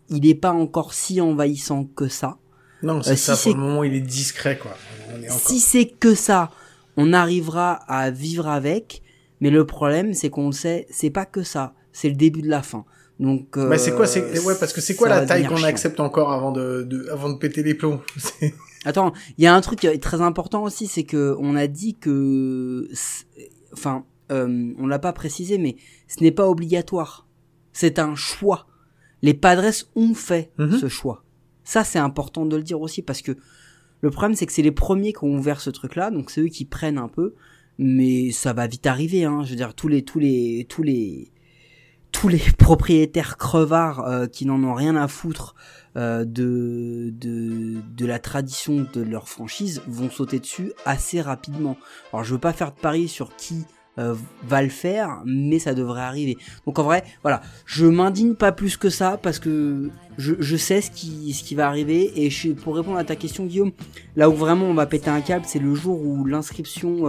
il 0.08 0.22
n'est 0.22 0.34
pas 0.34 0.52
encore 0.52 0.94
si 0.94 1.20
envahissant 1.20 1.84
que 1.84 2.08
ça. 2.08 2.38
Non, 2.82 3.02
c'est 3.02 3.12
Euh, 3.12 3.16
ça. 3.16 3.34
si 3.37 3.50
pour 3.50 3.52
c'est- 3.52 3.58
le 3.58 3.64
moment, 3.66 3.84
il 3.84 3.94
est 3.94 4.00
discret, 4.00 4.56
quoi. 4.56 4.72
On 5.14 5.22
est 5.22 5.28
encore... 5.28 5.38
Si 5.40 5.58
c'est 5.61 5.87
que 5.87 6.14
ça, 6.14 6.50
on 6.96 7.12
arrivera 7.12 7.72
à 7.72 8.11
vivre 8.11 8.46
avec. 8.48 9.02
Mais 9.40 9.50
le 9.50 9.66
problème, 9.66 10.14
c'est 10.14 10.30
qu'on 10.30 10.46
le 10.46 10.52
sait, 10.52 10.87
c'est 10.90 11.11
pas 11.11 11.26
que 11.26 11.42
ça. 11.42 11.74
C'est 11.92 12.08
le 12.08 12.14
début 12.16 12.40
de 12.42 12.48
la 12.48 12.62
fin. 12.62 12.84
Donc, 13.20 13.57
euh, 13.57 13.68
Bah, 13.68 13.78
c'est 13.78 13.94
quoi, 13.94 14.07
c'est, 14.07 14.38
ouais, 14.44 14.54
parce 14.61 14.72
que 14.72 14.81
c'est 14.81 14.94
quoi 14.94 15.09
la 15.09 15.26
taille 15.26 15.46
qu'on 15.46 15.62
accepte 15.64 15.98
encore 16.00 16.33
avant 16.33 16.52
de, 16.52 16.83
de, 16.83 17.09
avant 17.11 17.31
de 17.31 17.37
péter 17.38 17.62
les 17.62 17.74
plombs? 17.74 18.00
Attends, 18.85 19.12
il 19.37 19.44
y 19.44 19.46
a 19.48 19.54
un 19.54 19.61
truc 19.61 19.85
euh, 19.85 19.96
très 19.98 20.20
important 20.20 20.62
aussi, 20.62 20.87
c'est 20.87 21.02
que 21.02 21.37
on 21.40 21.57
a 21.57 21.66
dit 21.66 21.94
que, 21.94 22.88
enfin, 23.72 24.04
euh, 24.31 24.72
on 24.78 24.87
l'a 24.87 24.98
pas 25.00 25.12
précisé, 25.12 25.59
mais 25.59 25.76
ce 26.07 26.22
n'est 26.22 26.31
pas 26.31 26.48
obligatoire. 26.48 27.26
C'est 27.72 27.98
un 27.98 28.14
choix. 28.14 28.66
Les 29.22 29.35
Padres 29.35 29.85
ont 29.96 30.14
fait 30.14 30.52
Mhm. 30.59 30.78
ce 30.78 30.88
choix. 30.88 31.24
Ça, 31.64 31.83
c'est 31.85 31.98
important 31.98 32.46
de 32.46 32.57
le 32.57 32.62
dire 32.62 32.81
aussi 32.81 33.02
parce 33.02 33.20
que 33.20 33.33
le 34.00 34.11
problème, 34.11 34.37
c'est 34.37 34.46
que 34.46 34.52
c'est 34.52 34.62
les 34.62 34.70
premiers 34.72 35.12
qui 35.12 35.24
ont 35.24 35.35
ouvert 35.37 35.61
ce 35.61 35.70
truc-là, 35.70 36.12
donc 36.12 36.31
c'est 36.31 36.40
eux 36.40 36.46
qui 36.48 36.64
prennent 36.64 36.98
un 36.98 37.09
peu, 37.09 37.35
mais 37.78 38.31
ça 38.31 38.52
va 38.52 38.68
vite 38.68 38.87
arriver. 38.87 39.24
Hein. 39.24 39.42
Je 39.44 39.50
veux 39.50 39.57
dire, 39.57 39.74
tous 39.74 39.88
les, 39.88 40.02
tous 40.02 40.20
les, 40.20 40.66
tous 40.68 40.85
les, 40.85 41.33
tous 42.12 42.28
les 42.28 42.38
propriétaires 42.58 43.36
crevards 43.36 44.00
euh, 44.00 44.26
qui 44.26 44.46
n'en 44.46 44.62
ont 44.62 44.74
rien 44.74 44.96
à 44.96 45.08
foutre 45.08 45.54
euh, 45.96 46.24
de, 46.24 48.04
la 48.04 48.18
tradition 48.18 48.86
de 48.92 49.02
leur 49.02 49.28
franchise 49.28 49.82
vont 49.86 50.10
sauter 50.10 50.38
dessus 50.38 50.72
assez 50.84 51.20
rapidement. 51.20 51.76
Alors 52.12 52.24
je 52.24 52.32
veux 52.32 52.40
pas 52.40 52.52
faire 52.52 52.72
de 52.72 52.80
pari 52.80 53.08
sur 53.08 53.36
qui 53.36 53.64
euh, 53.98 54.14
va 54.46 54.62
le 54.62 54.68
faire, 54.68 55.22
mais 55.24 55.58
ça 55.58 55.74
devrait 55.74 56.02
arriver. 56.02 56.38
Donc 56.66 56.78
en 56.78 56.84
vrai, 56.84 57.04
voilà, 57.22 57.42
je 57.66 57.84
m'indigne 57.84 58.34
pas 58.34 58.52
plus 58.52 58.76
que 58.76 58.90
ça 58.90 59.18
parce 59.20 59.38
que 59.38 59.90
je, 60.16 60.56
sais 60.56 60.80
ce 60.80 60.90
qui, 60.90 61.54
va 61.54 61.68
arriver 61.68 62.24
et 62.24 62.30
pour 62.54 62.76
répondre 62.76 62.96
à 62.96 63.04
ta 63.04 63.16
question 63.16 63.44
Guillaume, 63.44 63.72
là 64.16 64.30
où 64.30 64.34
vraiment 64.34 64.66
on 64.66 64.74
va 64.74 64.86
péter 64.86 65.10
un 65.10 65.20
câble, 65.20 65.44
c'est 65.46 65.58
le 65.58 65.74
jour 65.74 66.00
où 66.00 66.24
l'inscription, 66.24 67.04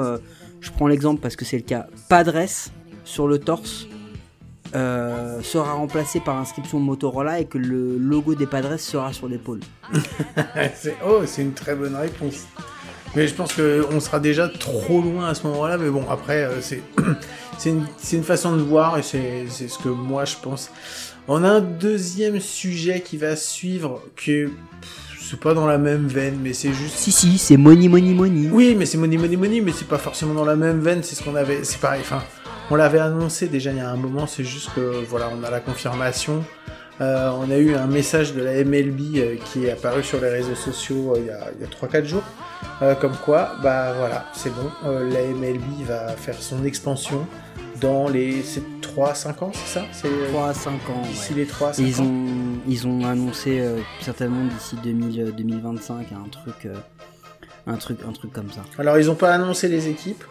je 0.59 0.71
prends 0.71 0.87
l'exemple 0.87 1.21
parce 1.21 1.35
que 1.35 1.45
c'est 1.45 1.57
le 1.57 1.63
cas, 1.63 1.87
Padres 2.07 2.69
sur 3.03 3.27
le 3.27 3.39
torse 3.39 3.87
euh, 4.75 5.41
sera 5.41 5.73
remplacé 5.73 6.19
par 6.19 6.37
inscription 6.37 6.79
Motorola 6.79 7.39
et 7.39 7.45
que 7.45 7.57
le 7.57 7.97
logo 7.97 8.35
des 8.35 8.45
Padres 8.45 8.79
sera 8.79 9.13
sur 9.13 9.27
l'épaule. 9.27 9.61
oh, 11.05 11.21
c'est 11.25 11.41
une 11.41 11.53
très 11.53 11.75
bonne 11.75 11.95
réponse. 11.95 12.45
Mais 13.15 13.27
je 13.27 13.33
pense 13.33 13.53
que 13.53 13.85
on 13.91 13.99
sera 13.99 14.19
déjà 14.19 14.47
trop 14.47 15.01
loin 15.01 15.29
à 15.29 15.33
ce 15.33 15.47
moment-là. 15.47 15.77
Mais 15.77 15.89
bon, 15.89 16.05
après, 16.09 16.43
euh, 16.43 16.61
c'est, 16.61 16.83
une, 17.65 17.85
une 18.13 18.23
façon 18.23 18.55
de 18.55 18.61
voir 18.61 18.97
et 18.99 19.03
c'est, 19.03 19.47
ce 19.47 19.77
que 19.79 19.89
moi 19.89 20.25
je 20.25 20.35
pense. 20.41 20.71
On 21.27 21.43
a 21.43 21.49
un 21.49 21.61
deuxième 21.61 22.39
sujet 22.39 23.01
qui 23.01 23.17
va 23.17 23.35
suivre 23.35 24.03
que 24.15 24.49
c'est 25.19 25.39
pas 25.39 25.53
dans 25.53 25.67
la 25.67 25.77
même 25.77 26.07
veine, 26.07 26.39
mais 26.41 26.53
c'est 26.53 26.73
juste. 26.73 26.95
Si 26.95 27.11
si, 27.11 27.37
c'est 27.37 27.57
money 27.57 27.87
money 27.87 28.13
money. 28.13 28.49
Oui, 28.51 28.75
mais 28.75 28.85
c'est 28.85 28.97
money 28.97 29.17
money 29.17 29.35
money, 29.35 29.61
mais 29.61 29.71
c'est 29.71 29.87
pas 29.87 29.99
forcément 29.99 30.33
dans 30.33 30.45
la 30.45 30.55
même 30.55 30.79
veine. 30.79 31.03
C'est 31.03 31.15
ce 31.15 31.23
qu'on 31.23 31.35
avait. 31.35 31.63
C'est 31.63 31.79
pareil. 31.79 32.01
Enfin, 32.01 32.23
on 32.69 32.75
l'avait 32.75 32.99
annoncé 32.99 33.47
déjà 33.47 33.71
il 33.71 33.77
y 33.77 33.81
a 33.81 33.89
un 33.89 33.95
moment. 33.97 34.27
C'est 34.27 34.43
juste 34.43 34.69
que 34.75 35.03
voilà, 35.07 35.29
on 35.37 35.43
a 35.43 35.49
la 35.49 35.59
confirmation. 35.59 36.43
Euh, 37.01 37.29
on 37.39 37.49
a 37.49 37.57
eu 37.57 37.75
un 37.75 37.87
message 37.87 38.33
de 38.33 38.41
la 38.43 38.61
MLB 38.63 38.99
euh, 39.15 39.35
qui 39.45 39.65
est 39.65 39.71
apparu 39.71 40.03
sur 40.03 40.19
les 40.19 40.27
réseaux 40.29 40.55
sociaux 40.55 41.13
euh, 41.15 41.19
il 41.19 41.25
y 41.27 41.29
a, 41.29 41.47
il 41.55 41.61
y 41.61 41.63
a 41.63 41.67
3-4 41.67 42.05
jours. 42.05 42.23
Comme 43.01 43.15
quoi, 43.25 43.51
bah 43.61 43.93
voilà, 43.97 44.25
c'est 44.33 44.53
bon. 44.53 44.69
la 44.83 45.21
MLB 45.21 45.85
va 45.85 46.07
faire 46.09 46.41
son 46.41 46.63
expansion 46.63 47.25
dans 47.79 48.07
les 48.09 48.41
3-5 48.41 49.43
ans, 49.43 49.51
c'est 49.53 49.79
ça? 49.79 49.85
C'est 49.91 50.07
euh, 50.07 50.29
3 50.29 50.49
à 50.49 50.53
5 50.53 50.71
ans. 50.89 51.01
d'ici 51.03 51.33
ouais. 51.33 51.39
les 51.39 51.45
3 51.45 51.69
Et 51.71 51.73
5 51.73 51.83
ils 51.83 52.01
ans. 52.01 52.05
ont, 52.05 52.59
ils 52.67 52.87
ont 52.87 53.05
annoncé 53.05 53.63
certainement 54.01 54.45
d'ici 54.45 54.75
2000, 54.83 55.21
euh, 55.21 55.31
2025 55.31 56.07
un 56.11 56.29
truc, 56.29 56.67
un 57.67 57.75
truc, 57.77 57.99
un 58.07 58.11
truc 58.11 58.33
comme 58.33 58.51
ça. 58.51 58.61
Alors 58.77 58.97
ils 58.97 59.09
ont 59.09 59.15
pas 59.15 59.33
annoncé 59.33 59.67
les 59.67 59.87
équipes. 59.87 60.23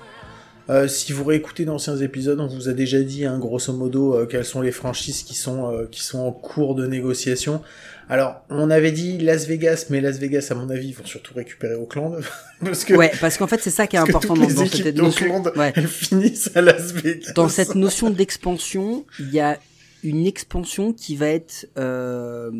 Euh, 0.70 0.87
si 0.87 1.12
vous 1.12 1.24
réécoutez 1.24 1.64
d'anciens 1.64 1.96
épisodes, 1.96 2.38
on 2.40 2.46
vous 2.46 2.68
a 2.68 2.72
déjà 2.74 3.00
dit, 3.00 3.24
hein, 3.24 3.38
grosso 3.38 3.72
modo, 3.72 4.14
euh, 4.14 4.26
quelles 4.26 4.44
sont 4.44 4.61
les 4.61 4.70
franchises 4.72 5.22
qui 5.22 5.35
sont 5.35 5.72
euh, 5.72 5.87
qui 5.90 6.02
sont 6.02 6.18
en 6.18 6.33
cours 6.33 6.74
de 6.74 6.87
négociation. 6.87 7.62
Alors, 8.11 8.42
on 8.50 8.70
avait 8.70 8.92
dit 8.92 9.18
Las 9.18 9.46
Vegas, 9.46 9.87
mais 9.90 10.00
Las 10.00 10.18
Vegas, 10.18 10.48
à 10.50 10.54
mon 10.54 10.68
avis, 10.70 10.88
ils 10.88 10.94
vont 10.94 11.07
surtout 11.07 11.35
récupérer 11.35 11.74
Auckland. 11.74 12.20
parce 12.64 12.85
que, 12.85 12.94
Ouais, 12.94 13.12
parce 13.20 13.38
qu'en 13.38 13.46
fait, 13.46 13.61
c'est 13.61 13.70
ça 13.70 13.87
qui 13.87 13.96
est 13.96 13.98
important 13.98 14.35
dans, 14.35 14.48
cette 14.48 14.96
notion. 14.96 15.26
d'Auckland, 15.26 15.52
Ouais. 15.57 15.72
elles 15.74 15.88
finissent 15.88 16.50
à 16.54 16.61
Las 16.61 16.92
Vegas. 16.92 17.33
Dans 17.35 17.48
cette 17.48 17.74
notion 17.74 18.11
d'expansion, 18.11 19.04
il 19.18 19.31
y 19.31 19.40
a 19.40 19.59
une 20.02 20.26
expansion 20.26 20.92
qui 20.92 21.16
va 21.16 21.28
être 21.28 21.66
euh, 21.78 22.50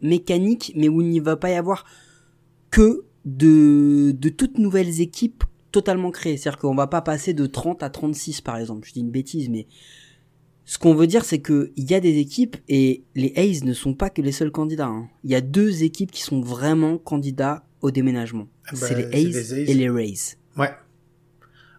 mécanique, 0.00 0.72
mais 0.76 0.88
où 0.88 1.00
il 1.00 1.08
n'y 1.08 1.20
va 1.20 1.36
pas 1.36 1.50
y 1.50 1.54
avoir 1.54 1.84
que 2.70 3.04
de, 3.24 4.12
de 4.12 4.28
toutes 4.28 4.58
nouvelles 4.58 5.00
équipes 5.00 5.44
totalement 5.80 6.10
créées. 6.10 6.36
C'est-à-dire 6.38 6.58
qu'on 6.58 6.74
va 6.74 6.86
pas 6.86 7.02
passer 7.02 7.34
de 7.34 7.44
30 7.46 7.82
à 7.82 7.90
36 7.90 8.40
par 8.40 8.56
exemple. 8.56 8.88
Je 8.88 8.94
dis 8.94 9.00
une 9.00 9.10
bêtise, 9.10 9.48
mais 9.50 9.66
ce 10.64 10.78
qu'on 10.78 10.94
veut 10.94 11.06
dire, 11.06 11.24
c'est 11.24 11.40
que 11.40 11.70
il 11.76 11.90
y 11.90 11.94
a 11.94 12.00
des 12.00 12.16
équipes 12.18 12.56
et 12.68 13.04
les 13.14 13.32
A's 13.36 13.62
ne 13.64 13.72
sont 13.74 13.92
pas 13.94 14.08
que 14.10 14.22
les 14.22 14.32
seuls 14.32 14.50
candidats. 14.50 14.86
hein. 14.86 15.08
Il 15.22 15.30
y 15.30 15.34
a 15.34 15.40
deux 15.40 15.82
équipes 15.82 16.10
qui 16.10 16.22
sont 16.22 16.40
vraiment 16.40 16.96
candidats 16.98 17.64
au 17.82 17.90
déménagement. 17.90 18.48
Ah 18.66 18.70
bah, 18.72 18.86
c'est 18.88 18.94
les 18.94 19.04
A's 19.04 19.12
les 19.34 19.52
A's. 19.52 19.68
et 19.70 19.74
les 19.74 19.90
Rays. 19.90 20.14
Ouais. 20.56 20.70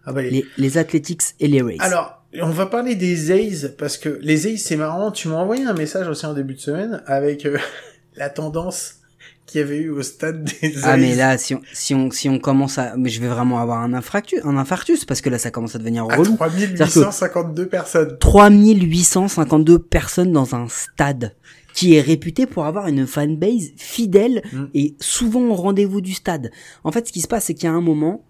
Ah 0.04 0.12
bah, 0.12 0.22
les- 0.22 0.30
Les, 0.30 0.44
les 0.56 0.78
Athletics 0.78 1.22
et 1.40 1.48
les 1.48 1.60
Rays. 1.60 1.76
Alors, 1.80 2.22
on 2.40 2.50
va 2.50 2.66
parler 2.66 2.94
des 2.94 3.32
A's, 3.32 3.68
parce 3.76 3.98
que 3.98 4.18
les 4.22 4.46
A's, 4.46 4.60
c'est 4.62 4.76
marrant, 4.76 5.10
tu 5.10 5.28
m'as 5.28 5.36
envoyé 5.36 5.64
un 5.64 5.74
message 5.74 6.06
aussi 6.08 6.24
en 6.24 6.34
début 6.34 6.54
de 6.54 6.60
semaine 6.60 7.02
avec 7.06 7.44
euh, 7.46 7.58
la 8.16 8.30
tendance 8.30 9.00
qu'il 9.48 9.60
y 9.60 9.64
avait 9.64 9.78
eu 9.78 9.90
au 9.90 10.02
stade 10.02 10.44
des. 10.60 10.74
Ah 10.84 10.96
mais 10.96 11.16
là 11.16 11.36
si 11.38 11.54
on 11.54 11.60
si 11.72 11.94
on 11.94 12.10
si 12.10 12.28
on 12.28 12.38
commence 12.38 12.78
à 12.78 12.96
mais 12.96 13.08
je 13.08 13.20
vais 13.20 13.28
vraiment 13.28 13.58
avoir 13.58 13.80
un 13.82 13.92
infarctus 13.94 14.40
un 14.44 14.56
infarctus 14.56 15.04
parce 15.04 15.20
que 15.20 15.30
là 15.30 15.38
ça 15.38 15.50
commence 15.50 15.74
à 15.74 15.78
devenir 15.78 16.04
à 16.04 16.14
relou. 16.16 16.36
3852 16.36 17.66
personnes. 17.68 18.16
3852 18.20 19.78
personnes 19.80 20.32
dans 20.32 20.54
un 20.54 20.68
stade 20.68 21.34
qui 21.74 21.94
est 21.94 22.00
réputé 22.00 22.46
pour 22.46 22.64
avoir 22.66 22.88
une 22.88 23.06
fanbase 23.06 23.70
fidèle 23.76 24.42
Mm. 24.52 24.64
et 24.74 24.94
souvent 25.00 25.42
au 25.48 25.54
rendez-vous 25.54 26.00
du 26.00 26.12
stade. 26.14 26.50
En 26.84 26.92
fait, 26.92 27.06
ce 27.06 27.12
qui 27.12 27.20
se 27.20 27.28
passe, 27.28 27.44
c'est 27.46 27.54
qu'il 27.54 27.64
y 27.64 27.68
a 27.68 27.72
un 27.72 27.80
moment, 27.80 28.24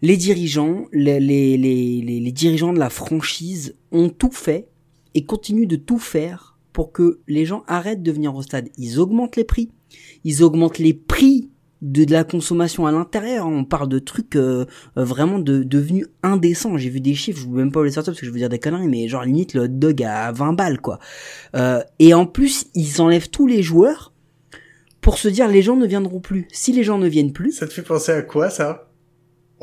les 0.00 0.16
dirigeants, 0.16 0.86
les, 0.92 1.20
les, 1.20 1.56
les, 1.56 2.00
les, 2.02 2.20
les 2.20 2.32
dirigeants 2.32 2.72
de 2.72 2.78
la 2.78 2.90
franchise 2.90 3.76
ont 3.92 4.08
tout 4.08 4.32
fait 4.32 4.68
et 5.14 5.24
continuent 5.24 5.66
de 5.68 5.76
tout 5.76 5.98
faire 5.98 6.56
pour 6.72 6.90
que 6.90 7.20
les 7.28 7.44
gens 7.44 7.62
arrêtent 7.68 8.02
de 8.02 8.10
venir 8.10 8.34
au 8.34 8.42
stade. 8.42 8.68
Ils 8.78 8.98
augmentent 8.98 9.36
les 9.36 9.44
prix, 9.44 9.70
ils 10.24 10.42
augmentent 10.42 10.78
les 10.78 10.94
prix 10.94 11.50
de, 11.82 12.04
de 12.04 12.12
la 12.12 12.24
consommation 12.24 12.86
à 12.86 12.92
l'intérieur. 12.92 13.46
On 13.46 13.64
parle 13.64 13.88
de 13.88 13.98
trucs 13.98 14.36
euh, 14.36 14.64
euh, 14.96 15.04
vraiment 15.04 15.38
de, 15.38 15.62
devenus 15.62 16.06
indécents. 16.22 16.76
J'ai 16.78 16.88
vu 16.88 17.00
des 17.00 17.14
chiffres, 17.14 17.40
je 17.40 17.48
ne 17.48 17.54
même 17.54 17.72
pas 17.72 17.84
les 17.84 17.90
sortir 17.90 18.12
parce 18.12 18.20
que 18.20 18.26
je 18.26 18.30
veux 18.30 18.38
dire 18.38 18.48
des 18.48 18.58
conneries, 18.60 18.88
mais 18.88 19.08
genre 19.08 19.24
limite 19.24 19.54
le 19.54 19.62
hot 19.62 19.68
dog 19.68 20.02
à 20.02 20.32
20 20.32 20.54
balles 20.54 20.80
quoi. 20.80 20.98
Euh, 21.56 21.82
et 21.98 22.14
en 22.14 22.24
plus, 22.24 22.66
ils 22.74 23.02
enlèvent 23.02 23.28
tous 23.28 23.46
les 23.46 23.62
joueurs 23.62 24.12
pour 25.00 25.18
se 25.18 25.28
dire 25.28 25.48
les 25.48 25.62
gens 25.62 25.76
ne 25.76 25.86
viendront 25.86 26.20
plus. 26.20 26.46
Si 26.52 26.72
les 26.72 26.84
gens 26.84 26.98
ne 26.98 27.08
viennent 27.08 27.32
plus, 27.32 27.52
Ça 27.52 27.66
te 27.66 27.72
fait 27.72 27.82
penser 27.82 28.12
à 28.12 28.22
quoi, 28.22 28.48
ça? 28.48 28.88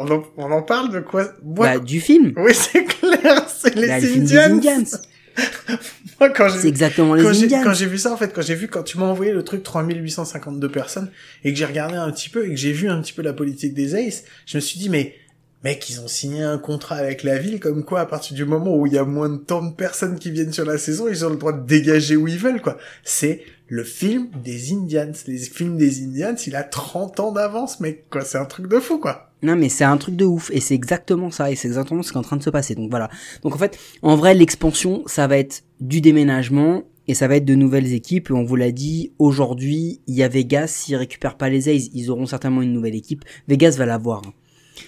On 0.02 0.10
en, 0.12 0.24
on 0.38 0.52
en 0.52 0.62
parle 0.62 0.94
de 0.94 1.00
quoi? 1.02 1.34
Moi, 1.44 1.68
bah, 1.68 1.80
du 1.80 2.00
film. 2.00 2.34
Oui, 2.38 2.54
c'est 2.54 2.86
clair, 2.86 3.46
c'est 3.50 3.76
les 3.76 3.88
Bah, 3.88 4.00
le 4.00 4.08
film 4.08 4.26
des 4.26 4.38
Indians. 4.38 4.84
Quand 6.36 6.50
C'est 6.50 6.62
j'ai 6.62 6.68
exactement 6.68 7.14
les 7.16 7.24
j'ai 7.34 7.46
Indians. 7.46 7.62
quand 7.64 7.74
j'ai 7.74 7.86
vu 7.86 7.98
ça 7.98 8.12
en 8.12 8.18
fait 8.18 8.34
quand 8.34 8.42
j'ai 8.42 8.56
vu 8.56 8.68
quand 8.68 8.84
tu 8.84 8.98
m'as 8.98 9.06
envoyé 9.06 9.32
le 9.32 9.44
truc 9.44 9.64
3852 9.64 10.70
personnes 10.70 11.10
et 11.44 11.54
que 11.54 11.58
j'ai 11.58 11.66
regardé 11.66 11.96
un 11.96 12.12
petit 12.12 12.30
peu 12.30 12.46
et 12.46 12.50
que 12.50 12.56
j'ai 12.56 12.72
vu 12.72 12.90
un 12.90 13.02
petit 13.02 13.14
peu 13.14 13.22
la 13.22 13.34
politique 13.34 13.74
des 13.74 13.96
Aces 13.96 14.24
je 14.46 14.58
me 14.58 14.62
suis 14.62 14.80
dit 14.80 14.90
mais 14.90 15.16
mec 15.64 15.90
ils 15.90 16.00
ont 16.02 16.08
signé 16.08 16.42
un 16.44 16.58
contrat 16.58 16.96
avec 16.96 17.24
la 17.24 17.38
ville 17.38 17.60
comme 17.60 17.84
quoi 17.84 18.02
à 18.02 18.06
partir 18.06 18.36
du 18.36 18.46
moment 18.46 18.76
où 18.76 18.86
il 18.86 18.94
y 18.94 18.98
a 18.98 19.06
moins 19.06 19.30
de 19.30 19.38
tant 19.38 19.64
de 19.64 19.74
personnes 19.74 20.20
qui 20.20 20.32
viennent 20.32 20.54
sur 20.54 20.66
la 20.66 20.78
saison 20.78 21.08
ils 21.08 21.26
ont 21.26 21.30
le 21.30 21.38
droit 21.38 21.54
de 21.54 21.66
dégager 21.66 22.16
où 22.16 22.28
ils 22.28 22.38
veulent 22.38 22.62
quoi. 22.62 22.78
C'est 23.04 23.42
le 23.68 23.84
film 23.84 24.30
des 24.44 24.74
Indians. 24.74 25.12
Les 25.28 25.38
films 25.38 25.78
des 25.78 26.02
Indians 26.04 26.36
il 26.48 26.56
a 26.56 26.64
30 26.64 27.20
ans 27.20 27.32
d'avance 27.32 27.80
mec 27.80 28.10
quoi. 28.10 28.22
C'est 28.22 28.38
un 28.38 28.46
truc 28.46 28.68
de 28.68 28.80
fou 28.80 28.98
quoi 29.00 29.29
Non 29.42 29.56
mais 29.56 29.70
c'est 29.70 29.86
un 29.86 29.98
truc 29.98 30.16
de 30.16 30.26
ouf 30.26 30.52
et 30.54 30.60
c'est 30.60 30.76
exactement 30.76 31.32
ça 31.32 31.50
et 31.52 31.56
c'est 31.56 31.68
exactement 31.68 32.04
ce 32.04 32.12
qui 32.12 32.18
est 32.18 32.20
en 32.20 32.24
train 32.24 32.38
de 32.38 32.44
se 32.44 32.50
passer. 32.50 32.76
Donc 32.76 32.90
voilà. 32.90 33.10
Donc 33.44 33.56
en 33.56 33.58
fait, 33.58 33.78
en 34.02 34.16
vrai 34.16 34.34
l'expansion, 34.34 35.04
ça 35.06 35.28
va 35.28 35.38
être 35.38 35.64
du 35.80 36.02
déménagement 36.02 36.84
et 37.08 37.14
ça 37.14 37.28
va 37.28 37.38
être 37.38 37.46
de 37.46 37.56
nouvelles 37.56 37.94
équipes 37.94 38.30
et 38.30 38.34
on 38.34 38.44
vous 38.44 38.56
l'a 38.58 38.72
dit 38.72 39.14
aujourd'hui, 39.18 40.02
il 40.08 40.16
y 40.16 40.24
a 40.24 40.28
Vegas, 40.28 40.68
s'ils 40.68 40.96
récupèrent 40.98 41.38
pas 41.38 41.50
les 41.50 41.70
A's, 41.70 41.90
ils 41.94 42.12
auront 42.12 42.26
certainement 42.26 42.62
une 42.62 42.74
nouvelle 42.74 42.96
équipe. 42.96 43.24
Vegas 43.48 43.76
va 43.78 43.86
l'avoir. 43.86 44.22
hein. 44.28 44.34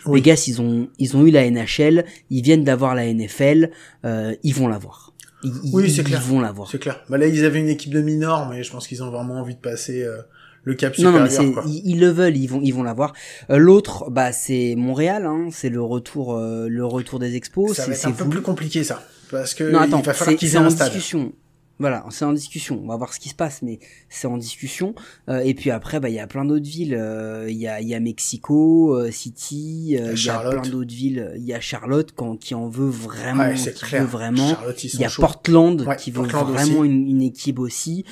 Oui. 0.05 0.19
Vegas, 0.19 0.45
ils 0.47 0.61
ont 0.61 0.89
ils 0.99 1.15
ont 1.17 1.25
eu 1.25 1.31
la 1.31 1.49
NHL, 1.49 2.05
ils 2.29 2.41
viennent 2.43 2.63
d'avoir 2.63 2.93
la 2.95 3.11
NFL, 3.11 3.71
euh, 4.05 4.35
ils 4.43 4.53
vont 4.53 4.67
l'avoir. 4.67 5.13
Ils, 5.43 5.51
Oui, 5.73 5.89
c'est 5.89 6.03
clair. 6.03 6.21
Ils 6.23 6.29
vont 6.29 6.39
l'avoir. 6.39 6.69
c'est 6.69 6.77
clair 6.79 7.03
bah 7.09 7.17
là 7.17 7.25
ils 7.25 7.43
avaient 7.45 7.59
une 7.59 7.69
équipe 7.69 7.91
de 7.91 8.01
minors 8.01 8.47
mais 8.49 8.63
je 8.63 8.71
pense 8.71 8.87
qu'ils 8.87 9.01
ont 9.03 9.09
vraiment 9.09 9.35
envie 9.39 9.55
de 9.55 9.59
passer 9.59 10.03
euh, 10.03 10.17
le 10.63 10.75
cap 10.75 10.91
Non, 10.99 11.11
supérieur 11.11 11.19
non, 11.19 11.23
mais 11.23 11.29
c'est, 11.29 11.51
quoi. 11.53 11.63
ils, 11.67 11.81
ils 11.91 11.99
le 11.99 12.09
veulent, 12.09 12.37
ils 12.37 12.47
vont, 12.47 12.61
ils 12.61 12.71
vont 12.71 12.83
l'avoir. 12.83 13.13
Euh, 13.49 13.57
l'autre, 13.57 14.09
bah, 14.11 14.31
c'est 14.31 14.75
Montréal, 14.77 15.25
hein, 15.25 15.47
c'est 15.51 15.69
le 15.69 15.81
retour, 15.81 16.35
euh, 16.35 16.67
le 16.69 16.85
retour 16.85 17.17
des 17.19 17.35
expos. 17.35 17.73
ça 17.75 17.83
c'est, 17.85 17.89
va 17.91 17.95
être 17.97 18.05
un 18.07 18.11
peu 18.11 18.29
plus 18.29 18.41
compliqué 18.41 18.83
ça 18.83 19.01
parce 19.31 19.53
que 19.53 19.63
Non, 19.63 19.79
attends, 19.79 19.99
il 19.99 20.05
va 20.05 20.13
falloir 20.13 20.37
qu'ils 20.37 20.53
aient 20.55 20.57
en 20.59 20.65
un 20.65 20.69
stade 20.69 20.89
discussion. 20.91 21.31
Voilà, 21.79 22.05
c'est 22.11 22.25
en 22.25 22.33
discussion. 22.33 22.79
On 22.83 22.87
va 22.87 22.95
voir 22.95 23.11
ce 23.11 23.19
qui 23.19 23.29
se 23.29 23.33
passe, 23.33 23.63
mais 23.63 23.79
c'est 24.07 24.27
en 24.27 24.37
discussion. 24.37 24.93
Euh, 25.29 25.39
et 25.39 25.55
puis 25.55 25.71
après, 25.71 25.99
bah, 25.99 26.09
il 26.09 26.13
y 26.15 26.19
a 26.19 26.27
plein 26.27 26.45
d'autres 26.45 26.67
villes. 26.67 26.95
Euh, 26.95 27.47
Il 27.49 27.57
y 27.57 27.67
a, 27.67 27.81
il 27.81 27.87
y 27.87 27.95
a 27.95 27.99
Mexico 27.99 28.95
euh, 28.95 29.09
City. 29.09 29.97
euh, 29.99 30.01
Il 30.03 30.09
y 30.09 30.11
a 30.11 30.15
Charlotte. 30.15 30.61
plein 30.61 30.69
d'autres 30.69 30.93
villes. 30.93 31.31
Il 31.37 31.43
y 31.43 31.55
a 31.55 31.59
Charlotte 31.59 32.11
quand, 32.15 32.37
qui 32.37 32.53
en 32.53 32.67
veut 32.69 32.87
vraiment, 32.89 33.45
ouais 33.45 33.57
c'est 33.57 33.73
qui 33.73 33.85
clair 33.85 34.01
veut 34.03 34.07
vraiment. 34.09 34.55
Il 34.83 34.99
y 34.99 35.05
a 35.05 35.09
chauds. 35.09 35.23
Portland 35.23 35.81
Ouais, 35.87 35.95
qui 35.95 36.11
Portland 36.11 36.45
veut 36.49 36.53
vraiment 36.53 36.83
une, 36.83 37.07
une 37.07 37.23
équipe 37.23 37.57
aussi. 37.57 38.05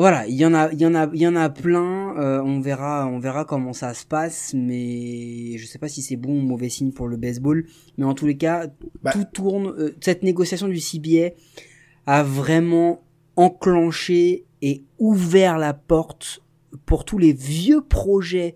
Voilà, 0.00 0.26
il 0.26 0.34
y 0.34 0.46
en 0.46 0.54
a, 0.54 0.72
il 0.72 0.80
y 0.80 0.86
en 0.86 0.94
a, 0.94 1.10
il 1.12 1.20
y 1.20 1.26
en 1.26 1.36
a 1.36 1.50
plein. 1.50 2.16
euh, 2.16 2.40
on 2.42 2.58
verra, 2.60 3.06
on 3.06 3.18
verra 3.18 3.44
comment 3.44 3.74
ça 3.74 3.92
se 3.92 4.06
passe, 4.06 4.54
mais 4.54 5.58
je 5.58 5.66
sais 5.66 5.78
pas 5.78 5.88
si 5.88 6.00
c'est 6.00 6.16
bon 6.16 6.38
ou 6.38 6.40
mauvais 6.40 6.70
signe 6.70 6.90
pour 6.90 7.06
le 7.06 7.18
baseball. 7.18 7.66
Mais 7.98 8.04
en 8.06 8.14
tous 8.14 8.26
les 8.26 8.38
cas, 8.38 8.66
Bah. 9.02 9.12
tout 9.12 9.24
tourne. 9.30 9.66
euh, 9.78 9.94
cette 10.00 10.22
négociation 10.22 10.68
du 10.68 10.80
CBA 10.80 11.34
a 12.06 12.22
vraiment 12.22 13.02
enclenché 13.36 14.46
et 14.62 14.84
ouvert 14.98 15.58
la 15.58 15.74
porte 15.74 16.42
pour 16.86 17.04
tous 17.04 17.18
les 17.18 17.34
vieux 17.34 17.82
projets 17.82 18.54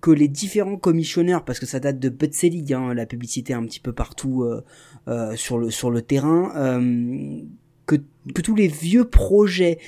que 0.00 0.12
les 0.12 0.28
différents 0.28 0.76
commissionneurs, 0.76 1.44
parce 1.44 1.58
que 1.58 1.66
ça 1.66 1.80
date 1.80 1.98
de 1.98 2.08
Bud 2.10 2.32
Selig, 2.32 2.72
hein, 2.72 2.94
la 2.94 3.06
publicité 3.06 3.54
un 3.54 3.64
petit 3.64 3.80
peu 3.80 3.92
partout 3.92 4.44
euh, 4.44 4.62
euh, 5.08 5.34
sur 5.34 5.58
le 5.58 5.70
sur 5.70 5.90
le 5.90 6.02
terrain, 6.02 6.52
euh, 6.54 7.40
que 7.86 7.96
que 8.34 8.40
tous 8.42 8.54
les 8.54 8.68
vieux 8.68 9.06
projets 9.08 9.78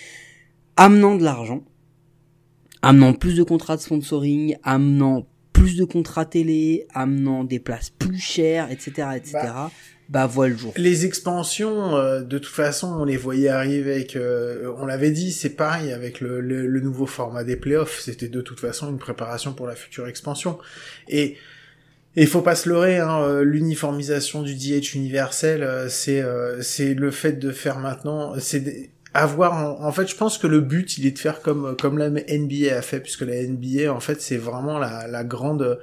amenant 0.78 1.16
de 1.16 1.24
l'argent, 1.24 1.64
amenant 2.80 3.12
plus 3.12 3.34
de 3.34 3.42
contrats 3.42 3.76
de 3.76 3.82
sponsoring, 3.82 4.56
amenant 4.62 5.26
plus 5.52 5.76
de 5.76 5.84
contrats 5.84 6.24
télé, 6.24 6.86
amenant 6.94 7.42
des 7.42 7.58
places 7.58 7.90
plus 7.90 8.20
chères, 8.20 8.70
etc., 8.70 9.08
etc., 9.16 9.32
bah, 9.42 9.70
Bah. 10.08 10.26
voit 10.26 10.48
le 10.48 10.56
jour. 10.56 10.72
Les 10.76 11.04
expansions, 11.04 11.96
euh, 11.96 12.20
de 12.20 12.38
toute 12.38 12.54
façon, 12.54 12.96
on 13.00 13.04
les 13.04 13.16
voyait 13.16 13.48
arriver 13.48 13.92
avec, 13.92 14.14
euh, 14.14 14.72
on 14.78 14.86
l'avait 14.86 15.10
dit, 15.10 15.32
c'est 15.32 15.56
pareil 15.56 15.92
avec 15.92 16.20
le, 16.20 16.40
le, 16.40 16.68
le 16.68 16.80
nouveau 16.80 17.06
format 17.06 17.42
des 17.42 17.56
playoffs. 17.56 17.98
C'était 18.00 18.28
de 18.28 18.40
toute 18.40 18.60
façon 18.60 18.88
une 18.88 18.98
préparation 18.98 19.54
pour 19.54 19.66
la 19.66 19.74
future 19.74 20.06
expansion. 20.06 20.58
Et 21.08 21.36
il 22.20 22.26
faut 22.26 22.42
pas 22.42 22.56
se 22.56 22.68
leurrer, 22.68 22.98
hein, 22.98 23.20
euh, 23.22 23.44
l'uniformisation 23.44 24.42
du 24.42 24.54
DH 24.54 24.94
universel, 24.94 25.62
euh, 25.62 25.88
c'est 25.88 26.20
euh, 26.20 26.60
c'est 26.62 26.94
le 26.94 27.10
fait 27.10 27.38
de 27.38 27.52
faire 27.52 27.78
maintenant, 27.78 28.34
c'est 28.40 28.90
avoir 29.22 29.80
en, 29.82 29.92
fait 29.92 30.08
je 30.08 30.16
pense 30.16 30.38
que 30.38 30.46
le 30.46 30.60
but 30.60 30.98
il 30.98 31.06
est 31.06 31.12
de 31.12 31.18
faire 31.18 31.40
comme 31.40 31.76
comme 31.76 31.98
la 31.98 32.10
NBA 32.10 32.76
a 32.76 32.82
fait 32.82 33.00
puisque 33.00 33.22
la 33.22 33.42
NBA 33.42 33.92
en 33.92 34.00
fait 34.00 34.20
c'est 34.20 34.36
vraiment 34.36 34.78
la, 34.78 35.06
la 35.06 35.24
grande 35.24 35.78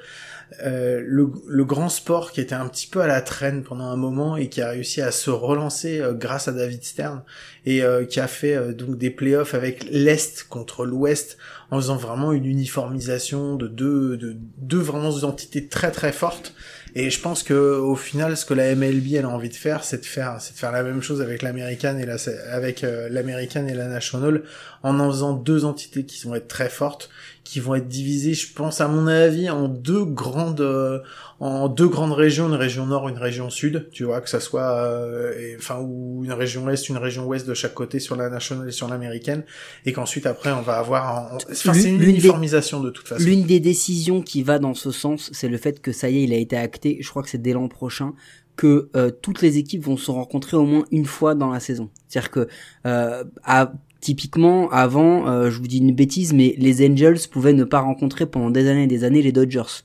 euh, 0.63 1.01
le, 1.03 1.31
le 1.47 1.65
grand 1.65 1.89
sport 1.89 2.31
qui 2.31 2.39
était 2.39 2.55
un 2.55 2.67
petit 2.67 2.87
peu 2.87 3.01
à 3.01 3.07
la 3.07 3.21
traîne 3.21 3.63
pendant 3.63 3.85
un 3.85 3.95
moment 3.95 4.37
et 4.37 4.47
qui 4.47 4.61
a 4.61 4.69
réussi 4.69 5.01
à 5.01 5.11
se 5.11 5.31
relancer 5.31 5.99
euh, 5.99 6.13
grâce 6.13 6.47
à 6.47 6.51
David 6.51 6.83
Stern 6.83 7.23
et 7.65 7.81
euh, 7.81 8.05
qui 8.05 8.19
a 8.19 8.27
fait 8.27 8.73
donc 8.73 8.97
des 8.97 9.09
playoffs 9.09 9.55
avec 9.55 9.85
l'Est 9.89 10.45
contre 10.47 10.85
l'Ouest 10.85 11.37
en 11.71 11.77
faisant 11.77 11.97
vraiment 11.97 12.31
une 12.31 12.45
uniformisation 12.45 13.55
de 13.55 13.67
deux, 13.67 14.17
de 14.17 14.37
deux 14.57 14.79
vraiment 14.79 15.09
entités 15.23 15.67
très 15.67 15.91
très 15.91 16.11
fortes. 16.11 16.53
Et 16.97 17.09
je 17.09 17.19
pense 17.19 17.43
que 17.43 17.53
au 17.53 17.97
final, 17.97 18.37
ce 18.37 18.45
que 18.45 18.53
la 18.53 18.73
MLB 18.73 19.17
a 19.21 19.27
envie 19.27 19.49
de 19.49 19.55
faire, 19.55 19.83
c'est 19.83 19.99
de 19.99 20.05
faire, 20.05 20.37
c'est 20.39 20.53
de 20.53 20.57
faire 20.57 20.71
la 20.71 20.81
même 20.81 21.01
chose 21.01 21.21
avec 21.21 21.41
l'américaine 21.41 21.99
et 21.99 22.05
la, 22.05 22.15
avec 22.49 22.85
euh, 22.85 23.09
et 23.09 23.73
la 23.73 23.87
national, 23.87 24.43
en 24.81 24.97
en 25.01 25.11
faisant 25.11 25.33
deux 25.33 25.65
entités 25.65 26.05
qui 26.05 26.25
vont 26.25 26.35
être 26.35 26.47
très 26.47 26.69
fortes, 26.69 27.09
qui 27.45 27.59
vont 27.59 27.75
être 27.75 27.87
divisées, 27.87 28.33
je 28.33 28.51
pense 28.53 28.81
à 28.81 28.87
mon 28.89 29.05
avis, 29.05 29.49
en 29.51 29.67
deux 29.69 30.03
grandes, 30.03 30.61
euh, 30.61 30.99
en 31.39 31.69
deux 31.69 31.87
grandes 31.87 32.11
régions, 32.11 32.47
une 32.47 32.55
région 32.55 32.87
nord, 32.87 33.07
une 33.07 33.19
région 33.19 33.51
sud, 33.51 33.87
tu 33.91 34.03
vois, 34.03 34.19
que 34.19 34.29
ça 34.29 34.39
soit, 34.39 34.63
euh, 34.81 35.31
et- 35.39 35.55
enfin, 35.55 35.77
ou 35.79 36.23
une 36.25 36.33
région 36.33 36.67
est, 36.71 36.89
une 36.89 36.97
région 36.97 37.25
ouest 37.27 37.47
de 37.47 37.53
chaque 37.53 37.75
côté 37.75 37.99
sur 37.99 38.15
la 38.15 38.29
national 38.31 38.67
et 38.67 38.71
sur 38.71 38.87
l'américaine, 38.87 39.43
et 39.85 39.93
qu'ensuite 39.93 40.25
après 40.25 40.51
on 40.51 40.61
va 40.63 40.77
avoir, 40.79 41.33
en- 41.33 41.35
enfin, 41.35 41.73
c'est 41.73 41.89
une 41.91 41.99
des- 41.99 42.09
uniformisation 42.09 42.81
de 42.81 42.89
toute 42.89 43.07
façon. 43.07 43.23
L'une 43.23 43.43
des 43.43 43.59
décisions 43.59 44.23
qui 44.23 44.41
va 44.41 44.57
dans 44.57 44.73
ce 44.73 44.89
sens, 44.89 45.29
c'est 45.31 45.47
le 45.47 45.57
fait 45.57 45.79
que 45.81 45.91
ça 45.91 46.09
y 46.09 46.17
est, 46.17 46.23
il 46.23 46.33
a 46.33 46.37
été 46.37 46.57
acté 46.57 46.97
je 46.99 47.09
crois 47.11 47.21
que 47.21 47.29
c'est 47.29 47.41
dès 47.41 47.53
l'an 47.53 47.67
prochain, 47.67 48.13
que 48.55 48.89
euh, 48.95 49.11
toutes 49.11 49.41
les 49.41 49.57
équipes 49.57 49.83
vont 49.83 49.97
se 49.97 50.09
rencontrer 50.09 50.55
au 50.57 50.65
moins 50.65 50.85
une 50.89 51.05
fois 51.05 51.35
dans 51.35 51.51
la 51.51 51.59
saison. 51.59 51.89
C'est-à-dire 52.07 52.31
que 52.31 52.47
euh, 52.87 53.23
à, 53.43 53.73
typiquement 54.05 54.69
avant, 54.69 55.27
euh, 55.27 55.49
je 55.49 55.57
vous 55.57 55.65
dis 55.65 55.79
une 55.79 55.95
bêtise, 55.95 56.31
mais 56.31 56.53
les 56.59 56.87
Angels 56.87 57.17
pouvaient 57.31 57.53
ne 57.53 57.63
pas 57.63 57.79
rencontrer 57.79 58.27
pendant 58.27 58.51
des 58.51 58.67
années 58.67 58.83
et 58.83 58.87
des 58.87 59.03
années 59.03 59.23
les 59.23 59.31
Dodgers. 59.31 59.81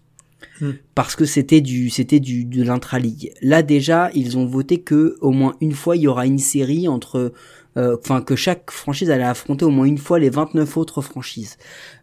Hmm. 0.61 0.73
Parce 0.95 1.17
que 1.17 1.25
c'était 1.25 1.63
du 1.63 1.89
c'était 1.89 2.21
du 2.21 2.45
de 2.45 2.63
l'intra-league. 2.63 3.33
Là 3.41 3.63
déjà, 3.63 4.11
ils 4.15 4.37
ont 4.37 4.45
voté 4.45 4.83
que 4.83 5.17
au 5.23 5.31
moins 5.31 5.57
une 5.63 5.73
fois 5.73 5.97
il 5.97 6.03
y 6.03 6.07
aura 6.07 6.27
une 6.27 6.39
série 6.39 6.87
entre 6.87 7.33
euh, 7.79 7.97
enfin 7.99 8.21
que 8.21 8.37
chaque 8.37 8.71
franchise 8.71 9.11
allait 9.11 9.25
affronter 9.25 9.65
au 9.65 9.71
moins 9.71 9.87
une 9.87 9.97
fois 9.97 10.19
les 10.19 10.29
29 10.29 10.77
autres 10.77 11.01
franchises. 11.01 11.57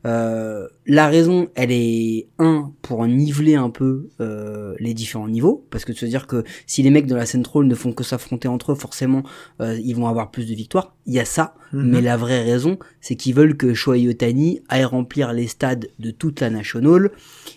Euh, 0.08 0.68
la 0.86 1.08
raison, 1.08 1.50
elle 1.56 1.72
est 1.72 2.30
un 2.40 2.72
pour 2.82 3.06
niveler 3.06 3.56
un 3.56 3.70
peu 3.70 4.10
euh, 4.22 4.74
les 4.80 4.94
différents 4.94 5.28
niveaux, 5.28 5.66
parce 5.70 5.84
que 5.84 5.92
de 5.92 5.98
se 5.98 6.06
dire 6.06 6.28
que 6.28 6.46
si 6.66 6.82
les 6.82 6.92
mecs 6.92 7.08
de 7.08 7.16
la 7.16 7.26
Central 7.26 7.64
ne 7.64 7.76
font 7.76 7.92
que 7.92 8.06
s'affronter 8.06 8.48
entre 8.48 8.72
eux, 8.72 8.76
forcément, 8.76 9.24
ils 9.60 9.94
vont 9.94 10.08
avoir 10.08 10.32
plus 10.32 10.48
de 10.48 10.56
victoires. 10.56 10.96
Il 11.06 11.14
y 11.14 11.20
a 11.20 11.26
ça, 11.26 11.56
mhm. 11.74 11.90
mais 11.90 12.02
la 12.02 12.16
vraie 12.16 12.42
raison, 12.42 12.80
c'est 13.02 13.16
qu'ils 13.16 13.36
veulent 13.36 13.58
que 13.58 13.74
Shohei 13.74 14.08
Otani 14.08 14.62
aille 14.70 14.86
remplir 14.86 15.34
les 15.34 15.48
stades 15.48 15.90
de 16.00 16.12
toute 16.12 16.40
la 16.40 16.50
National 16.50 17.12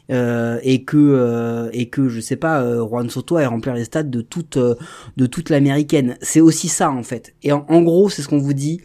et 0.08 0.84
que 0.84 1.70
et 1.72 1.88
que 1.88 2.08
je 2.08 2.20
sais 2.20 2.36
pas, 2.36 2.64
Juan 2.78 3.08
Soto 3.10 3.36
aille 3.36 3.46
remplir 3.46 3.74
les 3.74 3.84
stades 3.84 4.10
de 4.10 4.22
toute 4.22 4.58
de 4.58 5.26
toute 5.26 5.50
l'américaine. 5.50 6.16
C'est 6.20 6.40
aussi 6.40 6.68
ça 6.68 6.90
en 6.90 7.04
fait. 7.04 7.34
Et 7.42 7.52
en 7.52 7.82
gros 7.82 8.08
c'est 8.08 8.22
ce 8.22 8.28
qu'on 8.28 8.38
vous 8.38 8.54
dit. 8.54 8.80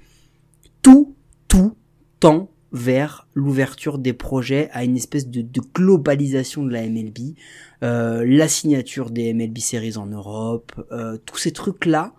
Tout, 0.82 1.15
tout 1.47 1.75
tend 2.19 2.47
vers 2.76 3.26
l'ouverture 3.34 3.98
des 3.98 4.12
projets 4.12 4.70
à 4.74 4.84
une 4.84 4.98
espèce 4.98 5.30
de, 5.30 5.46
globalisation 5.74 6.64
de 6.64 6.74
la 6.74 6.84
MLB, 6.84 7.36
euh, 7.84 8.26
la 8.28 8.50
signature 8.50 9.12
des 9.12 9.34
MLB 9.34 9.58
Series 9.60 9.98
en 9.98 10.06
Europe, 10.08 10.74
euh, 10.92 11.18
tous 11.26 11.38
ces 11.38 11.52
trucs-là, 11.52 12.12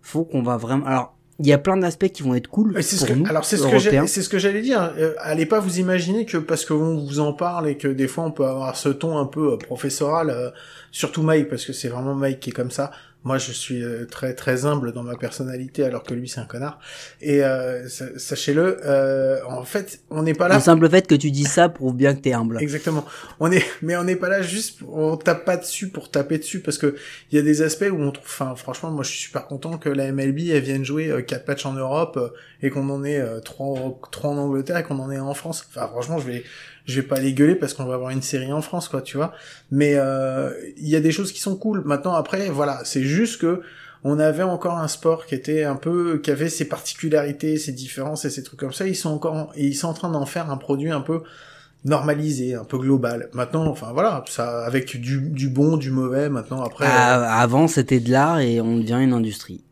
faut 0.00 0.24
qu'on 0.24 0.42
va 0.42 0.56
vraiment. 0.56 0.86
Alors, 0.86 1.16
il 1.38 1.46
y 1.46 1.52
a 1.52 1.58
plein 1.58 1.76
d'aspects 1.76 2.08
qui 2.08 2.22
vont 2.22 2.34
être 2.34 2.48
cool 2.48 2.72
pour 2.72 2.82
ce 2.82 3.12
nous. 3.12 3.26
Alors 3.26 3.44
c'est 3.44 3.56
ce, 3.58 3.66
que 3.66 4.06
c'est 4.06 4.22
ce 4.22 4.28
que 4.28 4.38
j'allais 4.38 4.62
dire. 4.62 4.92
Euh, 4.98 5.14
allez 5.20 5.46
pas 5.46 5.60
vous 5.60 5.78
imaginer 5.78 6.24
que 6.24 6.38
parce 6.38 6.64
que 6.64 6.72
on 6.72 6.98
vous 6.98 7.20
en 7.20 7.32
parle 7.32 7.68
et 7.68 7.76
que 7.76 7.88
des 7.88 8.08
fois 8.08 8.24
on 8.24 8.30
peut 8.30 8.44
avoir 8.44 8.76
ce 8.76 8.90
ton 8.90 9.18
un 9.18 9.26
peu 9.26 9.56
professoral, 9.58 10.52
surtout 10.90 11.22
Mike 11.22 11.48
parce 11.48 11.64
que 11.64 11.72
c'est 11.72 11.88
vraiment 11.88 12.14
Mike 12.14 12.40
qui 12.40 12.50
est 12.50 12.54
comme 12.54 12.70
ça. 12.70 12.90
Moi, 13.22 13.36
je 13.36 13.52
suis 13.52 13.82
euh, 13.82 14.06
très 14.06 14.34
très 14.34 14.64
humble 14.64 14.92
dans 14.92 15.02
ma 15.02 15.14
personnalité, 15.14 15.84
alors 15.84 16.02
que 16.02 16.14
lui, 16.14 16.26
c'est 16.26 16.40
un 16.40 16.46
connard. 16.46 16.80
Et 17.20 17.44
euh, 17.44 17.86
sachez-le, 17.88 18.80
euh, 18.86 19.40
en 19.46 19.64
fait, 19.64 20.00
on 20.08 20.22
n'est 20.22 20.32
pas 20.32 20.48
là. 20.48 20.54
Le 20.54 20.60
simple 20.62 20.88
fait 20.88 21.06
que 21.06 21.14
tu 21.14 21.30
dis 21.30 21.44
ça 21.44 21.68
prouve 21.68 21.94
bien 21.94 22.14
que 22.14 22.20
t'es 22.20 22.32
humble. 22.32 22.56
Exactement. 22.60 23.04
On 23.38 23.52
est, 23.52 23.64
mais 23.82 23.94
on 23.96 24.04
n'est 24.04 24.16
pas 24.16 24.30
là 24.30 24.40
juste, 24.40 24.80
on 24.90 25.18
tape 25.18 25.44
pas 25.44 25.58
dessus 25.58 25.88
pour 25.88 26.10
taper 26.10 26.38
dessus, 26.38 26.60
parce 26.60 26.78
que 26.78 26.96
il 27.30 27.36
y 27.36 27.38
a 27.38 27.42
des 27.42 27.60
aspects 27.60 27.90
où 27.92 28.00
on 28.00 28.10
trouve. 28.10 28.26
Enfin, 28.26 28.54
franchement, 28.56 28.90
moi, 28.90 29.04
je 29.04 29.10
suis 29.10 29.20
super 29.20 29.46
content 29.46 29.76
que 29.76 29.90
la 29.90 30.10
MLB 30.12 30.38
elle 30.50 30.62
vienne 30.62 30.84
jouer 30.84 31.24
quatre 31.26 31.46
matchs 31.46 31.66
en 31.66 31.74
Europe 31.74 32.18
et 32.62 32.70
qu'on 32.70 32.88
en 32.88 33.04
ait 33.04 33.22
trois 33.44 34.00
trois 34.10 34.30
en 34.30 34.38
Angleterre 34.38 34.78
et 34.78 34.82
qu'on 34.82 34.98
en 34.98 35.10
ait 35.10 35.16
un 35.16 35.24
en 35.24 35.34
France. 35.34 35.66
Enfin, 35.68 35.88
franchement, 35.88 36.18
je 36.18 36.26
vais 36.26 36.44
je 36.90 37.00
vais 37.00 37.06
pas 37.06 37.18
les 37.20 37.32
gueuler 37.32 37.54
parce 37.54 37.74
qu'on 37.74 37.84
va 37.84 37.94
avoir 37.94 38.10
une 38.10 38.22
série 38.22 38.52
en 38.52 38.62
France, 38.62 38.88
quoi, 38.88 39.02
tu 39.02 39.16
vois. 39.16 39.32
Mais 39.70 39.94
euh, 39.94 40.52
il 40.76 40.88
y 40.88 40.96
a 40.96 41.00
des 41.00 41.12
choses 41.12 41.32
qui 41.32 41.40
sont 41.40 41.56
cool. 41.56 41.82
Maintenant, 41.84 42.14
après, 42.14 42.50
voilà, 42.50 42.80
c'est 42.84 43.02
juste 43.02 43.40
que 43.40 43.62
on 44.02 44.18
avait 44.18 44.42
encore 44.42 44.78
un 44.78 44.88
sport 44.88 45.26
qui 45.26 45.34
était 45.34 45.64
un 45.64 45.76
peu, 45.76 46.20
qui 46.22 46.30
avait 46.30 46.48
ses 46.48 46.66
particularités, 46.66 47.58
ses 47.58 47.72
différences 47.72 48.24
et 48.24 48.30
ces 48.30 48.42
trucs 48.42 48.58
comme 48.58 48.72
ça. 48.72 48.86
Ils 48.86 48.96
sont 48.96 49.10
encore, 49.10 49.52
ils 49.56 49.74
sont 49.74 49.88
en 49.88 49.94
train 49.94 50.10
d'en 50.10 50.26
faire 50.26 50.50
un 50.50 50.56
produit 50.56 50.90
un 50.90 51.02
peu 51.02 51.22
normalisé, 51.84 52.54
un 52.54 52.64
peu 52.64 52.78
global. 52.78 53.28
Maintenant, 53.32 53.66
enfin 53.66 53.92
voilà, 53.92 54.24
ça 54.28 54.64
avec 54.64 54.98
du, 55.00 55.20
du 55.20 55.48
bon, 55.48 55.76
du 55.76 55.90
mauvais. 55.90 56.28
Maintenant, 56.28 56.62
après. 56.62 56.86
Ah, 56.88 57.20
euh, 57.20 57.42
avant, 57.42 57.68
c'était 57.68 58.00
de 58.00 58.10
l'art 58.10 58.40
et 58.40 58.60
on 58.60 58.78
devient 58.78 58.98
une 59.00 59.12
industrie. 59.12 59.64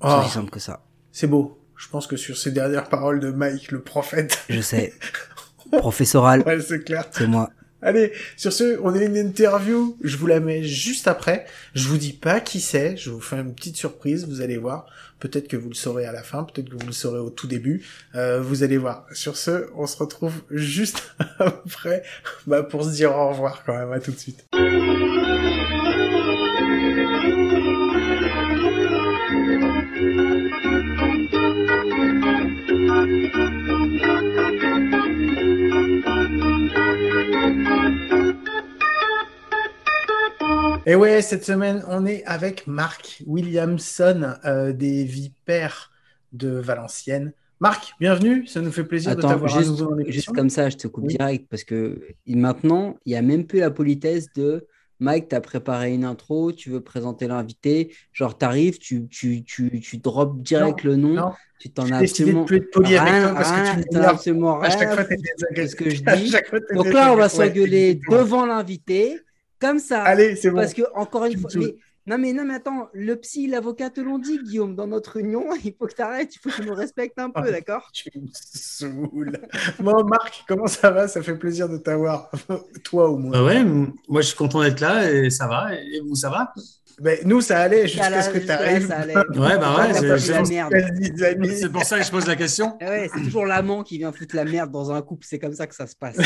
C'est 0.00 0.08
oh, 0.10 0.20
aussi 0.20 0.30
simple 0.30 0.50
que 0.50 0.60
ça. 0.60 0.84
C'est 1.12 1.26
beau. 1.26 1.58
Je 1.76 1.88
pense 1.88 2.06
que 2.06 2.16
sur 2.16 2.36
ces 2.36 2.52
dernières 2.52 2.88
paroles 2.88 3.20
de 3.20 3.30
Mike, 3.30 3.70
le 3.72 3.82
prophète. 3.82 4.38
Je 4.48 4.60
sais. 4.60 4.92
professoral. 5.72 6.42
ouais, 6.46 6.60
c'est 6.60 6.84
clair. 6.84 7.06
C'est 7.12 7.26
moi. 7.26 7.50
Allez, 7.84 8.12
sur 8.38 8.50
ce, 8.50 8.78
on 8.82 8.94
a 8.94 9.02
une 9.02 9.16
interview, 9.16 9.94
je 10.02 10.16
vous 10.16 10.26
la 10.26 10.40
mets 10.40 10.62
juste 10.62 11.06
après. 11.06 11.44
Je 11.74 11.86
vous 11.86 11.98
dis 11.98 12.14
pas 12.14 12.40
qui 12.40 12.60
c'est, 12.60 12.96
je 12.96 13.10
vous 13.10 13.20
fais 13.20 13.36
une 13.36 13.54
petite 13.54 13.76
surprise, 13.76 14.26
vous 14.26 14.40
allez 14.40 14.56
voir. 14.56 14.86
Peut-être 15.20 15.48
que 15.48 15.56
vous 15.58 15.68
le 15.68 15.74
saurez 15.74 16.06
à 16.06 16.12
la 16.12 16.22
fin, 16.22 16.44
peut-être 16.44 16.70
que 16.70 16.76
vous 16.76 16.86
le 16.86 16.92
saurez 16.92 17.18
au 17.18 17.28
tout 17.28 17.46
début. 17.46 17.84
Euh, 18.14 18.40
vous 18.40 18.62
allez 18.62 18.78
voir. 18.78 19.06
Sur 19.12 19.36
ce, 19.36 19.66
on 19.76 19.86
se 19.86 19.98
retrouve 19.98 20.32
juste 20.50 21.14
après 21.38 22.02
bah, 22.46 22.62
pour 22.62 22.84
se 22.84 22.90
dire 22.90 23.14
au 23.14 23.28
revoir 23.28 23.62
quand 23.66 23.76
même. 23.76 23.92
À 23.92 24.00
tout 24.00 24.12
de 24.12 24.18
suite. 24.18 24.46
Et 40.86 40.96
ouais, 40.96 41.22
cette 41.22 41.46
semaine, 41.46 41.82
on 41.88 42.04
est 42.04 42.22
avec 42.26 42.66
Marc 42.66 43.22
Williamson 43.26 44.34
euh, 44.44 44.74
des 44.74 45.04
Vipères 45.04 45.90
de 46.34 46.58
Valenciennes. 46.58 47.32
Marc, 47.58 47.94
bienvenue, 47.98 48.46
ça 48.46 48.60
nous 48.60 48.70
fait 48.70 48.84
plaisir 48.84 49.16
de 49.16 49.22
t'avoir 49.22 49.56
à 49.56 49.62
Juste 50.08 50.32
comme 50.32 50.50
ça, 50.50 50.68
je 50.68 50.76
te 50.76 50.86
coupe 50.86 51.06
direct 51.06 51.46
parce 51.48 51.64
que 51.64 52.02
maintenant, 52.26 52.98
il 53.06 53.10
n'y 53.12 53.16
a 53.16 53.22
même 53.22 53.46
plus 53.46 53.60
la 53.60 53.70
politesse 53.70 54.30
de 54.34 54.66
Mike, 55.00 55.30
tu 55.30 55.34
as 55.34 55.40
préparé 55.40 55.94
une 55.94 56.04
intro, 56.04 56.52
tu 56.52 56.68
veux 56.68 56.82
présenter 56.82 57.28
l'invité, 57.28 57.94
genre 58.12 58.36
tu 58.36 58.44
arrives, 58.44 58.76
tu, 58.76 59.08
tu, 59.08 59.42
tu, 59.42 59.80
tu 59.80 59.96
drops 59.96 60.38
direct 60.42 60.84
le 60.84 60.96
nom, 60.96 61.32
tu 61.60 61.70
t'en 61.70 61.90
as 61.92 62.00
absolument 62.00 62.42
de 62.42 62.46
plus 62.46 62.56
être 62.58 62.70
poli 62.70 62.94
avec 62.98 63.22
toi 63.22 63.34
parce 63.34 63.52
que 63.52 63.82
tu 63.88 63.96
n'as 63.96 64.10
absolument 64.10 64.58
rien 64.58 64.68
à 64.68 64.78
chaque 64.78 64.94
fois, 64.94 65.04
ce 65.66 65.74
que 65.76 65.88
je 65.88 66.02
dis. 66.02 66.34
Donc 66.74 66.92
là, 66.92 67.14
on 67.14 67.16
va 67.16 67.30
s'engueuler 67.30 67.98
devant 68.10 68.44
l'invité 68.44 69.18
comme 69.64 69.78
ça. 69.78 70.02
Allez, 70.02 70.36
c'est 70.36 70.50
bon. 70.50 70.56
Parce 70.56 70.74
que, 70.74 70.82
encore 70.94 71.24
une 71.24 71.38
fois. 71.38 71.50
non, 72.06 72.18
mais 72.18 72.32
non, 72.32 72.44
mais 72.44 72.54
attends, 72.54 72.88
le 72.92 73.16
psy, 73.16 73.46
l'avocat 73.46 73.90
te 73.90 74.00
l'ont 74.00 74.18
dit, 74.18 74.38
Guillaume, 74.38 74.76
dans 74.76 74.86
notre 74.86 75.16
union, 75.16 75.44
il 75.64 75.74
faut 75.78 75.86
que 75.86 75.94
tu 75.94 76.02
arrêtes, 76.02 76.34
il 76.34 76.38
faut 76.38 76.50
que 76.50 76.56
tu 76.56 76.68
nous 76.68 76.74
respectes 76.74 77.18
un 77.18 77.30
peu, 77.30 77.42
oh, 77.46 77.50
d'accord? 77.50 77.88
Tu 77.92 78.10
me 78.14 78.28
saoules. 78.32 79.38
bon, 79.80 80.04
Marc, 80.04 80.44
comment 80.46 80.66
ça 80.66 80.90
va? 80.90 81.08
Ça 81.08 81.22
fait 81.22 81.36
plaisir 81.36 81.68
de 81.68 81.78
t'avoir, 81.78 82.30
toi 82.84 83.08
au 83.08 83.16
moins. 83.16 83.32
Bah 83.32 83.44
ouais, 83.44 83.64
moi 84.08 84.20
je 84.20 84.26
suis 84.28 84.36
content 84.36 84.62
d'être 84.62 84.80
là 84.80 85.10
et 85.10 85.30
ça 85.30 85.46
va. 85.46 85.74
Et 85.74 86.00
vous, 86.00 86.14
ça 86.14 86.30
va? 86.30 86.52
Ben, 87.00 87.18
nous, 87.24 87.40
ça 87.40 87.58
allait 87.58 87.88
jusqu'à 87.88 88.22
ce 88.22 88.30
que 88.30 88.38
tu 88.38 88.50
arrives. 88.50 88.88
Ouais, 88.88 89.58
bah 89.58 89.76
ouais, 89.78 89.94
c'est 89.94 91.56
C'est 91.56 91.72
pour 91.72 91.82
ça 91.82 91.98
que 91.98 92.04
je 92.04 92.10
pose 92.10 92.26
la 92.26 92.36
question. 92.36 92.76
Ouais, 92.80 93.10
c'est 93.12 93.22
toujours 93.22 93.46
l'amant 93.46 93.82
qui 93.82 93.98
vient 93.98 94.12
foutre 94.12 94.36
la 94.36 94.44
merde 94.44 94.70
dans 94.70 94.92
un 94.92 95.02
couple. 95.02 95.26
C'est 95.28 95.40
comme 95.40 95.54
ça 95.54 95.66
que 95.66 95.74
ça 95.74 95.88
se 95.88 95.96
passe. 95.96 96.18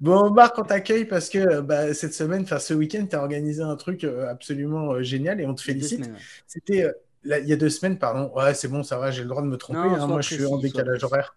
Bon, 0.00 0.30
Marc, 0.30 0.58
on 0.58 0.64
t'accueille 0.64 1.04
parce 1.04 1.28
que 1.28 1.60
bah, 1.60 1.94
cette 1.94 2.14
semaine, 2.14 2.42
enfin 2.42 2.58
ce 2.58 2.74
week-end, 2.74 3.06
tu 3.08 3.16
as 3.16 3.20
organisé 3.20 3.62
un 3.62 3.76
truc 3.76 4.04
euh, 4.04 4.28
absolument 4.28 4.92
euh, 4.92 5.02
génial 5.02 5.40
et 5.40 5.46
on 5.46 5.54
te 5.54 5.62
félicite. 5.62 6.10
C'était 6.46 6.84
euh, 6.84 6.92
il 7.24 7.48
y 7.48 7.52
a 7.52 7.56
deux 7.56 7.70
semaines, 7.70 7.98
pardon. 7.98 8.30
Ouais, 8.34 8.54
c'est 8.54 8.68
bon, 8.68 8.82
ça 8.82 8.98
va, 8.98 9.10
j'ai 9.10 9.22
le 9.22 9.28
droit 9.28 9.42
de 9.42 9.46
me 9.46 9.56
tromper. 9.56 9.80
Hein. 9.80 10.06
moi, 10.06 10.20
je 10.20 10.34
suis 10.34 10.46
en 10.46 10.58
décalage 10.58 11.02
horaire. 11.04 11.36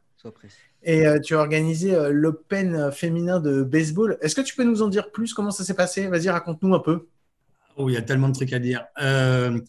Et 0.84 1.08
euh, 1.08 1.20
tu 1.20 1.36
as 1.36 1.39
organisé 1.39 1.93
euh, 1.96 2.10
l'Open 2.12 2.91
féminin 2.91 3.39
de 3.39 3.63
baseball. 3.63 4.17
Est-ce 4.22 4.36
que 4.36 4.41
tu 4.41 4.56
peux 4.56 4.63
nous 4.63 4.82
en 4.82 4.88
dire 4.88 5.12
plus? 5.12 5.34
Comment 5.34 5.52
ça 5.52 5.63
s'est 5.63 5.74
passé? 5.74 6.08
Vas-y, 6.08 6.30
raconte-nous 6.30 6.74
un 6.74 6.80
peu. 6.80 7.08
Oh, 7.78 7.89
il 7.89 7.93
y 7.93 7.98
a 7.98 8.02
tellement 8.02 8.30
de 8.30 8.34
trucs 8.34 8.54
à 8.54 8.60
dire. 8.60 8.86
Euh, 9.02 9.60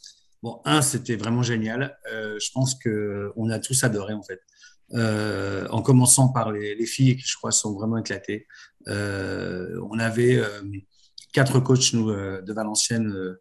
bon, 0.42 0.61
un, 0.64 0.83
c'était 0.83 1.16
vraiment 1.16 1.42
génial. 1.42 1.96
je 2.07 2.51
pense 2.53 2.74
qu'on 2.74 3.51
a 3.51 3.59
tous 3.59 3.85
adoré, 3.85 4.14
en 4.14 4.22
fait. 4.22 4.40
En 4.94 5.83
commençant 5.83 6.29
par 6.29 6.53
les, 6.53 6.87
filles 6.87 7.16
qui, 7.16 7.27
je 7.27 7.37
crois, 7.37 7.53
sont 7.53 7.74
vraiment 7.74 7.98
éclatées. 7.98 8.46
on 8.87 9.98
avait 9.98 10.42
quatre 11.33 11.61
coachs, 11.61 11.92
nous, 11.92 12.11
de 12.11 12.53
Valenciennes 12.53 13.37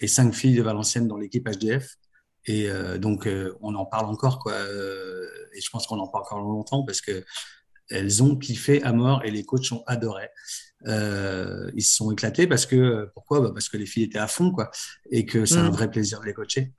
et 0.00 0.06
cinq 0.08 0.34
filles 0.34 0.56
de 0.56 0.62
Valenciennes 0.62 1.08
dans 1.08 1.16
l'équipe 1.16 1.48
HDF. 1.48 1.96
Et 2.46 2.68
donc, 2.98 3.28
on 3.60 3.74
en 3.74 3.86
parle 3.86 4.06
encore, 4.06 4.38
quoi 4.38 4.54
et 5.54 5.60
je 5.60 5.70
pense 5.70 5.86
qu'on 5.86 5.98
en 5.98 6.08
parle 6.08 6.24
encore 6.24 6.40
longtemps 6.40 6.82
parce 6.84 7.00
que 7.00 7.24
elles 7.90 8.22
ont 8.22 8.36
kiffé 8.36 8.82
à 8.82 8.92
mort 8.92 9.22
et 9.24 9.30
les 9.30 9.44
coachs 9.44 9.70
ont 9.72 9.82
adoré. 9.86 10.28
Euh, 10.86 11.70
ils 11.74 11.82
se 11.82 11.96
sont 11.96 12.10
éclatés 12.10 12.46
parce 12.46 12.64
que 12.64 13.10
pourquoi? 13.14 13.40
Bah 13.40 13.50
Parce 13.52 13.68
que 13.68 13.76
les 13.76 13.86
filles 13.86 14.04
étaient 14.04 14.18
à 14.18 14.28
fond 14.28 14.50
quoi 14.50 14.70
et 15.10 15.26
que 15.26 15.44
c'est 15.44 15.58
un 15.58 15.70
mm. 15.70 15.74
vrai 15.74 15.90
plaisir 15.90 16.20
de 16.20 16.26
les 16.26 16.32
coacher. 16.32 16.72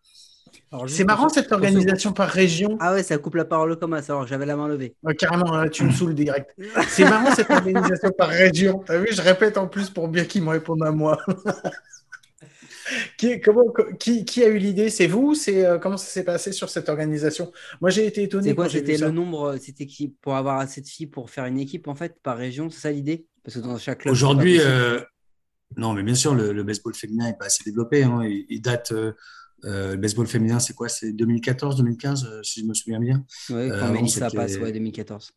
C'est 0.87 1.03
marrant 1.03 1.29
cette 1.29 1.51
organisation 1.51 2.13
par 2.13 2.29
région. 2.29 2.77
Ah 2.79 2.93
ouais, 2.93 3.03
ça 3.03 3.17
coupe 3.17 3.35
la 3.35 3.45
parole 3.45 3.77
comme 3.77 3.99
ça. 4.01 4.13
Alors 4.13 4.27
j'avais 4.27 4.45
la 4.45 4.55
main 4.55 4.67
levée. 4.67 4.95
carrément, 5.17 5.67
tu 5.69 5.83
me 5.83 5.91
saoules 5.91 6.15
direct. 6.15 6.55
C'est 6.87 7.03
marrant 7.03 7.33
cette 7.33 7.49
organisation 7.49 8.11
par 8.17 8.29
région. 8.29 8.83
T'as 8.85 8.97
vu, 8.97 9.07
je 9.11 9.21
répète 9.21 9.57
en 9.57 9.67
plus 9.67 9.89
pour 9.89 10.07
bien 10.07 10.25
qu'ils 10.25 10.43
me 10.43 10.49
répondent 10.49 10.83
à 10.83 10.91
moi. 10.91 11.19
qui, 13.17 13.39
comment, 13.41 13.71
qui, 13.99 14.25
qui, 14.25 14.43
a 14.43 14.47
eu 14.47 14.57
l'idée? 14.57 14.89
C'est 14.89 15.07
vous? 15.07 15.35
C'est 15.35 15.65
euh, 15.65 15.77
comment 15.77 15.97
ça 15.97 16.07
s'est 16.07 16.23
passé 16.23 16.51
sur 16.51 16.69
cette 16.69 16.89
organisation? 16.89 17.51
Moi, 17.81 17.89
j'ai 17.89 18.05
été 18.05 18.23
étonné. 18.23 18.49
C'est 18.49 18.55
quoi? 18.55 18.69
C'était 18.69 18.97
le 18.97 19.11
nombre 19.11 19.57
C'était 19.59 19.85
qui 19.85 20.09
pour 20.21 20.35
avoir 20.35 20.59
assez 20.59 20.81
de 20.81 20.87
filles 20.87 21.07
pour 21.07 21.29
faire 21.29 21.45
une 21.45 21.59
équipe 21.59 21.87
en 21.87 21.95
fait 21.95 22.15
par 22.21 22.37
région 22.37 22.69
C'est 22.69 22.81
ça 22.81 22.91
l'idée? 22.91 23.27
Parce 23.43 23.57
que 23.57 23.61
dans 23.61 23.77
chaque 23.77 23.99
club. 23.99 24.11
Aujourd'hui, 24.11 24.59
euh, 24.59 24.99
non, 25.77 25.93
mais 25.93 26.03
bien 26.03 26.15
sûr, 26.15 26.33
le, 26.33 26.63
baseball 26.63 26.93
féminin 26.93 27.27
n'est 27.27 27.37
pas 27.37 27.45
assez 27.45 27.63
développé. 27.63 28.03
Hein. 28.03 28.21
Il, 28.23 28.61
date. 28.61 28.91
Euh, 28.91 29.13
le 29.63 29.95
baseball 29.95 30.27
féminin, 30.27 30.59
c'est 30.59 30.73
quoi? 30.73 30.89
C'est 30.89 31.11
2014, 31.11 31.77
2015, 31.77 32.41
si 32.43 32.61
je 32.61 32.65
me 32.65 32.73
souviens 32.73 32.99
bien. 32.99 33.25
Oui, 33.49 33.69
quand 33.69 33.91
Mélissa 33.91 34.29
passe, 34.29 34.57
ouais, 34.57 34.71
2014. 34.71 35.31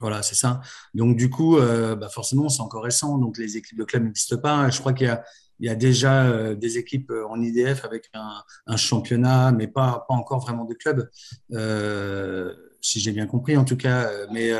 Voilà, 0.00 0.22
c'est 0.22 0.34
ça. 0.34 0.60
Donc, 0.94 1.16
du 1.16 1.30
coup, 1.30 1.56
bah 1.58 2.08
forcément, 2.08 2.48
c'est 2.48 2.62
encore 2.62 2.84
récent. 2.84 3.18
Donc, 3.18 3.38
les 3.38 3.56
équipes 3.56 3.78
de 3.78 3.84
club 3.84 4.04
n'existent 4.04 4.38
pas. 4.38 4.68
Je 4.70 4.80
crois 4.80 4.92
qu'il 4.92 5.06
y 5.06 5.10
a 5.10 5.22
il 5.62 5.66
y 5.66 5.68
a 5.68 5.76
déjà 5.76 6.26
euh, 6.26 6.56
des 6.56 6.76
équipes 6.76 7.10
euh, 7.12 7.24
en 7.28 7.40
IDF 7.40 7.84
avec 7.84 8.10
un, 8.14 8.76
championnat, 8.76 9.52
mais 9.52 9.68
pas, 9.68 10.04
pas 10.08 10.14
encore 10.14 10.40
vraiment 10.40 10.64
de 10.64 10.74
clubs, 10.74 11.08
euh, 11.52 12.52
si 12.80 12.98
j'ai 12.98 13.12
bien 13.12 13.26
compris 13.26 13.56
en 13.56 13.64
tout 13.64 13.76
cas. 13.76 14.10
Mais 14.32 14.50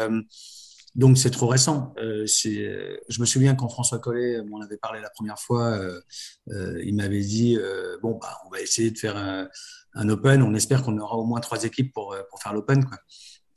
donc 0.94 1.18
c'est 1.18 1.31
trop 1.31 1.46
récent. 1.46 1.94
je 1.96 3.20
me 3.20 3.24
souviens 3.26 3.55
quand 3.55 3.68
François 3.68 3.98
Collet 3.98 4.42
m'en 4.42 4.61
avait 4.61 4.76
parlé 4.76 5.00
la 5.00 5.11
première 5.11 5.38
fois, 5.38 5.81
il 6.48 6.94
m'avait 6.94 7.22
dit 7.22 7.59
bon 8.02 8.18
bah 8.20 8.38
on 8.46 8.50
va 8.50 8.61
essayer 8.61 8.90
de 8.90 8.98
faire 8.98 9.16
un, 9.16 10.09
open. 10.09 10.42
On 10.42 10.55
espère 10.55 10.83
qu'on 10.83 10.98
aura 10.98 11.16
au 11.16 11.24
moins 11.24 11.40
trois 11.40 11.64
équipes 11.64 11.92
pour, 11.92 12.14
pour 12.31 12.42
faire 12.42 12.52
l'open 12.52 12.85
quoi. 12.85 12.98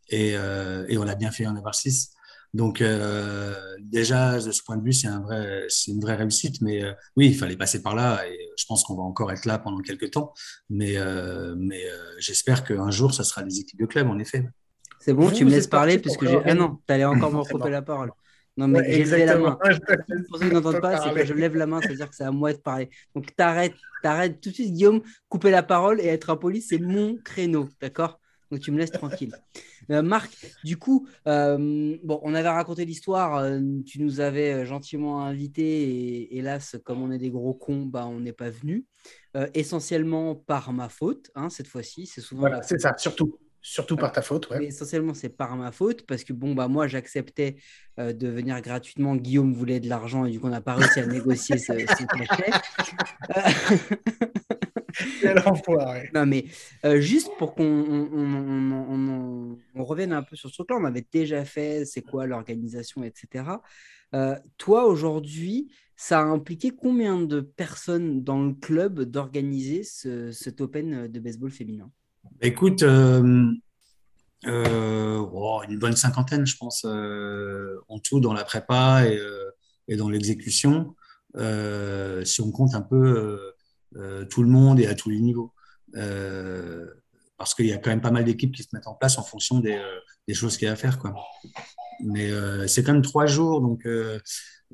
Et, 0.09 0.29
et, 0.31 0.97
on 0.97 1.07
a 1.07 1.15
bien 1.15 1.31
fait 1.31 1.45
en 1.45 1.55
avoir 1.55 1.75
six. 1.75 2.15
Donc 2.55 2.81
euh, 2.81 3.53
déjà, 3.81 4.39
de 4.39 4.51
ce 4.51 4.63
point 4.63 4.77
de 4.77 4.83
vue, 4.83 4.93
c'est 4.93 5.09
un 5.09 5.19
vrai, 5.19 5.65
c'est 5.67 5.91
une 5.91 5.99
vraie 5.99 6.15
réussite. 6.15 6.61
Mais 6.61 6.85
euh, 6.85 6.93
oui, 7.17 7.27
il 7.27 7.35
fallait 7.35 7.57
passer 7.57 7.81
par 7.81 7.95
là 7.95 8.25
et 8.25 8.49
je 8.57 8.63
pense 8.65 8.85
qu'on 8.85 8.95
va 8.95 9.03
encore 9.03 9.29
être 9.33 9.43
là 9.43 9.59
pendant 9.59 9.81
quelques 9.81 10.11
temps. 10.11 10.33
Mais, 10.69 10.93
euh, 10.95 11.53
mais 11.57 11.83
j'espère 12.17 12.63
qu'un 12.63 12.91
jour, 12.91 13.13
ça 13.13 13.25
sera 13.25 13.43
des 13.43 13.59
équipes 13.59 13.79
de 13.81 13.85
club, 13.85 14.07
en 14.07 14.17
effet. 14.19 14.47
C'est 14.99 15.13
bon, 15.13 15.29
tu 15.29 15.45
me 15.45 15.51
laisses 15.51 15.67
parler 15.67 15.99
puisque 15.99 16.25
j'ai. 16.25 16.39
Ah 16.45 16.53
non, 16.53 16.79
tu 16.87 16.93
allais 16.93 17.05
encore 17.05 17.31
me 17.31 17.37
recouper 17.41 17.69
la 17.69 17.81
parole. 17.81 18.11
Non, 18.57 18.67
mais 18.67 18.89
j'ai 18.89 19.03
levé 19.03 19.25
la 19.25 19.37
main. 19.37 19.57
Pour 20.29 20.39
ceux 20.39 20.47
qui 20.47 20.53
n'entendent 20.53 20.81
pas, 20.81 21.01
c'est 21.01 21.13
que 21.13 21.25
je 21.25 21.33
lève 21.33 21.55
la 21.55 21.65
main, 21.65 21.81
c'est-à-dire 21.81 22.09
que 22.09 22.15
c'est 22.15 22.23
à 22.23 22.31
moi 22.31 22.53
de 22.53 22.57
parler. 22.57 22.89
Donc 23.13 23.35
t'arrêtes, 23.35 23.75
t'arrêtes 24.01 24.39
tout 24.39 24.49
de 24.49 24.53
suite, 24.53 24.71
Guillaume, 24.71 25.01
couper 25.27 25.51
la 25.51 25.63
parole 25.63 25.99
et 25.99 26.05
être 26.05 26.29
impoli, 26.29 26.61
c'est 26.61 26.79
mon 26.79 27.17
créneau, 27.17 27.69
d'accord? 27.81 28.19
Donc 28.51 28.61
tu 28.61 28.71
me 28.71 28.77
laisses 28.77 28.91
tranquille. 28.91 29.35
Euh, 29.91 30.01
Marc, 30.01 30.35
du 30.63 30.77
coup, 30.77 31.07
euh, 31.27 31.95
bon, 32.03 32.19
on 32.23 32.33
avait 32.33 32.49
raconté 32.49 32.85
l'histoire, 32.85 33.35
euh, 33.35 33.59
tu 33.85 34.01
nous 34.01 34.19
avais 34.19 34.65
gentiment 34.65 35.23
invité 35.23 35.61
et 35.63 36.37
hélas, 36.39 36.75
comme 36.83 37.03
on 37.03 37.11
est 37.11 37.19
des 37.19 37.29
gros 37.29 37.53
cons, 37.53 37.85
bah, 37.85 38.07
on 38.07 38.19
n'est 38.19 38.33
pas 38.33 38.49
venu. 38.49 38.87
essentiellement 39.53 40.33
par 40.33 40.73
ma 40.73 40.89
faute, 40.89 41.29
hein, 41.35 41.51
cette 41.51 41.67
fois-ci. 41.67 42.07
C'est 42.07 42.21
souvent. 42.21 42.39
Voilà, 42.39 42.63
c'est 42.63 42.79
ça, 42.79 42.95
surtout. 42.97 43.37
Surtout 43.67 43.95
par 43.95 44.11
ta 44.11 44.21
faute, 44.21 44.47
ouais. 44.51 44.65
essentiellement, 44.65 45.15
c'est 45.15 45.29
par 45.29 45.55
ma 45.55 45.71
faute 45.71 46.05
parce 46.05 46.23
que 46.23 46.33
bon, 46.33 46.53
bah 46.53 46.67
moi, 46.67 46.87
j'acceptais 46.87 47.55
de 47.97 48.27
venir 48.27 48.61
gratuitement. 48.61 49.15
Guillaume 49.15 49.53
voulait 49.53 49.79
de 49.79 49.89
l'argent 49.89 50.23
et 50.25 50.31
du 50.31 50.39
coup, 50.39 50.45
on 50.45 50.51
n'a 50.51 50.61
pas 50.61 50.75
réussi 50.75 50.99
à 50.99 51.07
négocier 51.07 51.57
ce, 51.57 51.73
cachet. 51.73 52.51
Quel 55.21 55.39
enfoiré. 55.39 56.09
Non, 56.13 56.25
mais 56.25 56.45
euh, 56.85 56.99
juste 56.99 57.29
pour 57.37 57.55
qu'on 57.55 57.63
on, 59.75 59.83
revienne 59.83 60.13
un 60.13 60.23
peu 60.23 60.35
sur 60.35 60.49
ce 60.49 60.55
truc-là, 60.55 60.77
on 60.79 60.85
avait 60.85 61.05
déjà 61.11 61.45
fait 61.45 61.85
c'est 61.85 62.01
quoi 62.01 62.25
l'organisation, 62.27 63.03
etc. 63.03 63.45
Euh, 64.13 64.35
toi, 64.57 64.85
aujourd'hui, 64.85 65.71
ça 65.95 66.19
a 66.19 66.23
impliqué 66.23 66.71
combien 66.71 67.21
de 67.21 67.41
personnes 67.41 68.23
dans 68.23 68.41
le 68.43 68.53
club 68.53 69.01
d'organiser 69.01 69.83
ce, 69.83 70.31
cet 70.31 70.61
Open 70.61 71.07
de 71.07 71.19
baseball 71.19 71.51
féminin? 71.51 71.91
Écoute, 72.41 72.83
euh, 72.83 73.53
oh, 74.45 75.61
une 75.67 75.79
bonne 75.79 75.95
cinquantaine, 75.95 76.45
je 76.45 76.57
pense, 76.57 76.85
en 76.85 77.99
tout 77.99 78.19
dans 78.19 78.33
la 78.33 78.43
prépa 78.43 79.05
et, 79.87 79.95
dans 79.95 80.09
l'exécution. 80.09 80.95
si 82.23 82.41
on 82.41 82.51
compte 82.51 82.75
un 82.75 82.81
peu 82.81 83.53
euh, 83.97 84.25
tout 84.25 84.43
le 84.43 84.49
monde 84.49 84.79
et 84.79 84.87
à 84.87 84.95
tous 84.95 85.09
les 85.09 85.19
niveaux. 85.19 85.53
Euh, 85.95 86.85
parce 87.37 87.53
qu'il 87.53 87.67
y 87.67 87.73
a 87.73 87.77
quand 87.77 87.89
même 87.89 88.01
pas 88.01 88.11
mal 88.11 88.25
d'équipes 88.25 88.53
qui 88.53 88.63
se 88.63 88.69
mettent 88.73 88.87
en 88.87 88.93
place 88.93 89.17
en 89.17 89.23
fonction 89.23 89.59
des, 89.59 89.75
euh, 89.75 89.99
des 90.27 90.33
choses 90.33 90.57
qu'il 90.57 90.65
y 90.65 90.69
a 90.69 90.73
à 90.73 90.75
faire. 90.75 90.99
Quoi. 90.99 91.13
Mais 92.03 92.29
c'est 92.67 92.83
quand 92.83 92.93
même 92.93 93.01
trois 93.01 93.25
jours, 93.25 93.61
donc 93.61 93.87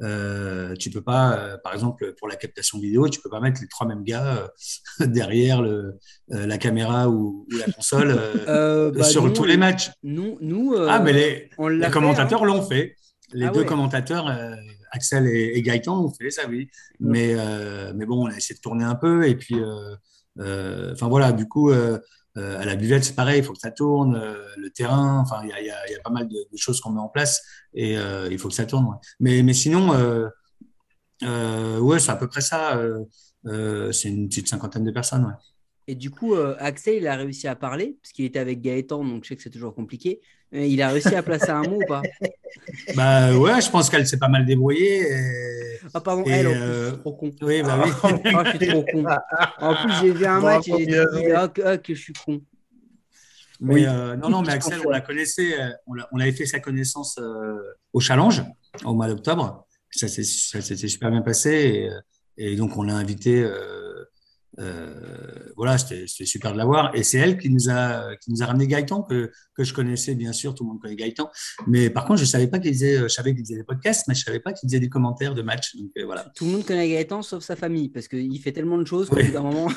euh, 0.01 0.75
tu 0.75 0.89
peux 0.89 1.01
pas, 1.01 1.57
par 1.63 1.73
exemple, 1.73 2.13
pour 2.17 2.27
la 2.27 2.35
captation 2.35 2.79
vidéo, 2.79 3.09
tu 3.09 3.21
peux 3.21 3.29
pas 3.29 3.39
mettre 3.39 3.61
les 3.61 3.67
trois 3.67 3.87
mêmes 3.87 4.03
gars 4.03 4.51
derrière 4.99 5.61
le, 5.61 5.97
la 6.29 6.57
caméra 6.57 7.09
ou, 7.09 7.47
la 7.57 7.71
console 7.71 8.15
bah 8.47 9.03
sur 9.03 9.31
tous 9.33 9.45
les 9.45 9.57
matchs. 9.57 9.91
Nous, 10.03 10.37
nous 10.41 10.75
ah, 10.75 10.99
mais 10.99 11.13
les, 11.13 11.49
les 11.69 11.89
commentateurs 11.91 12.43
hein. 12.43 12.47
l'ont 12.47 12.63
fait. 12.63 12.95
Les 13.33 13.45
ah 13.45 13.51
deux 13.51 13.63
commentateurs, 13.63 14.27
Axel 14.91 15.27
et, 15.27 15.61
Gaëtan 15.61 16.05
ont 16.05 16.11
fait 16.11 16.29
ça, 16.29 16.43
oui. 16.47 16.69
Mais, 16.99 17.33
euh, 17.35 17.93
mais 17.95 18.05
bon, 18.05 18.25
on 18.25 18.29
a 18.29 18.35
essayé 18.35 18.55
de 18.55 18.61
tourner 18.61 18.83
un 18.83 18.95
peu. 18.95 19.27
Et 19.27 19.35
puis, 19.35 19.55
euh, 19.55 19.95
euh, 20.39 20.93
enfin 20.93 21.07
voilà, 21.07 21.31
du 21.31 21.47
coup, 21.47 21.71
à 22.35 22.65
la 22.65 22.75
buvette, 22.75 23.03
c'est 23.03 23.15
pareil, 23.15 23.39
il 23.39 23.43
faut 23.43 23.53
que 23.53 23.59
ça 23.59 23.71
tourne. 23.71 24.13
le 24.57 24.69
terrain, 24.69 25.19
enfin, 25.19 25.41
il 25.43 25.65
y, 25.65 25.69
a, 25.69 25.99
pas 26.03 26.11
mal 26.11 26.27
de, 26.27 26.45
choses 26.55 26.79
qu'on 26.79 26.91
met 26.91 26.99
en 26.99 27.09
place 27.09 27.41
et 27.73 27.95
il 28.29 28.39
faut 28.39 28.47
que 28.47 28.53
ça 28.53 28.65
tourne. 28.65 28.97
Mais, 29.19 29.53
sinon, 29.53 29.89
ouais, 31.21 31.99
c'est 31.99 32.11
à 32.11 32.15
peu 32.15 32.27
près 32.27 32.41
ça. 32.41 32.81
c'est 33.45 34.09
une 34.09 34.29
petite 34.29 34.47
cinquantaine 34.47 34.83
de 34.83 34.91
personnes. 34.91 35.35
Et 35.87 35.95
du 35.95 36.09
coup, 36.09 36.35
Axel, 36.59 36.95
il 36.97 37.07
a 37.07 37.15
réussi 37.15 37.47
à 37.47 37.55
parler, 37.55 37.97
parce 38.01 38.13
qu'il 38.13 38.25
était 38.25 38.39
avec 38.39 38.61
Gaëtan, 38.61 39.03
donc 39.03 39.23
je 39.23 39.29
sais 39.29 39.35
que 39.35 39.41
c'est 39.41 39.49
toujours 39.49 39.73
compliqué. 39.73 40.21
Il 40.53 40.81
a 40.81 40.89
réussi 40.89 41.15
à 41.15 41.23
placer 41.23 41.49
un 41.49 41.63
mot 41.63 41.79
ou 41.81 41.87
pas? 41.87 42.01
Bah 42.95 43.35
ouais, 43.35 43.59
je 43.59 43.69
pense 43.71 43.89
qu'elle 43.89 44.05
s'est 44.05 44.19
pas 44.19 44.27
mal 44.27 44.45
débrouillée. 44.45 45.07
Ah 45.93 45.99
pardon, 45.99 46.23
elle, 46.27 46.47
en 46.47 46.51
plus, 46.51 46.61
euh... 46.61 46.91
trop 46.91 47.13
con. 47.13 47.31
Oui, 47.41 47.63
bah 47.63 47.81
oui. 47.83 47.91
oh, 48.03 48.43
je 48.45 48.49
suis 48.57 48.67
trop 48.67 48.83
con. 48.83 49.05
En 49.59 49.75
plus, 49.75 49.93
j'ai 49.99 50.11
vu 50.11 50.25
un 50.25 50.39
match 50.39 50.67
et 50.67 50.77
j'ai 50.77 50.85
dit 50.85 50.95
oh, 51.35 51.47
que 51.83 51.95
je 51.95 51.99
suis 51.99 52.13
con. 52.13 52.41
Mais 53.61 53.73
oui. 53.75 53.85
euh, 53.87 54.15
non, 54.15 54.29
non, 54.29 54.41
mais 54.41 54.53
Axel, 54.53 54.79
on 54.85 54.89
la 54.89 55.01
connaissait, 55.01 55.59
euh, 55.59 55.69
on, 55.85 55.95
on 56.11 56.19
avait 56.19 56.31
fait 56.31 56.45
sa 56.47 56.59
connaissance 56.59 57.17
euh, 57.19 57.55
au 57.93 57.99
challenge 57.99 58.43
au 58.83 58.93
mois 58.93 59.07
d'octobre. 59.07 59.67
Ça 59.91 60.07
s'était 60.07 60.87
super 60.87 61.11
bien 61.11 61.21
passé 61.21 61.49
et, 61.49 61.89
euh, 61.89 61.99
et 62.37 62.55
donc 62.55 62.77
on 62.77 62.83
l'a 62.83 62.95
invité 62.95 63.43
euh, 63.43 63.80
voilà, 65.55 65.77
c'était 65.77 66.25
super 66.25 66.53
de 66.53 66.57
l'avoir. 66.57 66.95
Et 66.95 67.03
c'est 67.03 67.17
elle 67.17 67.37
qui 67.37 67.49
nous 67.49 67.69
a 67.69 68.15
qui 68.17 68.31
nous 68.31 68.41
a 68.43 68.45
ramené 68.45 68.67
Gaëtan 68.67 69.03
que, 69.03 69.31
que 69.55 69.63
je 69.63 69.73
connaissais 69.73 70.15
bien 70.15 70.33
sûr, 70.33 70.53
tout 70.53 70.63
le 70.63 70.69
monde 70.69 70.81
connaît 70.81 70.95
Gaëtan. 70.95 71.29
Mais 71.67 71.89
par 71.89 72.05
contre, 72.05 72.19
je 72.19 72.25
savais 72.25 72.47
pas 72.47 72.59
qu'il 72.59 72.73
faisait, 72.73 72.97
je 72.99 73.07
savais 73.07 73.33
qu'il 73.33 73.43
faisait 73.43 73.57
des 73.57 73.63
podcasts, 73.63 74.07
mais 74.07 74.15
je 74.15 74.23
savais 74.23 74.39
pas 74.39 74.53
qu'il 74.53 74.69
faisait 74.69 74.79
des 74.79 74.89
commentaires 74.89 75.33
de 75.33 75.41
matchs. 75.41 75.75
Donc 75.75 75.91
euh, 75.97 76.05
voilà. 76.05 76.25
Tout 76.35 76.45
le 76.45 76.51
monde 76.51 76.65
connaît 76.65 76.89
Gaëtan 76.89 77.21
sauf 77.21 77.43
sa 77.43 77.55
famille 77.55 77.89
parce 77.89 78.07
qu'il 78.07 78.39
fait 78.39 78.51
tellement 78.51 78.77
de 78.77 78.85
choses 78.85 79.09
qu'au 79.09 79.17
bout 79.17 79.31
d'un 79.31 79.41
moment. 79.41 79.67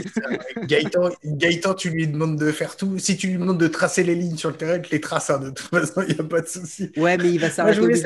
Gaëtan, 0.64 1.10
Gaëtan, 1.24 1.74
tu 1.74 1.90
lui 1.90 2.08
demandes 2.08 2.38
de 2.38 2.50
faire 2.52 2.76
tout. 2.76 2.98
Si 2.98 3.16
tu 3.16 3.28
lui 3.28 3.34
demandes 3.34 3.60
de 3.60 3.68
tracer 3.68 4.02
les 4.02 4.14
lignes 4.14 4.36
sur 4.36 4.50
le 4.50 4.56
terrain, 4.56 4.80
il 4.82 4.90
les 4.90 5.00
trace. 5.00 5.30
Hein, 5.30 5.38
de 5.38 5.50
toute 5.50 5.68
façon, 5.68 6.02
il 6.08 6.14
n'y 6.14 6.20
a 6.20 6.24
pas 6.24 6.40
de 6.40 6.48
souci. 6.48 6.90
Ouais, 6.96 7.16
mais 7.16 7.32
il 7.32 7.40
va 7.40 7.50
s'arrêter. 7.50 8.04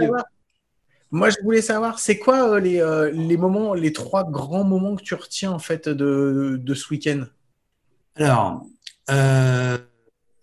Moi, 1.11 1.31
je 1.31 1.37
voulais 1.43 1.63
savoir, 1.63 1.99
c'est 1.99 2.19
quoi 2.19 2.51
euh, 2.51 2.61
les, 2.61 2.81
euh, 2.81 3.11
les, 3.11 3.39
moments, 3.39 3.73
les 3.73 3.93
trois 3.93 4.31
grands 4.31 4.65
moments 4.65 4.95
que 4.95 5.03
tu 5.03 5.15
retiens 5.15 5.51
en 5.53 5.59
fait 5.59 5.89
de, 5.89 6.75
ce 6.75 6.91
week-end? 6.91 7.25
Alors, 8.17 8.67
euh, 9.11 9.79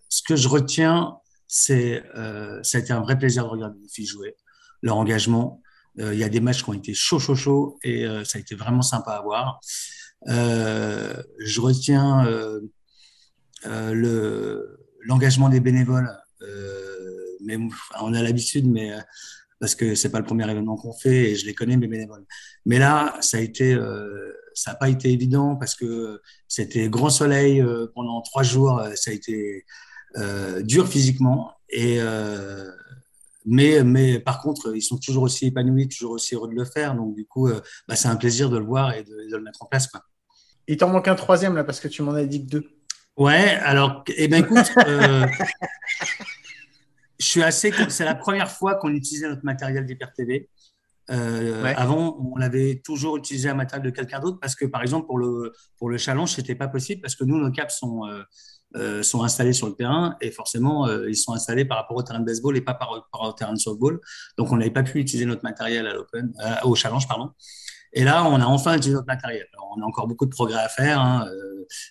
ce 0.10 0.24
que 0.24 0.36
je 0.36 0.48
retiens, 0.48 1.18
c'est 1.48 2.04
ça 2.64 2.78
a 2.78 2.82
été 2.82 2.92
un 2.94 3.02
vrai 3.02 3.18
plaisir 3.18 3.44
de 3.44 3.50
regarder 3.50 3.80
les 3.80 3.88
filles 3.88 4.08
jouer, 4.08 4.36
leur 4.82 4.98
engagement. 4.98 5.62
Il 5.98 6.16
y 6.16 6.24
a 6.24 6.30
des 6.30 6.40
matchs 6.42 6.64
qui 6.64 6.70
ont 6.70 6.74
été 6.74 6.94
chaud, 6.94 7.20
chaud, 7.20 7.36
chaud, 7.36 7.78
et 7.84 8.06
ça 8.26 8.38
a 8.38 8.42
été 8.42 8.56
vraiment 8.56 8.82
sympa 8.82 9.12
à 9.12 9.22
voir. 9.22 9.60
je 10.26 11.62
retiens 11.62 12.26
le 13.64 14.80
l'engagement 15.02 15.50
des 15.50 15.60
bénévoles. 15.60 16.12
on 18.02 18.14
a 18.14 18.24
l'habitude, 18.24 18.68
mais 18.68 18.92
parce 19.60 19.76
que 19.76 19.96
c'est 19.96 20.10
pas 20.10 20.20
le 20.20 20.26
premier 20.26 20.50
événement 20.50 20.76
qu'on 20.76 20.94
fait 20.94 21.32
et 21.32 21.36
je 21.36 21.46
les 21.46 21.54
connais 21.54 21.78
mes 21.78 21.88
bénévoles. 21.88 22.26
Mais 22.66 22.80
là, 22.80 23.16
ça 23.22 23.38
a 23.38 23.40
été, 23.40 23.74
euh, 23.74 24.34
ça 24.54 24.72
n'a 24.72 24.78
pas 24.78 24.90
été 24.90 25.12
évident 25.12 25.56
parce 25.56 25.76
que 25.76 26.22
c'était 26.48 26.90
grand 26.90 27.10
soleil 27.10 27.62
euh, 27.62 27.88
pendant 27.94 28.22
trois 28.22 28.44
jours, 28.44 28.80
euh, 28.80 28.92
ça 28.96 29.12
a 29.12 29.14
été 29.14 29.66
euh, 30.18 30.62
dur 30.62 30.88
physiquement 30.88 31.52
et 31.70 32.00
mais 33.48 33.84
mais 33.84 34.20
par 34.20 34.42
contre 34.42 34.76
ils 34.76 34.82
sont 34.82 34.98
toujours 34.98 35.24
aussi 35.24 35.48
épanouis, 35.48 35.88
toujours 35.88 36.12
aussi 36.12 36.34
heureux 36.36 36.50
de 36.50 36.56
le 36.56 36.66
faire. 36.66 36.96
Donc 36.96 37.16
du 37.16 37.26
coup, 37.26 37.50
bah, 37.88 37.96
c'est 37.96 38.08
un 38.08 38.16
plaisir 38.16 38.50
de 38.50 38.58
le 38.58 38.66
voir 38.66 38.94
et 38.94 39.04
de, 39.04 39.30
de 39.30 39.36
le 39.36 39.44
mettre 39.44 39.62
en 39.62 39.66
place. 39.68 39.88
Quoi. 39.88 40.02
Il 40.68 40.78
t'en 40.78 40.90
manque 40.90 41.08
un 41.08 41.16
troisième 41.16 41.56
là 41.56 41.64
parce 41.64 41.80
que 41.80 41.88
tu 41.88 42.02
m'en 42.02 42.14
as 42.14 42.26
dit 42.26 42.46
que 42.46 42.50
deux. 42.50 42.76
Ouais, 43.18 43.58
alors, 43.64 44.04
eh 44.18 44.28
ben 44.28 44.44
écoute, 44.44 44.72
je 47.20 47.26
suis 47.26 47.44
assez. 47.44 47.72
C'est 47.90 48.06
la 48.06 48.16
première 48.16 48.52
fois 48.52 48.76
qu'on 48.76 48.94
utilisait 48.94 49.28
notre 49.28 49.46
matériel 49.46 49.86
d'Hyper 49.86 50.14
TV. 50.14 50.50
Euh, 51.12 51.72
avant, 51.76 52.18
on 52.36 52.42
avait 52.42 52.82
toujours 52.84 53.18
utilisé 53.18 53.50
un 53.50 53.54
matériel 53.54 53.86
de 53.86 53.96
quelqu'un 53.96 54.20
d'autre 54.20 54.40
parce 54.40 54.56
que, 54.56 54.66
par 54.66 54.82
exemple, 54.82 55.06
pour 55.06 55.20
le, 55.20 55.54
pour 55.78 55.90
le 55.90 55.98
challenge, 55.98 56.32
c'était 56.32 56.56
pas 56.56 56.68
possible 56.68 57.02
parce 57.02 57.16
que 57.16 57.24
nous, 57.24 57.38
nos 57.38 57.52
caps 57.52 57.76
sont, 57.76 58.08
euh, 58.08 58.24
euh, 58.76 59.04
sont 59.04 59.24
installés 59.24 59.54
sur 59.54 59.68
le 59.68 59.76
terrain 59.76 60.16
et 60.20 60.32
forcément, 60.32 60.88
ils 61.06 61.16
sont 61.16 61.34
installés 61.34 61.66
par 61.66 61.78
rapport 61.78 61.98
au 61.98 62.04
terrain 62.04 62.20
de 62.20 62.26
baseball 62.26 62.58
et 62.58 62.62
pas 62.62 62.74
par, 62.74 62.90
rapport 62.90 63.30
au 63.30 63.34
terrain 63.34 63.54
de 63.54 63.60
softball. 63.60 64.00
Donc, 64.38 64.52
on 64.52 64.58
n'avait 64.58 64.72
pas 64.72 64.84
pu 64.84 65.00
utiliser 65.00 65.26
notre 65.26 65.44
matériel 65.44 65.86
à 65.88 65.94
l'open, 65.94 66.34
au 66.64 66.76
challenge, 66.76 67.08
pardon. 67.08 67.32
Et 67.96 68.04
là, 68.04 68.24
on 68.26 68.40
a 68.40 68.46
enfin 68.46 68.76
utilisé 68.76 68.94
notre 68.94 69.08
matériel. 69.08 69.48
on 69.76 69.82
a 69.82 69.86
encore 69.86 70.08
beaucoup 70.08 70.26
de 70.26 70.32
progrès 70.32 70.60
à 70.60 70.70
faire. 70.70 71.00
Hein. 71.00 71.28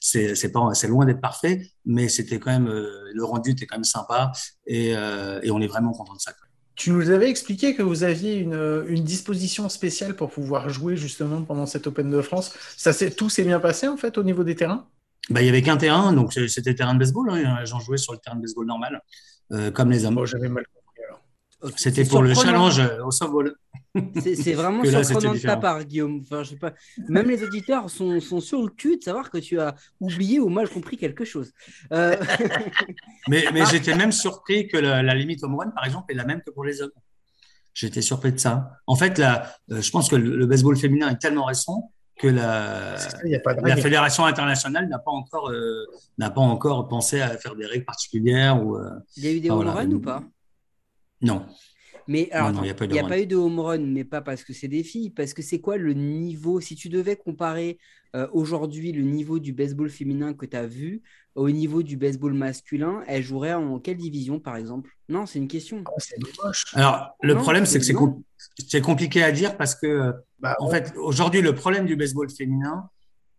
C'est, 0.00 0.36
c'est 0.36 0.52
pas, 0.52 0.72
c'est 0.74 0.86
loin 0.86 1.04
d'être 1.04 1.20
parfait, 1.20 1.68
mais 1.84 2.08
c'était 2.08 2.38
quand 2.38 2.52
même 2.52 2.68
le 2.68 3.24
rendu 3.24 3.50
était 3.50 3.66
quand 3.66 3.76
même 3.76 3.82
sympa 3.84 4.30
et, 4.66 4.90
et 4.90 5.50
on 5.50 5.60
est 5.60 5.66
vraiment 5.66 5.90
content 5.90 6.14
de 6.14 6.20
ça. 6.20 6.32
Tu 6.76 6.90
nous 6.90 7.10
avais 7.10 7.30
expliqué 7.30 7.74
que 7.74 7.82
vous 7.82 8.02
aviez 8.02 8.36
une, 8.36 8.84
une, 8.88 9.04
disposition 9.04 9.68
spéciale 9.68 10.14
pour 10.14 10.30
pouvoir 10.30 10.68
jouer 10.70 10.96
justement 10.96 11.42
pendant 11.42 11.66
cette 11.66 11.86
Open 11.86 12.10
de 12.10 12.20
France. 12.20 12.52
Ça 12.76 12.92
tout 13.10 13.30
s'est 13.30 13.44
bien 13.44 13.60
passé 13.60 13.86
en 13.86 13.96
fait 13.96 14.18
au 14.18 14.24
niveau 14.24 14.42
des 14.42 14.56
terrains? 14.56 14.86
Bah, 15.30 15.40
Il 15.40 15.46
y 15.46 15.48
avait 15.48 15.62
qu'un 15.62 15.76
terrain, 15.76 16.12
donc 16.12 16.32
c'était 16.32 16.74
terrain 16.74 16.94
de 16.94 16.98
baseball. 16.98 17.30
Hein. 17.30 17.64
J'en 17.64 17.78
jouais 17.78 17.96
sur 17.96 18.12
le 18.12 18.18
terrain 18.18 18.36
de 18.36 18.42
baseball 18.42 18.66
normal, 18.66 19.00
euh, 19.52 19.70
comme 19.70 19.90
les 19.90 20.04
hommes. 20.04 20.24
j'avais 20.26 20.48
mal 20.48 20.64
c'était 21.76 22.04
pour 22.04 22.22
le 22.22 22.34
challenge 22.34 22.78
euh, 22.78 23.04
au 23.04 23.10
softball. 23.10 23.54
C'est 24.20 24.52
vraiment 24.54 24.84
surprenant 24.84 25.34
de 25.34 25.38
ta 25.38 25.56
part, 25.56 25.84
Guillaume. 25.84 26.20
Enfin, 26.22 26.42
je 26.42 26.50
sais 26.50 26.56
pas. 26.56 26.72
Même 27.08 27.28
les 27.28 27.42
auditeurs 27.42 27.88
sont, 27.90 28.20
sont, 28.20 28.40
sur 28.40 28.62
le 28.62 28.68
cul 28.68 28.98
de 28.98 29.02
savoir 29.02 29.30
que 29.30 29.38
tu 29.38 29.60
as 29.60 29.74
oublié 30.00 30.40
ou 30.40 30.48
mal 30.48 30.68
compris 30.68 30.96
quelque 30.96 31.24
chose. 31.24 31.52
Euh, 31.92 32.16
mais, 33.28 33.44
mais 33.52 33.64
j'étais 33.66 33.94
même 33.94 34.12
surpris 34.12 34.68
que 34.68 34.76
la, 34.76 35.14
limite 35.14 35.42
home 35.44 35.56
run, 35.56 35.70
par 35.70 35.84
exemple, 35.84 36.12
est 36.12 36.16
la 36.16 36.24
même 36.24 36.42
que 36.42 36.50
pour 36.50 36.64
les 36.64 36.82
hommes. 36.82 36.90
J'étais 37.72 38.02
surpris 38.02 38.32
de 38.32 38.38
ça. 38.38 38.78
En 38.86 38.94
fait, 38.94 39.18
là, 39.18 39.54
euh, 39.70 39.80
je 39.80 39.90
pense 39.90 40.08
que 40.08 40.16
le, 40.16 40.46
baseball 40.46 40.76
féminin 40.76 41.10
est 41.10 41.18
tellement 41.18 41.44
récent 41.44 41.92
que 42.16 42.28
la, 42.28 42.96
la 43.64 43.76
fédération 43.76 44.24
internationale 44.24 44.88
n'a 44.88 45.00
pas 45.00 45.10
encore 45.10 45.52
n'a 46.16 46.30
pas 46.30 46.40
encore 46.40 46.86
pensé 46.86 47.20
à 47.20 47.36
faire 47.36 47.56
des 47.56 47.66
règles 47.66 47.84
particulières 47.84 48.64
ou. 48.64 48.78
Il 49.16 49.24
y 49.24 49.26
a 49.26 49.32
eu 49.32 49.40
des 49.40 49.50
home 49.50 49.66
runs 49.66 49.90
ou 49.90 50.00
pas? 50.00 50.22
Non. 51.24 51.46
Mais 52.06 52.30
alors, 52.32 52.50
il 52.50 52.62
n'y 52.62 52.98
a, 52.98 53.04
pas, 53.04 53.18
eu 53.18 53.26
de 53.26 53.36
home 53.36 53.60
run, 53.60 53.78
mais 53.78 54.04
pas 54.04 54.20
parce 54.20 54.44
que 54.44 54.52
c'est 54.52 54.68
des 54.68 54.82
filles, 54.82 55.10
parce 55.10 55.32
que 55.32 55.40
c'est 55.40 55.60
quoi 55.60 55.78
le 55.78 55.94
niveau 55.94 56.60
Si 56.60 56.76
tu 56.76 56.90
devais 56.90 57.16
comparer 57.16 57.78
euh, 58.14 58.28
aujourd'hui 58.32 58.92
le 58.92 59.02
niveau 59.02 59.38
du 59.38 59.52
baseball 59.52 59.88
féminin 59.88 60.34
que 60.34 60.44
tu 60.44 60.56
as 60.56 60.66
vu 60.66 61.02
au 61.34 61.50
niveau 61.50 61.82
du 61.82 61.96
baseball 61.96 62.34
masculin, 62.34 63.02
elle 63.06 63.22
jouerait 63.22 63.54
en 63.54 63.78
quelle 63.80 63.96
division 63.96 64.38
par 64.38 64.56
exemple? 64.56 64.90
Non, 65.08 65.26
c'est 65.26 65.38
une 65.38 65.48
question. 65.48 65.82
Ah, 65.86 66.50
alors, 66.74 67.16
le 67.22 67.34
problème, 67.36 67.66
c'est 67.66 67.78
que 67.78 67.84
c'est, 67.84 68.80
compliqué 68.80 69.22
à 69.22 69.32
dire 69.32 69.56
parce 69.56 69.74
que, 69.74 70.12
bah, 70.38 70.56
en 70.60 70.68
fait, 70.68 70.92
aujourd'hui, 70.96 71.40
le 71.40 71.54
problème 71.54 71.86
du 71.86 71.96
baseball 71.96 72.28
féminin, 72.30 72.88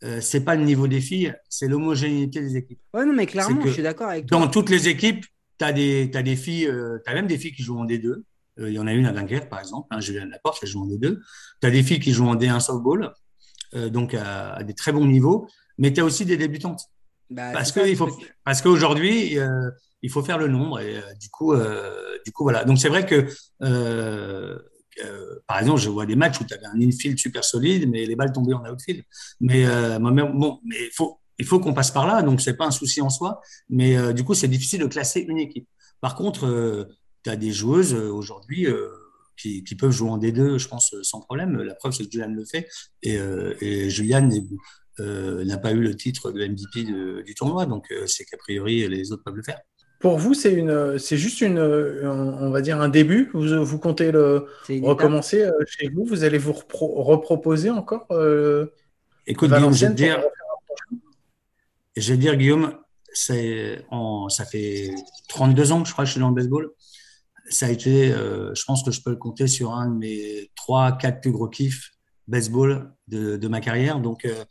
euh, 0.04 0.20
c'est 0.22 0.44
pas 0.44 0.56
le 0.56 0.66
niveau 0.66 0.88
des 0.88 1.02
filles, 1.02 1.34
c'est 1.48 1.68
l'homogénéité 1.68 2.42
des 2.42 2.58
équipes. 2.58 2.80
Ouais, 2.94 3.06
non, 3.06 3.14
mais 3.14 3.28
clairement, 3.28 3.62
je 3.64 3.70
suis 3.70 3.84
d'accord 3.84 4.10
avec 4.10 4.26
toi. 4.26 4.40
Dans 4.40 4.48
toutes 4.48 4.70
les 4.70 4.90
équipes, 4.90 5.26
tu 5.58 5.66
as, 5.66 5.68
as, 5.68 6.24
des 6.24 6.36
filles, 6.36 6.68
euh, 6.68 7.00
tu 7.06 7.12
as 7.12 7.14
même 7.14 7.28
des 7.28 7.38
filles 7.38 7.54
qui 7.54 7.64
jouent 7.64 7.80
en 7.80 7.86
D2. 7.86 8.24
Euh, 8.60 8.70
il 8.70 8.74
y 8.74 8.80
en 8.80 8.88
a 8.88 8.94
une 8.94 9.06
à 9.06 9.12
Dunkerque, 9.12 9.50
par 9.50 9.60
exemple, 9.60 9.88
hein, 9.92 10.00
Julien 10.00 10.26
Laporte, 10.26 10.60
elle 10.62 10.70
joue 10.70 10.82
en 10.82 10.88
D2. 10.88 11.20
Tu 11.62 11.68
as 11.68 11.72
des 11.72 11.84
filles 11.84 12.00
qui 12.00 12.12
jouent 12.12 12.28
en 12.28 12.36
D1 12.36 12.60
softball, 12.60 13.14
euh, 13.76 13.90
donc 13.90 14.14
à, 14.14 14.54
à, 14.54 14.64
des 14.64 14.74
très 14.74 14.92
bons 14.92 15.06
niveaux, 15.06 15.48
mais 15.78 15.92
tu 15.92 16.02
as 16.02 16.06
aussi 16.06 16.26
des 16.26 16.38
débutantes. 16.38 16.82
Bah, 17.30 17.52
parce, 17.54 17.72
que 17.72 17.88
il 17.88 17.98
faut, 17.98 18.10
parce 18.44 18.62
qu'aujourd'hui, 18.62 19.38
euh, 19.40 19.72
il 20.02 20.12
faut 20.12 20.24
faire 20.24 20.38
le 20.38 20.48
nombre, 20.48 20.80
et 20.80 20.98
euh, 20.98 21.14
du, 21.20 21.30
coup, 21.30 21.54
du 22.26 22.32
coup, 22.32 22.44
voilà. 22.44 22.64
Donc 22.64 22.78
c'est 22.80 22.90
vrai 22.90 23.06
que, 23.06 23.28
par 25.48 25.60
exemple, 25.60 25.82
je 25.82 25.90
vois 25.90 26.06
des 26.06 26.16
matchs 26.16 26.40
où 26.40 26.46
tu 26.46 26.54
avais 26.54 26.68
un 26.68 26.80
infield 26.80 27.18
super 27.18 27.44
solide, 27.44 27.90
mais 27.90 28.06
les 28.06 28.16
balles 28.16 28.32
tombaient 28.32 28.54
en 28.54 28.66
outfield. 28.70 29.04
Mais, 29.42 29.66
bon, 30.00 30.60
mais 30.64 30.90
faut, 30.94 31.20
il 31.38 31.46
faut 31.46 31.60
qu'on 31.60 31.74
passe 31.74 31.92
par 31.92 32.08
là, 32.08 32.22
donc 32.22 32.42
c'est 32.42 32.56
pas 32.56 32.66
un 32.66 32.72
souci 32.72 33.02
en 33.02 33.10
soi, 33.10 33.42
mais 33.70 33.98
euh, 33.98 34.14
du 34.14 34.24
coup 34.24 34.34
c'est 34.34 34.48
difficile 34.48 34.82
de 34.82 34.88
classer 34.88 35.22
une 35.22 35.38
équipe. 35.38 35.68
Par 36.02 36.16
contre, 36.16 36.46
euh, 36.46 36.86
tu 37.24 37.30
as 37.30 37.36
des 37.36 37.52
joueuses 37.52 37.94
euh, 37.94 38.10
aujourd'hui 38.10 38.68
qui, 39.38 39.64
peuvent 39.78 39.92
jouer 39.92 40.10
en 40.10 40.18
D2, 40.18 40.58
je 40.58 40.68
pense, 40.68 40.96
sans 41.02 41.20
problème. 41.20 41.62
La 41.62 41.76
preuve, 41.76 41.92
c'est 41.92 42.06
que 42.06 42.12
Juliane 42.12 42.36
le 42.36 42.46
fait, 42.46 42.70
et, 43.04 43.18
et 43.60 43.90
Juliane 43.90 44.32
n'a 45.00 45.58
pas 45.58 45.74
eu 45.74 45.82
le 45.82 45.96
titre 45.96 46.32
de 46.32 46.46
MVP 46.46 47.24
du 47.24 47.36
tournoi, 47.36 47.66
donc 47.66 47.94
c'est 48.08 48.24
qu'a 48.24 48.38
priori 48.38 48.88
les 48.88 49.12
autres 49.12 49.24
peuvent 49.24 49.36
le 49.36 49.44
faire. 49.44 49.60
Pour 50.00 50.18
vous, 50.18 50.34
c'est 50.34 50.54
une, 50.54 50.98
c'est 51.00 51.18
juste 51.18 51.42
une, 51.42 51.60
on 51.60 52.50
va 52.50 52.62
dire 52.62 52.80
un 52.80 52.88
début. 52.88 53.30
Vous, 53.34 53.66
vous 53.66 53.80
comptez 53.80 54.14
le 54.14 54.46
recommencer 54.82 55.50
chez 55.68 55.90
vous. 55.90 56.06
Vous 56.06 56.24
allez 56.24 56.38
vous 56.38 56.54
reproposer 56.54 57.72
encore. 57.72 58.08
Écoute, 59.28 59.52
Guillaume, 59.52 59.74
je 59.74 59.86
vais 59.86 59.94
dire, 59.94 60.24
je 61.96 62.12
vais 62.12 62.18
dire, 62.18 62.36
Guillaume, 62.36 62.78
en, 63.92 64.30
ça 64.30 64.46
fait 64.46 64.94
32 65.30 65.72
ans 65.72 65.82
que 65.82 65.88
je 65.88 65.94
crois 65.94 66.04
que 66.04 66.08
je 66.08 66.12
suis 66.14 66.22
dans 66.22 66.30
le 66.30 66.36
baseball. 66.36 66.70
Ça 67.50 67.68
a 67.68 67.70
été, 67.70 68.12
euh, 68.12 68.54
je 68.56 68.64
pense 68.66 68.84
que 68.84 68.92
je 68.92 69.02
peux 69.02 69.12
le 69.12 69.18
compter 69.18 69.48
sur 69.48 69.74
un 69.74 69.90
de 69.90 69.96
mes 69.96 70.52
trois, 70.56 70.92
quatre 70.94 71.22
plus 71.22 71.32
gros 71.32 71.48
kiffs 71.48 71.92
baseball 72.28 72.92
de, 73.08 73.38
de 73.38 73.48
ma 73.48 73.62
carrière. 73.62 74.00
Donc, 74.00 74.26
euh, 74.26 74.44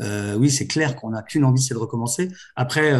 euh, 0.00 0.36
oui, 0.36 0.50
c'est 0.50 0.66
clair 0.66 0.96
qu'on 0.96 1.10
n'a 1.10 1.22
qu'une 1.22 1.44
envie, 1.44 1.62
c'est 1.62 1.74
de 1.74 1.78
recommencer. 1.78 2.30
Après, 2.56 2.92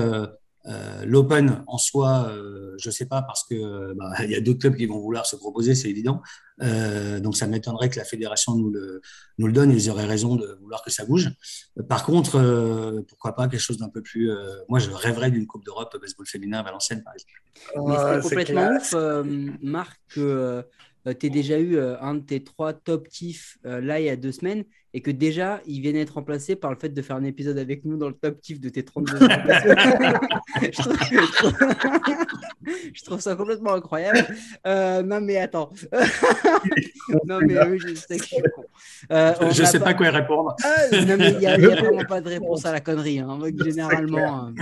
euh, 0.66 0.92
euh, 1.02 1.04
L'Open 1.04 1.64
en 1.66 1.78
soi, 1.78 2.28
euh, 2.30 2.74
je 2.78 2.90
sais 2.90 3.06
pas 3.06 3.22
parce 3.22 3.44
que 3.44 3.94
bah, 3.94 4.10
il 4.24 4.30
y 4.30 4.34
a 4.34 4.40
d'autres 4.40 4.60
clubs 4.60 4.76
qui 4.76 4.86
vont 4.86 4.98
vouloir 4.98 5.26
se 5.26 5.36
proposer, 5.36 5.74
c'est 5.74 5.88
évident. 5.88 6.22
Euh, 6.62 7.18
donc 7.18 7.36
ça 7.36 7.46
m'étonnerait 7.46 7.88
que 7.88 7.98
la 7.98 8.04
fédération 8.04 8.54
nous 8.54 8.70
le, 8.70 9.00
nous 9.38 9.46
le 9.46 9.52
donne. 9.52 9.70
Ils 9.70 9.90
auraient 9.90 10.06
raison 10.06 10.36
de 10.36 10.58
vouloir 10.60 10.82
que 10.82 10.90
ça 10.90 11.04
bouge. 11.04 11.30
Par 11.88 12.04
contre, 12.04 12.36
euh, 12.36 13.02
pourquoi 13.08 13.34
pas 13.34 13.48
quelque 13.48 13.60
chose 13.60 13.78
d'un 13.78 13.88
peu 13.88 14.02
plus. 14.02 14.30
Euh, 14.30 14.56
moi, 14.68 14.78
je 14.78 14.90
rêverais 14.90 15.30
d'une 15.30 15.46
Coupe 15.46 15.64
d'Europe 15.64 15.96
baseball 16.00 16.26
féminin 16.26 16.60
à 16.60 16.62
Valenciennes, 16.62 17.02
par 17.02 17.14
exemple. 17.14 17.32
Mais 17.88 18.20
c'est 18.22 18.28
complètement 18.28 18.70
ouf, 18.76 18.94
Marc, 19.62 20.00
que 20.08 20.64
tu 21.04 21.26
aies 21.26 21.30
déjà 21.30 21.58
eu 21.58 21.78
un 21.78 22.14
de 22.14 22.20
tes 22.20 22.44
trois 22.44 22.72
top 22.72 23.08
kiffs 23.08 23.58
là 23.64 24.00
il 24.00 24.06
y 24.06 24.10
a 24.10 24.16
deux 24.16 24.32
semaines 24.32 24.64
et 24.94 25.00
que 25.00 25.10
déjà, 25.10 25.60
ils 25.66 25.80
viennent 25.80 25.96
être 25.96 26.14
remplacés 26.14 26.54
par 26.54 26.70
le 26.70 26.76
fait 26.76 26.90
de 26.90 27.02
faire 27.02 27.16
un 27.16 27.24
épisode 27.24 27.56
avec 27.56 27.84
nous 27.84 27.96
dans 27.96 28.08
le 28.08 28.14
top 28.14 28.40
kiff 28.40 28.60
de 28.60 28.68
tes 28.68 28.84
32 28.84 29.22
ans. 29.22 29.26
je, 32.92 33.04
trouve... 33.04 33.20
ça 33.20 33.34
complètement 33.34 33.72
incroyable. 33.72 34.26
Euh, 34.66 35.02
non, 35.02 35.20
mais 35.22 35.38
attends. 35.38 35.72
non, 37.26 37.40
mais 37.40 37.58
oui, 37.66 37.78
je 37.78 37.94
sais 37.94 38.18
que 38.18 38.24
je 38.24 38.28
suis 38.28 38.42
con. 38.54 38.64
Euh, 39.10 39.32
je 39.50 39.62
ne 39.62 39.66
sais 39.66 39.80
pas... 39.80 39.94
quoi 39.94 40.10
répondre. 40.10 40.54
Ah, 40.62 41.00
non, 41.06 41.16
mais 41.16 41.32
il 41.32 41.38
n'y 41.38 41.46
a, 41.46 41.56
vraiment 41.56 42.04
pas 42.04 42.20
de 42.20 42.28
réponse 42.28 42.66
à 42.66 42.72
la 42.72 42.80
connerie. 42.80 43.20
Hein. 43.20 43.38
Généralement, 43.64 44.52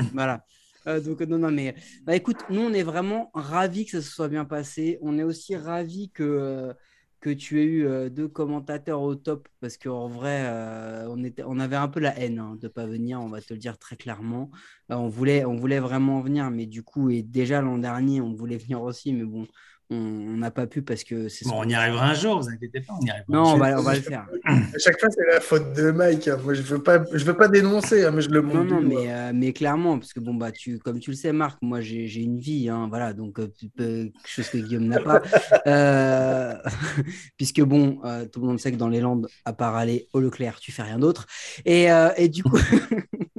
euh, 0.87 1.01
donc 1.01 1.21
non, 1.21 1.39
non, 1.39 1.51
mais 1.51 1.75
bah, 2.05 2.17
écoute, 2.17 2.39
nous 2.51 2.61
on 2.61 2.73
est 2.73 2.83
vraiment 2.83 3.31
ravis 3.35 3.85
que 3.85 3.93
ça 3.93 4.03
se 4.03 4.11
soit 4.11 4.29
bien 4.29 4.45
passé. 4.45 4.99
On 5.03 5.19
est 5.19 5.23
aussi 5.23 5.57
ravis 5.57 6.11
que 6.11 6.75
que 7.21 7.31
tu 7.31 7.61
aies 7.61 7.65
eu 7.65 7.87
euh, 7.87 8.09
deux 8.09 8.29
commentateurs 8.29 9.03
au 9.03 9.15
top 9.15 9.49
parce 9.61 9.77
qu'en 9.77 10.09
vrai, 10.09 10.43
euh, 10.47 11.07
on, 11.09 11.23
était, 11.23 11.43
on 11.47 11.59
avait 11.61 11.77
un 11.77 11.89
peu 11.89 12.01
la 12.01 12.19
haine 12.19 12.39
hein, 12.39 12.57
de 12.59 12.67
ne 12.67 12.73
pas 12.73 12.87
venir, 12.87 13.21
on 13.21 13.29
va 13.29 13.41
te 13.41 13.53
le 13.53 13.59
dire 13.59 13.79
très 13.79 13.97
clairement. 13.97 14.51
Euh, 14.91 14.95
on, 14.95 15.09
voulait, 15.09 15.45
on 15.45 15.55
voulait 15.57 15.81
vraiment 15.81 16.21
venir, 16.21 16.51
mais 16.51 16.67
du 16.67 16.83
coup, 16.83 17.11
et 17.11 17.23
déjà 17.23 17.61
l'an 17.61 17.79
dernier, 17.79 18.21
on 18.21 18.33
voulait 18.33 18.57
venir 18.57 18.83
aussi, 18.83 19.13
mais 19.13 19.25
bon, 19.25 19.47
on 19.93 20.37
n'a 20.37 20.53
pas 20.53 20.69
pu 20.69 20.83
parce 20.83 21.03
que 21.03 21.29
c'est. 21.29 21.49
Bon, 21.49 21.57
on 21.57 21.69
y 21.69 21.75
arrivera 21.75 22.07
un 22.07 22.15
jour, 22.15 22.41
vous 22.41 22.49
inquiétez 22.49 22.81
pas, 22.81 22.95
on 23.01 23.05
y 23.05 23.11
arrivera. 23.11 23.27
Non, 23.29 23.55
on 23.55 23.57
va, 23.57 23.79
on 23.79 23.83
va, 23.83 23.95
le 23.97 24.01
faire. 24.01 24.27
À 24.45 24.79
chaque 24.79 25.01
fois, 25.01 25.09
c'est 25.11 25.27
la 25.33 25.41
faute 25.41 25.73
de 25.75 25.91
Mike. 25.91 26.29
Hein. 26.29 26.39
Moi, 26.45 26.55
je 26.55 26.63
veux 26.63 26.81
pas, 26.81 27.03
je 27.13 27.25
veux 27.25 27.37
pas 27.37 27.49
dénoncer, 27.49 28.05
hein, 28.05 28.13
mais 28.15 28.23
je 28.23 28.31
le 28.31 28.41
montre. 28.41 28.63
Non, 28.63 28.81
non, 28.81 28.81
mais, 28.81 29.13
euh, 29.13 29.33
mais 29.35 29.53
clairement, 29.53 29.99
parce 29.99 30.13
que 30.13 30.21
bon 30.21 30.35
bah, 30.35 30.53
tu, 30.53 30.79
comme 30.79 31.01
tu 31.01 31.11
le 31.11 31.17
sais, 31.17 31.33
Marc, 31.33 31.59
moi 31.61 31.81
j'ai 31.81 32.23
une 32.23 32.39
vie, 32.39 32.69
hein, 32.69 32.87
voilà, 32.89 33.13
donc 33.13 33.41
euh, 33.41 33.49
quelque 33.59 34.13
chose 34.25 34.49
que 34.49 34.59
Guillaume 34.59 34.87
n'a 34.87 35.01
pas, 35.01 35.23
euh, 35.67 36.55
puisque 37.37 37.63
bon, 37.63 38.01
tout 38.33 38.41
le 38.41 38.47
monde 38.47 38.61
sait 38.61 38.71
que 38.71 38.77
dans 38.77 38.89
les 38.89 39.01
Landes, 39.01 39.27
à 39.45 39.53
part 39.53 39.75
aller 39.75 40.09
au 40.13 40.21
Leclerc, 40.21 40.61
tu 40.61 40.71
fais 40.71 40.83
rien 40.83 40.99
d'autre, 40.99 41.27
et, 41.65 41.89
et 42.17 42.29
du 42.29 42.45
coup. 42.45 42.59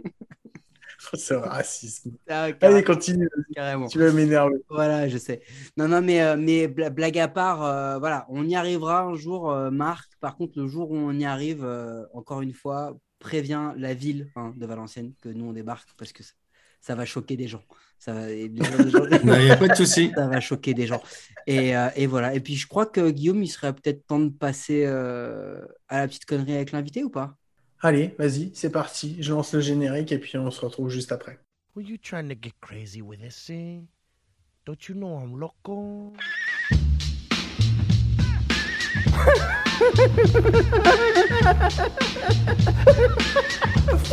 C'est 1.14 1.36
racisme. 1.36 2.12
Ah, 2.30 2.50
Allez, 2.62 2.84
continue. 2.84 3.30
Carrément. 3.56 3.88
Tu 3.88 4.00
vas 4.00 4.12
m'énerver. 4.12 4.58
Voilà, 4.70 5.08
je 5.10 5.18
sais. 5.18 5.42
Non, 5.78 5.88
non, 5.88 6.02
mais, 6.02 6.22
euh, 6.22 6.36
mais 6.38 6.68
blague 6.68 7.20
à 7.20 7.28
part, 7.28 7.64
euh, 7.64 8.00
voilà, 8.00 8.26
on 8.30 8.48
y 8.48 8.56
arrivera 8.56 9.02
un 9.02 9.16
jour, 9.16 9.52
euh, 9.52 9.72
Marc. 9.72 10.12
Par 10.20 10.36
contre, 10.36 10.60
le 10.60 10.68
jour 10.68 10.92
où 10.92 10.96
on 10.96 11.14
y 11.14 11.26
arrive, 11.26 11.68
encore 12.14 12.42
une 12.42 12.54
fois, 12.54 12.98
prévient 13.20 13.74
la 13.78 13.94
ville 13.94 14.32
hein, 14.36 14.54
de 14.56 14.66
Valenciennes 14.66 15.14
que 15.22 15.30
nous 15.30 15.46
on 15.46 15.54
débarque 15.54 15.90
parce 15.98 16.12
que 16.12 16.24
ça, 16.80 16.96
va 16.96 17.06
choquer 17.06 17.38
des 17.38 17.48
gens. 17.48 17.64
Ça 18.00 18.14
va, 18.14 18.32
il 18.32 18.52
n'y 18.54 19.52
a 19.52 19.58
pas 19.58 19.68
de 19.68 19.76
souci. 19.76 20.12
Ça 20.16 20.28
va 20.28 20.40
choquer 20.40 20.74
des 20.74 20.88
gens. 20.88 21.02
Et, 21.46 21.74
et, 21.96 22.08
voilà. 22.08 22.34
Et 22.34 22.40
puis 22.40 22.56
je 22.56 22.68
crois 22.68 22.86
que 22.86 23.12
Guillaume, 23.12 23.44
il 23.44 23.48
serait 23.48 23.74
peut-être 23.74 24.08
temps 24.08 24.20
de 24.20 24.30
passer 24.30 24.86
à 24.86 26.00
la 26.00 26.08
petite 26.08 26.26
connerie 26.26 26.56
avec 26.56 26.72
l'invité 26.72 27.04
ou 27.04 27.10
pas? 27.10 27.38
Allez, 27.84 28.14
vas-y, 28.20 28.52
c'est 28.54 28.70
parti. 28.70 29.18
Je 29.22 29.34
lance 29.34 29.54
le 29.56 29.60
générique 29.60 30.12
et 30.12 30.20
puis 30.20 30.38
on 30.38 30.52
se 30.52 30.62
retrouve 30.62 30.90
juste 30.90 31.12
après. 31.12 31.40
Were 31.76 31.84
you 31.84 31.98
trying 31.98 32.28
to 32.28 32.36
get 32.40 32.54
crazy 32.62 33.02
with 33.02 33.20
this 33.22 33.36
scene? 33.36 33.88
Don't 34.68 34.88
you 34.88 34.94
know 34.94 35.18
I'm 35.18 35.40
loco? 35.40 36.14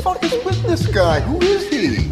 fuck 0.03 0.25
is 0.25 0.33
with 0.47 0.63
this 0.67 0.87
guy? 0.87 1.21
Who 1.21 1.39
is 1.43 1.69
he? 1.69 2.09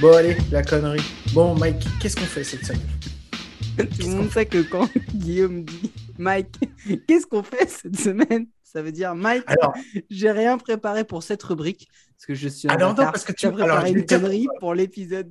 Bon, 0.00 0.16
allez, 0.16 0.36
la 0.52 0.62
connerie. 0.62 1.02
Bon, 1.32 1.56
Mike, 1.56 1.84
qu'est-ce 1.98 2.14
qu'on 2.14 2.22
fait 2.26 2.44
cette 2.44 2.64
semaine? 2.64 2.86
Tout 3.76 4.06
le 4.06 4.14
monde 4.14 4.30
sait 4.30 4.46
que 4.46 4.62
quand 4.62 4.88
Guillaume 5.16 5.64
dit 5.64 5.90
Mike, 6.16 6.60
qu'est-ce 7.08 7.26
qu'on 7.26 7.42
fait 7.42 7.68
cette 7.68 7.98
semaine? 7.98 8.46
Ça 8.74 8.82
veut 8.82 8.92
dire 8.92 9.14
Mike, 9.14 9.44
Alors, 9.46 9.72
j'ai 10.10 10.30
rien 10.30 10.58
préparé 10.58 11.04
pour 11.04 11.22
cette 11.22 11.42
rubrique 11.42 11.88
parce 12.16 12.26
que 12.26 12.34
je 12.34 12.48
suis 12.48 12.68
en 12.68 12.72
Alors, 12.72 12.90
non, 12.90 13.04
parce 13.04 13.24
que 13.24 13.32
tu- 13.32 13.46
as 13.46 13.50
préparé 13.52 13.70
alors, 13.70 13.84
une 13.86 14.04
connerie 14.06 14.46
pour 14.60 14.74
l'épisode. 14.74 15.30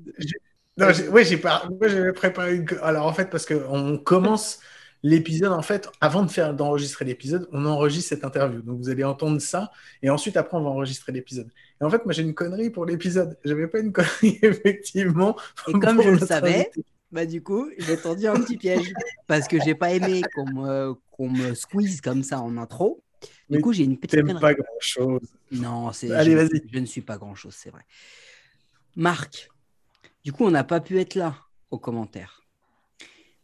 non, 0.77 0.91
j'ai- 0.91 1.07
ouais, 1.09 1.25
j'ai 1.25 1.37
pas. 1.37 1.67
Moi, 1.79 1.87
j'avais 1.89 2.13
préparé 2.13 2.55
une. 2.55 2.65
Alors, 2.81 3.05
en 3.05 3.13
fait, 3.13 3.29
parce 3.29 3.45
que 3.45 3.65
on 3.69 3.97
commence 3.97 4.59
l'épisode, 5.03 5.51
en 5.51 5.61
fait, 5.61 5.89
avant 5.99 6.23
de 6.23 6.31
faire 6.31 6.53
d'enregistrer 6.53 7.03
l'épisode, 7.03 7.47
on 7.51 7.65
enregistre 7.65 8.09
cette 8.09 8.23
interview. 8.23 8.61
Donc, 8.61 8.79
vous 8.79 8.89
allez 8.89 9.03
entendre 9.03 9.39
ça, 9.41 9.71
et 10.01 10.09
ensuite, 10.09 10.37
après, 10.37 10.55
on 10.57 10.63
va 10.63 10.69
enregistrer 10.69 11.11
l'épisode. 11.11 11.49
Et 11.81 11.83
en 11.83 11.89
fait, 11.89 12.05
moi, 12.05 12.13
j'ai 12.13 12.21
une 12.23 12.33
connerie 12.33 12.69
pour 12.69 12.85
l'épisode. 12.85 13.37
J'avais 13.43 13.67
pas 13.67 13.79
une 13.79 13.91
connerie, 13.93 14.39
effectivement. 14.41 15.35
Et 15.67 15.73
comme 15.73 16.01
je 16.01 16.09
le 16.09 16.19
savais, 16.19 16.55
invité. 16.71 16.85
bah 17.11 17.25
du 17.25 17.43
coup, 17.43 17.69
j'ai 17.77 17.97
tendu 17.97 18.27
un 18.27 18.35
petit 18.39 18.55
piège 18.57 18.93
parce 19.27 19.49
que 19.49 19.57
j'ai 19.61 19.75
pas 19.75 19.91
aimé 19.91 20.21
qu'on 20.33 20.49
me, 20.49 20.93
qu'on 21.11 21.29
me 21.29 21.53
squeeze 21.53 21.99
comme 21.99 22.23
ça 22.23 22.39
en 22.39 22.55
intro. 22.57 23.03
Du 23.49 23.57
Mais 23.57 23.61
coup, 23.61 23.73
j'ai 23.73 23.83
une 23.83 23.97
petite 23.99 24.23
pas 24.39 24.53
grand 24.53 24.79
chose. 24.79 25.19
Non, 25.51 25.91
c'est. 25.91 26.11
Allez, 26.11 26.31
je, 26.31 26.37
vas-y. 26.37 26.61
je 26.71 26.79
ne 26.79 26.85
suis 26.85 27.01
pas 27.01 27.17
grand 27.17 27.35
chose, 27.35 27.53
c'est 27.55 27.71
vrai. 27.71 27.81
Marc, 28.95 29.49
du 30.23 30.31
coup, 30.31 30.45
on 30.45 30.51
n'a 30.51 30.63
pas 30.63 30.79
pu 30.79 30.99
être 30.99 31.15
là 31.15 31.35
aux 31.71 31.79
commentaires. 31.79 32.41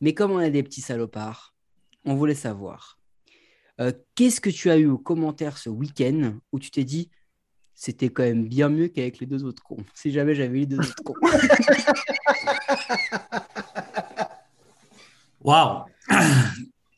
Mais 0.01 0.13
comme 0.13 0.31
on 0.31 0.39
est 0.39 0.51
des 0.51 0.63
petits 0.63 0.81
salopards, 0.81 1.53
on 2.05 2.15
voulait 2.15 2.35
savoir 2.35 2.97
euh, 3.81 3.91
qu'est-ce 4.15 4.39
que 4.39 4.49
tu 4.49 4.69
as 4.69 4.77
eu 4.77 4.87
aux 4.87 4.97
commentaires 4.97 5.57
ce 5.57 5.69
week-end 5.69 6.35
où 6.53 6.59
tu 6.59 6.71
t'es 6.71 6.85
dit 6.85 7.09
c'était 7.73 8.09
quand 8.09 8.23
même 8.23 8.47
bien 8.47 8.69
mieux 8.69 8.87
qu'avec 8.89 9.19
les 9.19 9.25
deux 9.25 9.43
autres 9.43 9.61
cons? 9.63 9.83
Si 9.93 10.11
jamais 10.11 10.35
j'avais 10.35 10.57
eu 10.57 10.59
les 10.61 10.65
deux 10.65 10.79
autres 10.79 11.03
cons. 11.03 11.15
Waouh 15.41 15.85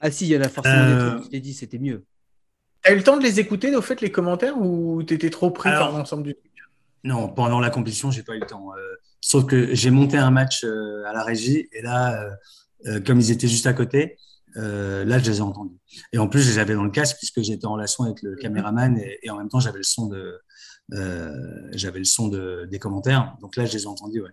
ah 0.04 0.10
si, 0.10 0.26
il 0.26 0.32
y 0.32 0.38
en 0.38 0.42
a 0.42 0.50
forcément 0.50 0.88
des 0.88 0.94
Euh, 0.94 1.10
trucs 1.12 1.22
où 1.22 1.24
tu 1.26 1.30
t'es 1.30 1.40
dit 1.40 1.54
c'était 1.54 1.78
mieux. 1.78 2.04
T'as 2.84 2.94
eu 2.94 2.98
le 2.98 3.04
temps 3.04 3.18
de 3.18 3.24
les 3.24 3.40
écouter, 3.40 3.76
au 3.76 3.82
fait, 3.82 4.02
les 4.02 4.12
commentaires, 4.12 4.58
ou 4.58 5.04
t'étais 5.04 5.30
trop 5.30 5.52
pris 5.52 5.70
Alors- 5.70 5.90
par 5.90 5.98
l'ensemble 5.98 6.24
du 6.24 6.34
truc? 6.34 6.52
Non, 7.04 7.30
pendant 7.30 7.60
la 7.60 7.72
compétition, 7.72 8.12
j'ai 8.12 8.22
pas 8.22 8.36
eu 8.36 8.40
le 8.40 8.46
temps. 8.46 8.74
Euh, 8.78 8.96
sauf 9.22 9.46
que 9.48 9.74
j'ai 9.74 9.90
monté 9.90 10.18
un 10.18 10.30
match 10.30 10.64
euh, 10.64 11.04
à 11.08 11.14
la 11.14 11.24
régie 11.24 11.68
et 11.72 11.82
là, 11.82 12.24
euh, 12.86 13.00
comme 13.02 13.20
ils 13.20 13.32
étaient 13.32 13.48
juste 13.48 13.66
à 13.66 13.74
côté, 13.74 14.18
là, 14.54 15.18
je 15.18 15.32
les 15.32 15.38
ai 15.38 15.42
entendus. 15.42 15.78
Et 16.14 16.20
en 16.20 16.28
plus, 16.28 16.42
je 16.42 16.50
les 16.52 16.60
avais 16.60 16.76
dans 16.76 16.84
le 16.84 16.92
casque 16.92 17.18
puisque 17.18 17.42
j'étais 17.42 17.66
en 17.66 17.74
relation 17.74 18.04
avec 18.04 18.22
le 18.22 18.36
caméraman 18.36 19.00
et, 19.00 19.18
et 19.24 19.30
en 19.32 19.38
même 19.38 19.50
temps, 19.50 19.60
j'avais 19.60 19.80
le 19.80 19.84
son 19.84 20.08
de, 20.08 20.40
j'avais 21.72 22.00
le 22.00 22.06
son 22.06 22.28
de, 22.28 22.68
des 22.70 22.78
commentaires. 22.78 23.36
Donc 23.42 23.56
là, 23.56 23.66
je 23.66 23.74
les 23.74 23.84
ai 23.84 23.88
entendus. 23.88 24.22
Ouais. 24.22 24.30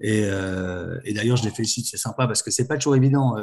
Et, 0.00 0.20
et 1.04 1.14
d'ailleurs, 1.14 1.36
je 1.36 1.44
les 1.44 1.50
félicite. 1.50 1.86
C'est 1.86 1.96
sympa 1.96 2.28
parce 2.28 2.42
que 2.42 2.50
c'est 2.52 2.68
pas 2.68 2.76
toujours 2.76 2.94
évident. 2.94 3.34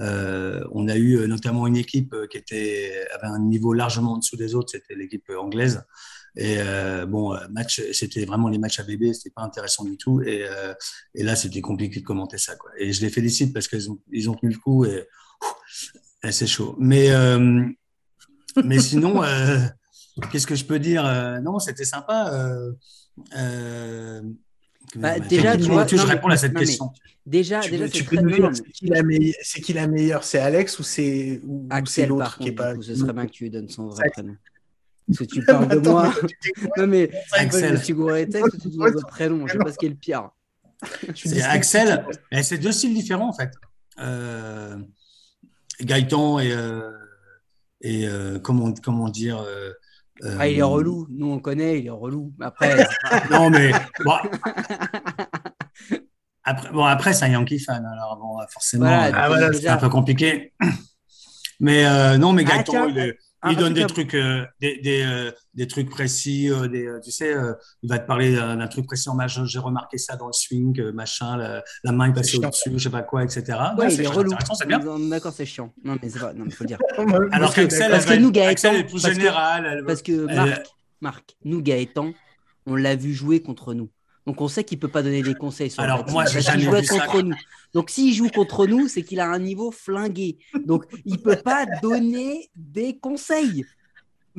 Euh, 0.00 0.62
on 0.72 0.88
a 0.88 0.96
eu 0.96 1.16
euh, 1.16 1.26
notamment 1.26 1.66
une 1.66 1.76
équipe 1.76 2.12
euh, 2.12 2.26
qui 2.26 2.36
était 2.36 3.06
avait 3.14 3.28
un 3.28 3.38
niveau 3.38 3.72
largement 3.72 4.14
en 4.14 4.18
dessous 4.18 4.36
des 4.36 4.54
autres. 4.54 4.70
C'était 4.70 4.94
l'équipe 4.94 5.30
anglaise. 5.30 5.82
Et 6.38 6.58
bon, 7.08 7.34
match, 7.50 7.80
c'était 7.92 8.26
vraiment 8.26 8.50
les 8.50 8.58
matchs 8.58 8.78
à 8.80 8.82
bébé, 8.82 9.14
c'était 9.14 9.30
pas 9.30 9.40
intéressant 9.40 9.84
du 9.84 9.96
tout. 9.96 10.20
Et, 10.20 10.44
là, 11.14 11.34
c'était 11.34 11.62
compliqué 11.62 12.00
de 12.00 12.04
commenter 12.04 12.36
ça. 12.36 12.52
Et 12.78 12.92
je 12.92 13.00
les 13.00 13.08
félicite 13.08 13.54
parce 13.54 13.68
qu'ils 13.68 13.88
ont, 13.88 14.34
tenu 14.34 14.52
le 14.52 14.58
coup 14.58 14.84
et, 14.84 15.06
c'est 16.30 16.46
chaud. 16.46 16.76
Mais, 16.78 17.08
mais 18.62 18.78
sinon, 18.80 19.22
qu'est-ce 20.30 20.46
que 20.46 20.56
je 20.56 20.66
peux 20.66 20.78
dire? 20.78 21.04
Non, 21.42 21.58
c'était 21.58 21.86
sympa. 21.86 22.30
Bah, 24.94 25.18
déjà, 25.18 25.28
tu 25.28 25.34
effectivement, 25.48 25.74
vois- 25.74 25.84
tu, 25.86 25.96
je 25.96 26.00
non, 26.02 26.06
mais- 26.06 26.14
réponds 26.14 26.28
à 26.28 26.36
cette 26.36 26.54
non, 26.54 26.60
question. 26.60 26.90
Déjà, 27.26 27.58
Tu 27.60 27.70
déjà 27.72 27.84
peux, 27.86 27.90
tu 27.90 28.16
nous 28.22 28.30
dire 28.30 28.50
c'est 28.54 28.70
qui 28.72 28.86
la 28.86 29.02
meilleure 29.02 29.34
C'est 29.42 29.60
qui 29.60 29.72
la 29.72 29.86
meilleure 29.88 30.22
C'est 30.24 30.38
Alex 30.38 30.78
ou 30.78 30.82
c'est 30.84 31.40
ou, 31.44 31.62
ou 31.64 31.68
c'est 31.68 31.74
Axel, 31.76 32.08
l'autre 32.08 32.38
qui 32.38 32.48
est 32.48 32.52
pas 32.52 32.74
coup, 32.74 32.82
ce 32.82 32.94
serait 32.94 33.12
bien 33.12 33.26
que 33.26 33.32
tu 33.32 33.44
lui 33.44 33.50
donnes 33.50 33.68
son 33.68 33.88
vrai 33.88 34.08
prénom. 34.10 34.36
Parce 35.08 35.18
que 35.18 35.24
tu 35.24 35.44
parles 35.44 35.68
de 35.82 35.88
moi. 35.88 36.12
tu 36.28 36.52
Non, 36.76 36.86
mais 36.86 37.10
Axel. 37.32 37.68
je 37.70 37.72
me 37.74 37.76
suis 37.82 37.94
gouré 37.94 38.28
texte, 38.28 38.60
tu 38.62 38.68
dis 38.68 38.76
votre 38.78 39.04
prénom. 39.08 39.44
Je 39.46 39.52
sais 39.54 39.58
pas 39.58 39.72
ce 39.72 39.78
qui 39.78 39.86
est 39.86 39.90
le 39.90 39.94
pire. 39.96 40.30
C'est. 41.16 41.42
Axel. 41.42 42.04
C'est 42.42 42.58
deux 42.58 42.70
styles 42.72 42.94
différents 42.94 43.28
en 43.30 43.32
fait. 43.32 43.50
Euh, 43.98 44.76
Gaëtan 45.80 46.38
et, 46.38 46.52
euh, 46.52 46.90
et 47.80 48.06
euh, 48.06 48.38
comment, 48.38 48.72
comment 48.74 49.08
dire 49.08 49.44
euh, 50.22 50.28
euh, 50.30 50.36
Ah, 50.40 50.48
il 50.48 50.58
est 50.58 50.62
relou. 50.62 51.06
Nous, 51.10 51.30
on 51.30 51.38
connaît, 51.38 51.80
il 51.80 51.86
est 51.86 51.90
relou. 51.90 52.32
Après, 52.40 52.86
Non, 53.30 53.50
mais 53.50 53.72
bon. 54.04 54.12
Après, 56.48 56.70
bon, 56.70 56.84
après 56.84 57.12
c'est 57.12 57.24
un 57.24 57.28
Yankee 57.30 57.58
fan, 57.58 57.84
alors 57.84 58.16
bon, 58.20 58.38
forcément, 58.52 58.84
Voilà, 58.86 59.06
euh, 59.06 59.12
Ah, 59.16 59.26
voilà, 59.28 59.52
c'est 59.52 59.66
un 59.66 59.78
peu 59.78 59.88
compliqué. 59.88 60.52
Mais 61.60 61.84
euh, 61.86 62.18
non, 62.18 62.32
mais 62.32 62.44
Ah, 62.46 62.58
Gaëtan, 62.58 62.86
il, 62.88 62.98
est- 62.98 63.18
il 63.50 63.56
donne 63.56 63.74
des 63.74 63.82
truc 63.86 64.08
trucs, 64.08 64.14
euh, 64.14 64.44
des, 64.60 64.78
des, 64.78 65.02
euh, 65.04 65.30
des 65.54 65.66
trucs 65.66 65.88
précis, 65.90 66.50
euh, 66.50 66.68
des, 66.68 66.90
tu 67.04 67.10
sais, 67.10 67.34
il 67.82 67.88
va 67.88 67.98
te 67.98 68.06
parler 68.06 68.34
d'un 68.34 68.66
truc 68.68 68.86
précis 68.86 69.08
en 69.08 69.14
machin, 69.14 69.44
j'ai 69.44 69.58
remarqué 69.58 69.98
ça 69.98 70.16
dans 70.16 70.26
le 70.26 70.32
swing, 70.32 70.90
machin, 70.92 71.36
la, 71.36 71.62
la 71.84 71.92
main 71.92 72.10
est 72.10 72.14
passée 72.14 72.38
au-dessus, 72.38 72.70
je 72.74 72.78
sais 72.84 72.90
pas 72.90 73.02
quoi, 73.02 73.22
etc. 73.24 73.42
Ouais, 73.76 73.86
il 73.88 73.96
c'est 73.96 74.02
est 74.04 74.06
relou. 74.06 74.32
c'est 74.54 74.66
bien. 74.66 74.80
D'accord, 75.08 75.32
c'est 75.32 75.46
chiant. 75.46 75.72
Non, 75.84 75.96
mais 76.02 76.08
c'est. 76.08 76.18
Non, 76.20 76.44
mais 76.44 76.50
faut 76.50 76.64
le 76.64 76.68
dire. 76.68 76.78
Alors 77.32 77.54
qu'Axel, 77.54 77.92
est 78.76 78.84
plus 78.84 78.92
parce 79.02 79.04
que- 79.04 79.20
générale. 79.20 79.66
elle- 79.70 79.84
Parce 79.84 80.02
que 80.02 80.26
elle- 80.28 80.34
Marc, 80.36 80.62
Marc, 81.00 81.36
nous, 81.44 81.62
Gaëtan, 81.62 82.12
on 82.66 82.74
l'a 82.74 82.96
vu 82.96 83.12
jouer 83.12 83.42
contre 83.42 83.74
nous. 83.74 83.90
Donc 84.26 84.40
on 84.40 84.48
sait 84.48 84.64
qu'il 84.64 84.78
peut 84.78 84.88
pas 84.88 85.02
donner 85.02 85.22
des 85.22 85.34
conseils 85.34 85.70
sur 85.70 85.82
Alors, 85.82 86.04
le 86.04 86.12
moi, 86.12 86.26
j'ai 86.26 86.40
jamais 86.40 86.62
joue 86.64 86.72
vu 86.72 86.84
ça. 86.84 87.06
contre 87.06 87.22
nous. 87.22 87.36
Donc 87.72 87.90
s'il 87.90 88.12
joue 88.12 88.28
contre 88.28 88.66
nous, 88.66 88.88
c'est 88.88 89.02
qu'il 89.02 89.20
a 89.20 89.26
un 89.28 89.38
niveau 89.38 89.70
flingué. 89.70 90.38
Donc 90.64 90.84
il 91.04 91.22
peut 91.22 91.36
pas 91.36 91.64
donner 91.80 92.50
des 92.56 92.98
conseils. 92.98 93.64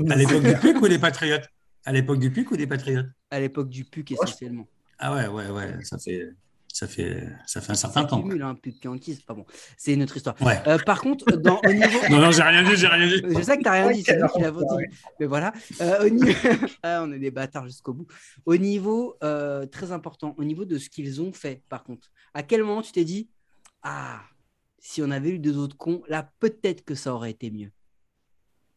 À 0.10 0.16
l'époque 0.16 0.44
du 0.44 0.56
PUC 0.56 0.82
ou 0.82 0.88
des 0.88 1.00
Patriotes? 1.00 1.48
À 1.86 1.94
l'époque 1.94 2.20
du 2.20 2.30
PUC 2.32 2.52
ou 2.52 2.58
des 2.58 2.68
Patriotes? 2.68 3.08
À 3.32 3.40
l'époque 3.40 3.70
du 3.70 3.86
PUC 3.86 4.12
essentiellement. 4.12 4.68
Ah 5.00 5.16
ouais, 5.16 5.28
ouais, 5.28 5.50
ouais, 5.52 5.74
ça 5.84 5.98
fait, 5.98 6.34
ça 6.78 6.88
fait, 6.88 7.28
ça 7.48 7.60
fait 7.60 7.72
un 7.72 7.76
certain 7.76 8.06
temps. 8.06 8.22
cumule, 8.22 8.44
hein, 8.44 8.56
c'est 8.64 9.26
pas 9.26 9.34
bon. 9.34 9.48
C'est 9.78 9.94
une 9.94 10.04
autre 10.04 10.16
histoire. 10.16 10.40
Ouais. 10.44 10.62
Euh, 10.68 10.78
par 10.78 11.02
contre, 11.02 11.26
dans, 11.36 11.60
au 11.66 11.74
niveau. 11.74 12.00
Non, 12.12 12.20
non, 12.20 12.30
j'ai 12.32 12.44
rien 12.44 12.62
dit, 12.62 12.76
j'ai 12.76 12.86
rien 12.86 13.08
dit. 13.08 13.24
Je 13.36 13.42
sais 13.42 13.58
que 13.58 13.64
tu 13.64 13.70
n'as 13.70 13.72
rien 13.72 13.92
dit, 13.92 14.04
c'est 14.04 14.16
nous 14.16 14.28
qui 14.28 14.42
l'avons 14.42 14.60
Ouais. 14.76 14.86
dit. 14.88 14.96
Mais 15.20 15.26
voilà. 15.26 15.54
Euh, 15.82 16.06
au 16.06 16.10
niveau... 16.10 16.32
Ah, 16.84 17.02
on 17.04 17.12
est 17.14 17.18
des 17.18 17.32
bâtards 17.32 17.66
jusqu'au 17.66 17.94
bout. 17.94 18.06
Au 18.46 18.58
niveau, 18.58 19.18
euh, 19.24 19.66
très 19.66 19.92
important, 19.92 20.36
au 20.38 20.44
niveau 20.44 20.66
de 20.66 20.78
ce 20.78 20.88
qu'ils 20.92 21.20
ont 21.20 21.34
fait, 21.34 21.64
par 21.68 21.84
contre, 21.84 22.12
à 22.36 22.44
quel 22.44 22.62
moment 22.62 22.84
tu 22.84 22.92
t'es 22.92 23.06
dit 23.06 23.28
Ah, 23.82 24.20
si 24.78 25.02
on 25.02 25.10
avait 25.10 25.32
eu 25.32 25.40
deux 25.40 25.58
autres 25.58 25.78
cons, 25.78 26.04
là, 26.08 26.30
peut-être 26.40 26.86
que 26.86 26.94
ça 26.94 27.12
aurait 27.12 27.32
été 27.32 27.50
mieux. 27.50 27.72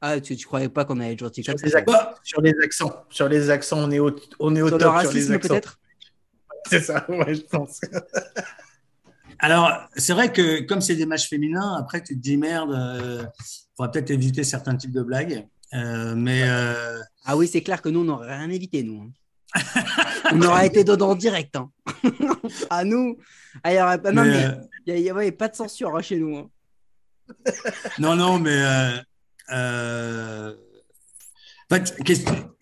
Ah, 0.01 0.19
tu, 0.23 0.35
tu 0.37 0.47
croyais 0.47 0.71
pas 0.71 0.87
qu'on 0.87 0.99
allait 1.01 1.13
être 1.13 1.19
gentil 1.19 1.45
Sur 1.45 1.53
comme 1.55 1.63
les, 1.65 1.71
ça 1.71 1.79
accents, 1.81 2.15
sur 2.23 2.41
les 2.41 2.55
accents, 2.63 3.05
sur 3.11 3.29
les 3.29 3.51
accents, 3.51 3.79
on 3.79 3.91
est 3.91 3.99
au, 3.99 4.11
on 4.39 4.57
est 4.57 4.63
au 4.63 4.69
Sur 4.69 4.79
le 4.79 4.85
top 4.85 5.01
sur 5.03 5.13
les 5.13 5.33
accents. 5.33 5.49
peut-être? 5.51 5.80
C'est 6.67 6.81
ça, 6.81 7.05
ouais, 7.11 7.35
je 7.35 7.43
pense. 7.43 7.81
Alors, 9.39 9.89
c'est 9.97 10.13
vrai 10.13 10.33
que 10.33 10.61
comme 10.63 10.81
c'est 10.81 10.97
des 10.97 11.07
matchs 11.07 11.29
féminins, 11.29 11.77
après 11.79 12.03
tu 12.03 12.15
te 12.15 12.21
dis 12.21 12.37
merde, 12.37 12.73
euh, 12.73 13.25
faudrait 13.77 13.93
peut-être 13.93 14.11
éviter 14.11 14.45
certains 14.45 14.77
types 14.77 14.93
de 14.93 15.03
blagues. 15.03 15.47
Euh, 15.73 16.15
mais 16.15 16.43
euh, 16.45 17.01
Ah 17.25 17.37
oui, 17.37 17.49
c'est 17.49 17.63
clair 17.63 17.81
que 17.81 17.89
nous, 17.89 18.01
on 18.01 18.05
n'aurait 18.05 18.37
rien 18.37 18.51
évité, 18.51 18.83
nous. 18.83 19.03
hein. 19.03 19.11
on 20.33 20.43
aurait 20.43 20.67
été 20.67 20.85
dedans 20.85 21.15
direct. 21.15 21.57
Hein. 21.57 21.71
à 22.71 22.85
nous. 22.85 23.17
Ah, 23.65 23.73
il 23.73 23.79
y 23.79 23.81
aurait 23.83 24.01
pas... 24.03 24.13
Non, 24.13 24.23
mais, 24.25 24.31
mais 24.31 24.45
euh, 24.93 24.97
il 24.99 25.03
n'y 25.03 25.11
a, 25.11 25.15
ouais, 25.15 25.33
pas 25.33 25.49
de 25.49 25.57
censure 25.57 25.97
hein, 25.97 26.03
chez 26.03 26.19
nous. 26.19 26.37
hein. 26.37 26.51
non, 27.99 28.15
non, 28.17 28.39
mais 28.39 28.53
euh, 28.55 28.97
euh, 29.53 30.55
fait, 31.77 31.95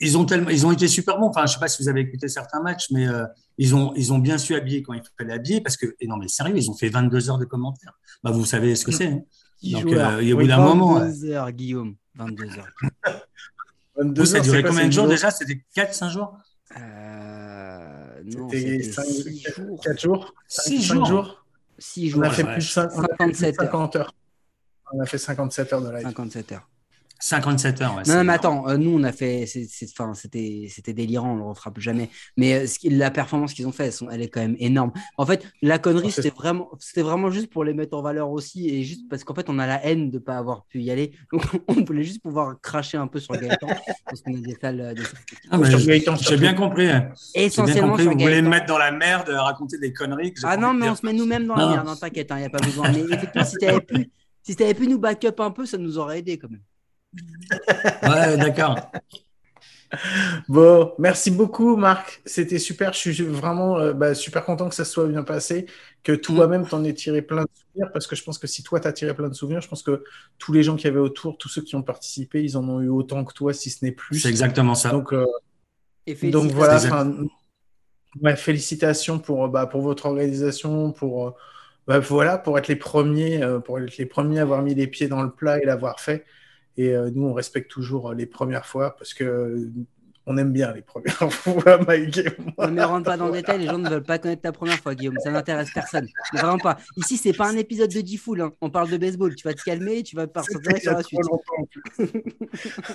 ils 0.00 0.18
ont 0.18 0.24
tellement, 0.24 0.50
ils 0.50 0.66
ont 0.66 0.72
été 0.72 0.86
super 0.88 1.18
bons. 1.18 1.28
Enfin, 1.28 1.46
je 1.46 1.54
sais 1.54 1.58
pas 1.60 1.68
si 1.68 1.82
vous 1.82 1.88
avez 1.88 2.00
écouté 2.02 2.28
certains 2.28 2.60
matchs, 2.60 2.90
mais 2.90 3.06
euh, 3.08 3.24
ils 3.56 3.74
ont, 3.74 3.92
ils 3.96 4.12
ont 4.12 4.18
bien 4.18 4.38
su 4.38 4.54
habiller 4.54 4.82
quand 4.82 4.92
il 4.92 5.02
fallait 5.18 5.32
habiller 5.34 5.60
parce 5.60 5.76
que, 5.76 5.94
et 6.00 6.06
non, 6.06 6.16
mais 6.16 6.28
sérieux, 6.28 6.56
ils 6.56 6.70
ont 6.70 6.74
fait 6.74 6.88
22 6.88 7.30
heures 7.30 7.38
de 7.38 7.44
commentaires. 7.44 7.98
Bah, 8.22 8.30
vous 8.30 8.44
savez 8.44 8.74
ce 8.76 8.84
que 8.84 8.92
c'est. 8.92 9.06
hein. 9.08 9.22
Donc, 9.62 9.86
euh, 9.92 10.18
il 10.22 10.28
y 10.28 10.32
a 10.32 10.34
au 10.34 10.38
Oui, 10.38 10.44
bout 10.44 10.48
d'un 10.48 10.58
moment. 10.58 10.98
22 11.00 11.30
heures, 11.30 11.50
Guillaume. 11.52 11.96
22 12.16 12.44
heures. 12.58 12.68
22 13.96 14.20
Vous, 14.20 14.26
ça 14.26 14.36
a 14.36 14.38
heures, 14.38 14.44
duré 14.44 14.56
c'est 14.58 14.62
quoi, 14.62 14.70
combien 14.70 14.86
de 14.86 14.92
jours 14.92 15.08
déjà? 15.08 15.30
C'était 15.30 15.60
4-5 15.74 16.10
jours? 16.10 16.38
Euh, 16.78 18.22
non, 18.24 18.48
C'était 18.50 18.82
6 18.82 19.42
jours. 19.56 19.80
4 19.82 20.00
jours 20.00 20.34
Six 20.46 20.82
5 20.86 20.94
jours. 20.94 21.06
jours 21.06 21.44
6 21.78 22.08
On 22.08 22.16
jours. 22.16 22.24
a 22.24 22.30
fait 22.30 22.44
ouais. 22.44 22.52
plus 22.54 22.64
de 22.66 22.70
5, 22.70 22.90
on 22.94 23.02
a 23.02 23.06
fait 23.08 23.14
plus 23.16 23.32
de 23.32 23.36
57 23.36 23.60
heures. 23.60 23.66
50 23.72 23.96
heures. 23.96 24.14
On 24.92 25.00
a 25.00 25.06
fait 25.06 25.18
57 25.18 25.72
heures 25.72 25.82
de 25.82 25.90
live. 25.90 26.02
57 26.02 26.52
heures. 26.52 26.68
57 27.20 27.80
heures, 27.82 27.96
ouais. 27.96 28.02
Non, 28.06 28.22
mais 28.24 28.32
attends, 28.34 28.68
euh, 28.68 28.76
nous 28.76 28.90
on 28.96 29.02
a 29.02 29.12
fait, 29.12 29.44
c'était, 29.46 30.66
c'était 30.70 30.92
délirant, 30.92 31.32
on 31.32 31.36
le 31.36 31.42
refera 31.42 31.70
plus 31.72 31.82
jamais. 31.82 32.10
Mais 32.36 32.54
euh, 32.54 32.66
ce 32.66 32.78
qui- 32.78 32.90
la 32.90 33.10
performance 33.10 33.54
qu'ils 33.54 33.66
ont 33.66 33.72
fait, 33.72 33.86
elles 33.86 33.92
sont- 33.92 34.08
elle 34.08 34.22
est 34.22 34.28
quand 34.28 34.40
même 34.40 34.56
énorme. 34.60 34.92
En 35.16 35.26
fait, 35.26 35.44
la 35.62 35.78
connerie, 35.78 36.10
c'est- 36.12 36.22
c'était 36.22 36.34
vraiment, 36.36 36.70
c'était 36.78 37.02
vraiment 37.02 37.30
juste 37.30 37.50
pour 37.50 37.64
les 37.64 37.74
mettre 37.74 37.96
en 37.96 38.02
valeur 38.02 38.30
aussi, 38.30 38.68
et 38.68 38.84
juste 38.84 39.08
parce 39.10 39.24
qu'en 39.24 39.34
fait, 39.34 39.50
on 39.50 39.58
a 39.58 39.66
la 39.66 39.84
haine 39.84 40.10
de 40.10 40.18
pas 40.18 40.38
avoir 40.38 40.64
pu 40.66 40.80
y 40.80 40.90
aller. 40.90 41.12
Donc, 41.32 41.42
on 41.68 41.74
voulait 41.84 42.04
juste 42.04 42.22
pouvoir 42.22 42.60
cracher 42.60 42.98
un 42.98 43.06
peu 43.08 43.18
sur 43.20 43.34
Gaëtan, 43.36 43.66
parce 44.06 44.22
qu'on 44.22 44.34
a 44.34 44.38
des 44.40 44.56
salles, 44.60 44.80
euh, 44.80 44.94
des. 44.94 45.02
Ah, 45.50 45.58
j'ai- 45.64 46.36
bien 46.36 46.54
compris. 46.54 46.88
hein. 46.88 47.10
J'ai 47.34 47.40
bien 47.40 47.46
Essentiellement 47.46 47.88
compris. 47.90 48.04
Vous 48.06 48.12
voulez 48.12 48.42
me 48.42 48.48
mettre 48.48 48.66
dans 48.66 48.78
la 48.78 48.92
merde, 48.92 49.28
euh, 49.28 49.40
raconter 49.40 49.78
des 49.78 49.92
conneries. 49.92 50.32
que 50.34 50.40
Ah 50.44 50.56
non, 50.56 50.72
mais 50.72 50.88
on 50.88 50.94
se 50.94 51.04
met 51.04 51.12
nous-mêmes 51.12 51.46
dans 51.46 51.56
la 51.56 51.64
Non. 51.64 51.70
merde, 51.70 51.88
hein, 51.88 51.96
t'inquiète, 52.00 52.28
il 52.30 52.36
n'y 52.36 52.44
a 52.44 52.50
pas 52.50 52.58
besoin. 52.60 52.90
Mais 52.92 53.00
effectivement, 53.00 53.44
si 53.44 53.56
t'avais 53.56 53.80
pu, 53.80 54.10
si 54.42 54.54
t'avais 54.56 54.74
pu 54.74 54.86
nous 54.86 54.98
back 54.98 55.24
up 55.24 55.40
un 55.40 55.50
peu, 55.50 55.66
ça 55.66 55.78
nous 55.78 55.98
aurait 55.98 56.20
aidé 56.20 56.38
quand 56.38 56.48
même. 56.50 56.60
Ouais, 58.02 58.36
d'accord. 58.36 58.90
Bon, 60.48 60.92
merci 60.98 61.30
beaucoup, 61.30 61.76
Marc. 61.76 62.20
C'était 62.26 62.58
super. 62.58 62.92
Je 62.92 62.98
suis 62.98 63.22
vraiment 63.22 63.78
euh, 63.78 63.94
bah, 63.94 64.14
super 64.14 64.44
content 64.44 64.68
que 64.68 64.74
ça 64.74 64.84
soit 64.84 65.06
bien 65.06 65.22
passé, 65.22 65.64
que 66.02 66.12
toi-même 66.12 66.66
t'en 66.66 66.84
aies 66.84 66.92
tiré 66.92 67.22
plein 67.22 67.44
de 67.44 67.48
souvenirs, 67.54 67.90
parce 67.94 68.06
que 68.06 68.14
je 68.14 68.22
pense 68.22 68.36
que 68.36 68.46
si 68.46 68.62
toi 68.62 68.80
t'as 68.80 68.92
tiré 68.92 69.14
plein 69.14 69.30
de 69.30 69.34
souvenirs, 69.34 69.62
je 69.62 69.68
pense 69.68 69.82
que 69.82 70.04
tous 70.38 70.52
les 70.52 70.62
gens 70.62 70.76
qui 70.76 70.86
avaient 70.86 70.98
autour, 70.98 71.38
tous 71.38 71.48
ceux 71.48 71.62
qui 71.62 71.74
ont 71.74 71.82
participé, 71.82 72.44
ils 72.44 72.58
en 72.58 72.68
ont 72.68 72.82
eu 72.82 72.90
autant 72.90 73.24
que 73.24 73.32
toi, 73.32 73.54
si 73.54 73.70
ce 73.70 73.82
n'est 73.82 73.92
plus. 73.92 74.20
C'est 74.20 74.28
exactement 74.28 74.74
ça. 74.74 74.90
Donc, 74.90 75.14
euh, 75.14 75.24
donc 76.06 76.50
félicitations. 76.50 76.88
voilà. 76.90 77.06
Ouais, 78.20 78.36
félicitations 78.36 79.18
pour 79.18 79.48
bah, 79.48 79.66
pour 79.66 79.80
votre 79.80 80.06
organisation, 80.06 80.92
pour 80.92 81.28
euh, 81.28 81.30
bah, 81.86 81.98
voilà, 81.98 82.36
pour 82.36 82.58
être 82.58 82.68
les 82.68 82.76
premiers, 82.76 83.42
euh, 83.42 83.60
pour 83.60 83.78
être 83.78 83.96
les 83.96 84.06
premiers 84.06 84.40
à 84.40 84.42
avoir 84.42 84.62
mis 84.62 84.74
les 84.74 84.86
pieds 84.86 85.08
dans 85.08 85.22
le 85.22 85.30
plat 85.30 85.58
et 85.58 85.64
l'avoir 85.64 86.00
fait. 86.00 86.26
Et 86.78 86.94
euh, 86.94 87.10
nous, 87.14 87.24
on 87.26 87.34
respecte 87.34 87.70
toujours 87.70 88.10
euh, 88.10 88.14
les 88.14 88.24
premières 88.26 88.64
fois 88.64 88.96
parce 88.96 89.12
que 89.12 89.68
on 90.30 90.36
aime 90.36 90.52
bien 90.52 90.72
les 90.74 90.82
premières 90.82 91.32
fois, 91.32 91.78
Mike 91.86 92.18
et 92.18 92.28
moi. 92.56 92.66
Ne 92.68 92.76
me 92.76 92.84
rentre 92.84 93.04
pas 93.06 93.16
dans 93.16 93.26
le 93.26 93.32
détail, 93.32 93.60
les 93.60 93.66
gens 93.66 93.78
ne 93.78 93.88
veulent 93.88 94.02
pas 94.02 94.18
connaître 94.18 94.42
ta 94.42 94.52
première 94.52 94.76
fois, 94.78 94.94
Guillaume. 94.94 95.16
Ça 95.24 95.30
n'intéresse 95.30 95.70
personne. 95.74 96.06
Vraiment 96.34 96.58
pas. 96.58 96.76
Ici, 96.98 97.16
c'est 97.16 97.32
pas 97.32 97.48
un 97.48 97.56
épisode 97.56 97.90
de 97.90 98.00
D-Fool. 98.02 98.42
hein. 98.42 98.52
On 98.60 98.68
parle 98.70 98.90
de 98.90 98.96
baseball. 98.98 99.34
Tu 99.34 99.48
vas 99.48 99.54
te 99.54 99.62
calmer, 99.62 100.02
tu 100.02 100.14
vas 100.16 100.26
partir 100.26 100.58
sur 100.80 100.92
la 100.92 101.02
suite. 101.02 101.18
longtemps 101.20 101.42
en 101.58 101.64
plus. 101.64 101.82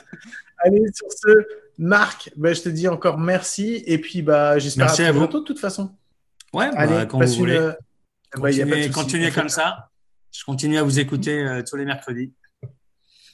Allez, 0.59 0.83
sur 0.93 1.07
ce, 1.11 1.29
Marc, 1.77 2.31
bah, 2.37 2.53
je 2.53 2.61
te 2.61 2.69
dis 2.69 2.87
encore 2.87 3.17
merci. 3.17 3.83
Et 3.87 3.97
puis, 3.97 4.21
bah, 4.21 4.59
j'espère 4.59 4.85
Merci 4.85 5.01
à, 5.03 5.11
vous. 5.11 5.19
bientôt 5.19 5.39
de 5.41 5.45
toute 5.45 5.59
façon. 5.59 5.95
Ouais, 6.53 6.69
bah, 6.69 6.75
Allez, 6.77 7.07
quand 7.07 7.19
passe 7.19 7.31
vous 7.31 7.45
une. 7.45 7.57
voulez. 7.57 7.57
euh, 7.57 8.89
Continuez, 8.93 9.31
comme 9.31 9.49
ça. 9.49 9.89
Je 10.31 10.43
continue 10.43 10.77
à 10.77 10.83
vous 10.83 10.99
écouter 10.99 11.43
euh, 11.45 11.61
tous 11.67 11.75
les 11.75 11.85
mercredis. 11.85 12.31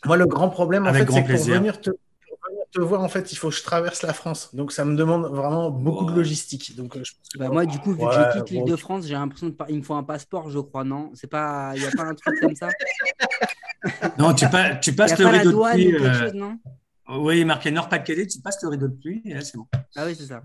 Moi, 0.05 0.17
le 0.17 0.25
grand 0.25 0.49
problème, 0.49 0.85
en 0.85 0.89
Avec 0.89 1.07
fait, 1.07 1.13
c'est 1.13 1.23
que 1.23 1.31
pour 1.33 1.43
venir, 1.43 1.81
te, 1.81 1.89
pour 1.89 2.37
venir 2.49 2.63
te 2.71 2.79
voir, 2.81 3.01
en 3.01 3.09
fait, 3.09 3.31
il 3.31 3.35
faut 3.35 3.49
que 3.49 3.55
je 3.55 3.63
traverse 3.63 4.01
la 4.01 4.13
France. 4.13 4.53
Donc, 4.55 4.71
ça 4.71 4.85
me 4.85 4.95
demande 4.95 5.25
vraiment 5.25 5.69
beaucoup 5.69 6.05
de 6.05 6.13
logistique. 6.15 6.75
Donc, 6.75 6.95
euh, 6.95 7.01
je 7.03 7.13
pense 7.13 7.27
que- 7.33 7.37
Bah, 7.37 7.49
moi, 7.49 7.65
du 7.65 7.79
coup, 7.79 7.91
vu 7.93 7.99
Ouais, 8.03 8.07
que 8.07 8.13
je 8.13 8.29
quitte 8.39 8.53
bon. 8.53 8.59
l'île 8.65 8.71
de 8.71 8.75
France, 8.77 9.05
j'ai 9.05 9.13
l'impression 9.15 9.47
de. 9.49 9.55
Il 9.69 9.77
me 9.79 9.83
faut 9.83 9.95
un 9.95 10.03
passeport, 10.03 10.49
je 10.49 10.59
crois, 10.59 10.83
non? 10.83 11.11
C'est 11.15 11.27
pas. 11.29 11.71
Il 11.75 11.81
n'y 11.81 11.87
a 11.87 11.91
pas 11.91 12.03
un 12.03 12.15
truc 12.15 12.39
comme 12.39 12.55
ça? 12.55 12.69
Non, 14.17 14.33
tu, 14.33 14.45
pas, 14.49 14.75
tu 14.75 14.93
passes 14.93 15.13
a 15.13 15.15
le 15.17 15.27
rideau 15.27 15.51
de 15.51 15.55
douane 15.55 15.79
ou 15.79 15.83
pluie. 15.91 15.95
euh, 16.05 16.13
chose, 16.13 16.33
non? 16.33 16.57
Oui, 17.09 17.45
marqué 17.45 17.71
Nord-Pas-de-Calais, 17.71 18.27
tu 18.27 18.39
passes 18.41 18.61
le 18.61 18.67
rideau 18.69 18.87
de 18.89 18.93
pluie 18.93 19.21
et 19.23 19.33
là, 19.33 19.41
c'est 19.41 19.55
bon. 19.57 19.67
Ah 19.95 20.03
oui, 20.05 20.15
c'est 20.19 20.25
ça. 20.25 20.43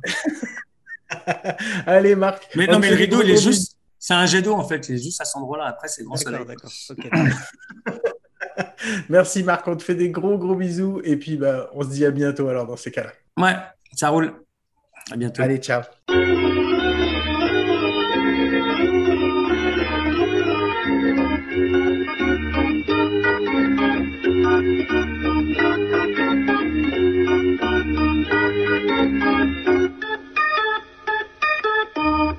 Allez, 1.86 2.14
Marc. 2.14 2.48
Mais 2.54 2.68
on 2.68 2.72
non, 2.74 2.78
mais 2.78 2.90
le 2.90 2.96
rideau, 2.96 3.22
il 3.22 3.30
est 3.30 3.36
juste. 3.42 3.76
C'est 3.98 4.14
un 4.14 4.26
jet 4.26 4.40
d'eau 4.42 4.52
en 4.54 4.62
fait, 4.64 4.88
il 4.88 4.94
est 4.96 5.02
juste 5.02 5.20
à 5.20 5.24
cet 5.24 5.36
endroit-là. 5.36 5.64
Après, 5.66 5.88
c'est 5.88 6.04
grand 6.04 6.16
soleil. 6.16 6.44
D'accord, 6.46 6.70
d'accord. 6.88 7.10
Ok. 7.88 8.10
Merci, 9.08 9.42
Marc. 9.42 9.66
On 9.68 9.76
te 9.76 9.82
fait 9.82 9.94
des 9.94 10.10
gros, 10.10 10.38
gros 10.38 10.54
bisous. 10.54 11.00
Et 11.04 11.16
puis, 11.16 11.36
bah, 11.36 11.70
on 11.74 11.82
se 11.82 11.88
dit 11.88 12.04
à 12.04 12.10
bientôt, 12.10 12.48
alors, 12.48 12.66
dans 12.66 12.76
ces 12.76 12.90
cas-là. 12.90 13.12
Ouais, 13.36 13.56
ça 13.92 14.08
roule. 14.08 14.32
À 15.10 15.16
bientôt. 15.16 15.42
Allez, 15.42 15.58
ciao. 15.58 15.82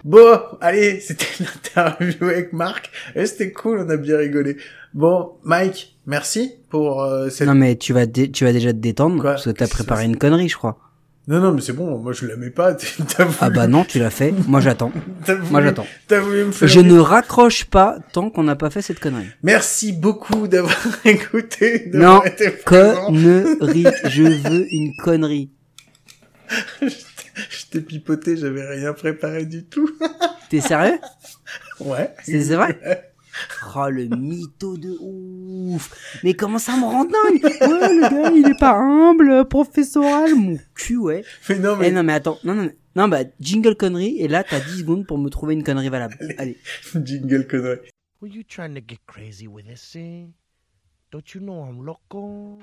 Bon, 0.06 0.40
allez, 0.62 1.00
c'était 1.00 1.26
l'interview 1.44 2.26
avec 2.30 2.54
Marc. 2.54 2.92
Et 3.16 3.26
c'était 3.26 3.52
cool, 3.52 3.80
on 3.80 3.90
a 3.90 3.98
bien 3.98 4.18
rigolé. 4.18 4.56
Bon, 4.94 5.32
Mike, 5.44 5.98
merci 6.06 6.52
pour 6.70 7.04
euh, 7.04 7.30
cette... 7.30 7.48
Non, 7.48 7.56
mais 7.56 7.76
tu 7.76 7.92
vas, 7.92 8.06
tu 8.06 8.44
vas 8.46 8.54
déjà 8.54 8.72
te 8.72 8.78
détendre 8.78 9.20
Quoi 9.20 9.32
parce 9.32 9.46
que 9.46 9.50
t'as 9.50 9.68
préparé 9.68 10.06
une 10.06 10.18
connerie, 10.18 10.48
je 10.48 10.58
crois. 10.58 10.78
Non, 11.28 11.40
non, 11.40 11.54
mais 11.54 11.62
c'est 11.62 11.74
bon, 11.74 11.98
moi 11.98 12.14
je 12.14 12.28
l'aimais 12.28 12.52
pas. 12.52 12.76
T'as 13.18 13.24
voulu, 13.26 13.38
Ah 13.42 13.50
bah 13.50 13.66
non, 13.66 13.84
tu 13.84 13.98
l'as 13.98 14.12
fait. 14.12 14.32
Moi, 14.48 14.62
j'attends. 14.62 14.92
voulu- 15.26 15.40
Moi, 15.50 15.64
j'attends. 15.64 15.88
T'as 16.08 16.20
voulu 16.20 16.44
me 16.46 16.52
faire... 16.52 16.68
Je 16.68 16.80
ne 16.82 17.00
raccroche 17.00 17.66
pas 17.66 17.98
tant 18.14 18.30
qu'on 18.30 18.44
n'a 18.44 18.56
pas 18.56 18.70
fait 18.70 18.84
cette 18.84 19.00
connerie. 19.00 19.26
Merci 19.42 19.92
beaucoup 19.92 20.48
d'avoir 20.48 20.78
écouté, 21.04 21.90
Non, 21.96 22.24
été 22.24 22.52
connerie. 22.64 23.86
Je 24.08 24.22
veux 24.22 24.68
une 24.72 24.96
connerie. 25.04 25.50
Je 27.50 27.66
t'ai 27.70 27.82
pipoté, 27.82 28.38
j'avais 28.38 28.66
rien 28.66 28.94
préparé 28.94 29.46
du 29.46 29.66
tout. 29.66 29.90
T'es 30.50 30.62
sérieux? 30.62 31.00
Ouais. 31.80 32.14
C'est 32.24 32.56
vrai? 32.56 33.12
Oh, 33.76 33.90
le 33.90 34.06
mytho 34.06 34.78
de 34.78 34.96
ouf 35.02 36.20
Mais 36.24 36.34
comment 36.36 36.58
ça 36.60 36.78
me 36.78 36.86
rend 36.86 37.04
dingue? 37.04 37.44
Ouais, 37.44 37.50
le 37.60 38.02
gars, 38.10 38.32
il 38.32 38.48
est 38.50 38.58
pas 38.60 38.76
humble, 38.78 39.46
professoral, 39.50 40.34
mon 40.36 40.58
cul, 40.74 40.96
ouais. 40.98 41.26
Mais 41.50 41.60
non, 41.60 41.76
Eh 41.76 41.80
mais 41.82 41.92
non, 41.92 42.04
mais 42.04 42.14
attends, 42.14 42.38
non, 42.46 42.56
non, 42.56 42.64
mais- 42.64 42.76
non, 42.96 43.10
bah, 43.10 43.24
jingle 43.42 43.76
connerie, 43.76 44.16
et 44.20 44.30
là, 44.30 44.46
t'as 44.46 44.62
10 44.62 44.80
secondes 44.80 45.06
pour 45.06 45.18
me 45.18 45.30
trouver 45.30 45.54
une 45.54 45.64
connerie 45.64 45.90
valable. 45.90 46.18
Allez. 46.38 46.58
jingle 47.04 47.46
connerie. 47.46 47.80
Were 48.22 48.30
you 48.32 48.44
trying 48.48 48.74
to 48.74 48.80
get 48.80 49.00
crazy 49.06 49.48
with 49.48 49.66
this 49.68 49.82
thing? 49.92 50.32
Don't 51.12 51.34
you 51.34 51.42
know 51.42 51.62
I'm 51.66 51.86
loco? 51.86 52.60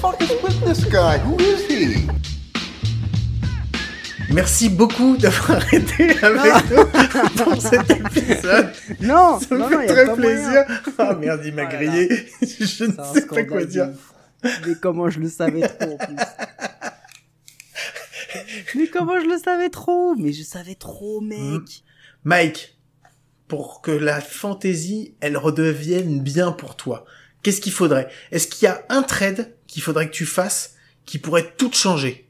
Fuck 0.00 0.20
is 0.20 0.30
with 0.42 0.60
this 0.64 0.84
guy? 0.84 1.18
Who 1.18 1.36
is 1.40 1.66
he? 1.68 2.06
Merci 4.32 4.68
beaucoup 4.68 5.16
d'avoir 5.16 5.62
été 5.74 6.10
avec 6.24 6.70
nous 6.70 6.86
pour 7.44 7.62
cet 7.62 7.88
épisode. 7.90 8.72
Non 9.00 9.38
Ça 9.38 9.54
me 9.54 9.60
non, 9.60 9.68
fait 9.68 9.86
très 9.86 10.12
plaisir. 10.14 10.64
Ah 10.98 11.14
merde, 11.14 11.42
il 11.44 11.54
m'a 11.54 11.64
Oh 11.64 11.68
grillé. 11.68 12.08
Je 12.42 12.84
ne 12.84 12.92
sais 13.14 13.26
pas 13.26 13.44
quoi 13.44 13.64
dire. 13.64 13.90
Mais 14.42 14.74
comment 14.80 15.08
je 15.08 15.20
le 15.20 15.28
savais 15.28 15.68
trop 15.68 15.92
en 15.92 15.96
plus. 15.96 16.16
Mais 18.74 18.88
comment 18.88 19.20
je 19.20 19.26
le 19.26 19.38
savais 19.38 19.70
trop 19.70 20.16
Mais 20.16 20.32
je 20.32 20.42
savais 20.42 20.74
trop, 20.74 21.20
mec. 21.20 21.84
Mike, 22.24 22.73
pour 23.48 23.82
que 23.82 23.90
la 23.90 24.20
fantaisie, 24.20 25.14
elle 25.20 25.36
redevienne 25.36 26.20
bien 26.22 26.52
pour 26.52 26.76
toi, 26.76 27.04
qu'est-ce 27.42 27.60
qu'il 27.60 27.72
faudrait? 27.72 28.08
Est-ce 28.32 28.46
qu'il 28.48 28.64
y 28.66 28.68
a 28.68 28.84
un 28.88 29.02
trade 29.02 29.54
qu'il 29.66 29.82
faudrait 29.82 30.06
que 30.08 30.14
tu 30.14 30.26
fasses 30.26 30.74
qui 31.04 31.18
pourrait 31.18 31.52
tout 31.56 31.70
changer? 31.72 32.28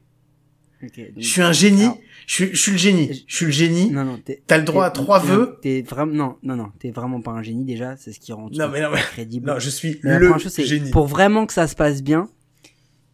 Donc- 0.82 0.92
Je 1.16 1.26
suis 1.26 1.40
un 1.42 1.52
génie. 1.52 1.84
Alors- 1.84 1.98
Je 2.26 2.34
suis, 2.34 2.50
je 2.52 2.60
suis 2.60 2.72
le 2.72 2.78
génie. 2.78 3.24
Je 3.28 3.34
suis 3.36 3.44
le 3.46 3.52
génie. 3.52 3.90
Non, 3.90 4.04
non, 4.04 4.18
t'es. 4.18 4.42
T'as 4.46 4.56
le 4.58 4.64
droit 4.64 4.86
à 4.86 4.90
trois 4.90 5.18
non, 5.20 5.24
vœux. 5.26 5.58
T'es 5.62 5.82
vraiment, 5.82 6.12
non, 6.14 6.36
non, 6.42 6.56
non, 6.56 6.72
t'es 6.78 6.90
vraiment 6.90 7.20
pas 7.20 7.30
un 7.32 7.42
génie 7.42 7.64
déjà, 7.64 7.96
c'est 7.98 8.12
ce 8.12 8.20
qui 8.20 8.32
rend. 8.32 8.48
Non, 8.50 8.68
mais 8.68 8.80
non, 8.82 8.90
mais- 8.92 9.00
crédible. 9.00 9.46
Non, 9.46 9.58
je 9.58 9.68
suis 9.70 10.00
Mais 10.02 10.18
le 10.18 10.36
chose, 10.38 10.54
génie. 10.62 10.90
pour 10.90 11.06
vraiment 11.06 11.46
que 11.46 11.52
ça 11.52 11.68
se 11.68 11.74
passe 11.74 12.02
bien, 12.02 12.28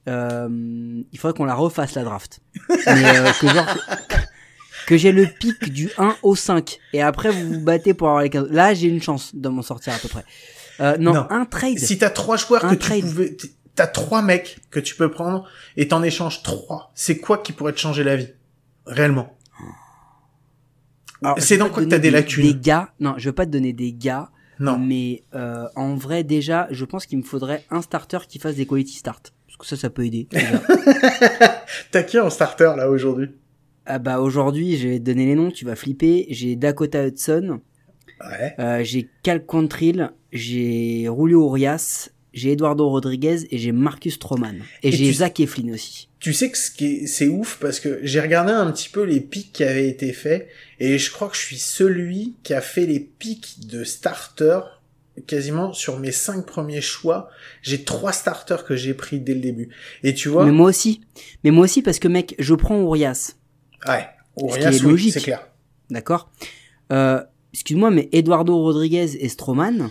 euh, 0.09 0.49
il 1.13 1.19
faudrait 1.19 1.37
qu'on 1.37 1.45
la 1.45 1.55
refasse 1.55 1.95
la 1.95 2.05
draft. 2.05 2.41
Mais, 2.87 3.19
euh, 3.19 3.31
que 3.41 3.49
genre, 3.49 3.67
que, 4.91 4.97
j'ai 4.99 5.13
le 5.13 5.27
pic 5.27 5.73
du 5.73 5.91
1 5.99 6.17
au 6.23 6.35
5 6.35 6.79
et 6.93 7.01
après 7.03 7.31
vous 7.31 7.55
vous 7.55 7.61
battez 7.61 7.95
pour 7.95 8.09
avoir 8.09 8.23
les 8.23 8.31
15. 8.31 8.49
Là, 8.51 8.75
j'ai 8.75 8.89
une 8.89 9.01
chance 9.03 9.35
de 9.35 9.49
m'en 9.49 9.63
sortir 9.63 9.95
à 9.95 9.99
peu 9.99 10.09
près. 10.09 10.25
Euh, 10.81 10.97
non, 10.99 11.15
Non. 11.15 11.27
un 11.31 11.45
trade. 11.45 11.79
Si 11.79 11.99
t'as 11.99 12.11
trois 12.11 12.37
joueurs 12.37 12.65
Un 12.65 12.77
que 12.77 12.83
tu 12.95 13.01
pouvais, 13.01 13.37
t'as 13.75 13.87
trois 13.87 14.23
mecs 14.23 14.59
que 14.71 14.81
tu 14.81 14.95
peux 14.97 15.11
prendre 15.11 15.47
et 15.77 15.89
t'en 15.89 16.03
échanges 16.03 16.43
trois. 16.43 16.91
C'est 16.95 17.19
quoi 17.19 17.39
qui 17.39 17.53
pourrait 17.53 17.73
te 17.73 17.79
changer 17.81 18.03
la 18.05 18.17
vie? 18.17 18.29
Réellement. 18.87 19.37
C'est 21.39 21.59
dans 21.59 21.69
quoi 21.69 21.85
que 21.85 21.89
t'as 21.89 21.99
des 21.99 22.11
lacunes? 22.11 22.45
Des 22.51 22.55
gars, 22.59 22.93
non, 22.99 23.15
je 23.19 23.29
veux 23.29 23.35
pas 23.35 23.45
te 23.45 23.51
donner 23.51 23.75
des 23.75 23.93
gars, 23.93 24.31
Non. 24.59 24.79
mais 24.79 25.23
euh, 25.35 25.67
en 25.77 25.95
vrai 25.95 26.25
déjà, 26.25 26.67
je 26.71 26.85
pense 26.87 27.05
qu'il 27.05 27.19
me 27.19 27.23
faudrait 27.23 27.65
un 27.71 27.83
starter 27.83 28.19
qui 28.27 28.39
fasse 28.39 28.55
des 28.55 28.67
quality 28.67 28.95
start. 28.95 29.35
Parce 29.47 29.59
que 29.59 29.67
ça, 29.67 29.77
ça 29.77 29.91
peut 29.91 30.07
aider. 30.07 30.29
T'as 31.91 32.03
qui 32.05 32.19
en 32.19 32.31
starter 32.31 32.73
là 32.77 32.89
aujourd'hui? 32.89 33.31
Ah 33.87 33.99
bah 33.99 34.21
aujourd'hui, 34.21 34.77
je 34.77 34.89
vais 34.89 34.99
te 34.99 35.05
donner 35.05 35.27
les 35.27 35.35
noms, 35.35 35.51
tu 35.51 35.65
vas 35.65 35.77
flipper. 35.77 36.27
J'ai 36.31 36.57
Dakota 36.57 37.07
Hudson, 37.07 37.61
Ouais. 38.21 38.55
euh, 38.59 38.85
j'ai 38.85 39.09
Cal 39.23 39.45
Quantrill, 39.45 40.11
j'ai 40.33 41.05
Julio 41.05 41.49
Urias 41.49 42.11
j'ai 42.33 42.53
Eduardo 42.53 42.89
Rodriguez 42.89 43.47
et 43.51 43.59
j'ai 43.59 43.73
Marcus 43.73 44.15
Stroman. 44.15 44.61
Et, 44.83 44.89
Et 44.89 44.93
j'ai 44.93 45.13
Zach 45.13 45.41
Eflin 45.41 45.73
aussi. 45.75 46.09
Tu 46.21 46.33
sais 46.33 46.51
que 46.51 46.59
ce 46.59 46.71
qui 46.71 46.87
est, 46.87 47.07
c'est 47.07 47.29
ouf 47.29 47.59
parce 47.61 47.81
que 47.81 47.99
j'ai 48.03 48.21
regardé 48.21 48.53
un 48.53 48.71
petit 48.71 48.89
peu 48.89 49.03
les 49.03 49.21
pics 49.21 49.53
qui 49.53 49.65
avaient 49.65 49.89
été 49.89 50.13
faits 50.13 50.49
et 50.79 50.99
je 50.99 51.11
crois 51.11 51.29
que 51.29 51.37
je 51.37 51.41
suis 51.41 51.59
celui 51.59 52.37
qui 52.43 52.55
a 52.55 52.61
fait 52.61 52.87
les 52.87 53.01
pics 53.01 53.67
de 53.67 53.85
starter 53.85 54.61
quasiment 55.27 55.73
sur 55.73 55.99
mes 55.99 56.13
cinq 56.13 56.47
premiers 56.47 56.81
choix. 56.81 57.29
J'ai 57.63 57.83
trois 57.85 58.13
starters 58.13 58.65
que 58.65 58.77
j'ai 58.77 58.95
pris 58.95 59.19
dès 59.19 59.35
le 59.35 59.41
début. 59.41 59.69
Et 60.05 60.15
tu 60.15 60.29
vois, 60.29 60.45
Mais 60.47 60.53
moi 60.53 60.69
aussi. 60.69 61.01
Mais 61.43 61.51
moi 61.51 61.65
aussi 61.65 61.83
parce 61.83 61.99
que 61.99 62.09
mec, 62.09 62.37
je 62.39 62.55
prends 62.55 62.81
Urias. 62.81 63.35
Ouais, 63.89 64.07
qui 64.37 64.45
Urias, 64.45 64.71
est 64.73 64.85
oui, 64.85 64.91
logique. 64.91 65.13
c'est 65.15 65.21
clair. 65.21 65.47
D'accord 65.91 66.31
euh, 66.93 67.23
Excuse-moi, 67.53 67.91
mais 67.91 68.09
Eduardo 68.13 68.57
Rodriguez 68.57 69.17
et 69.25 69.29
Stroman, 69.29 69.91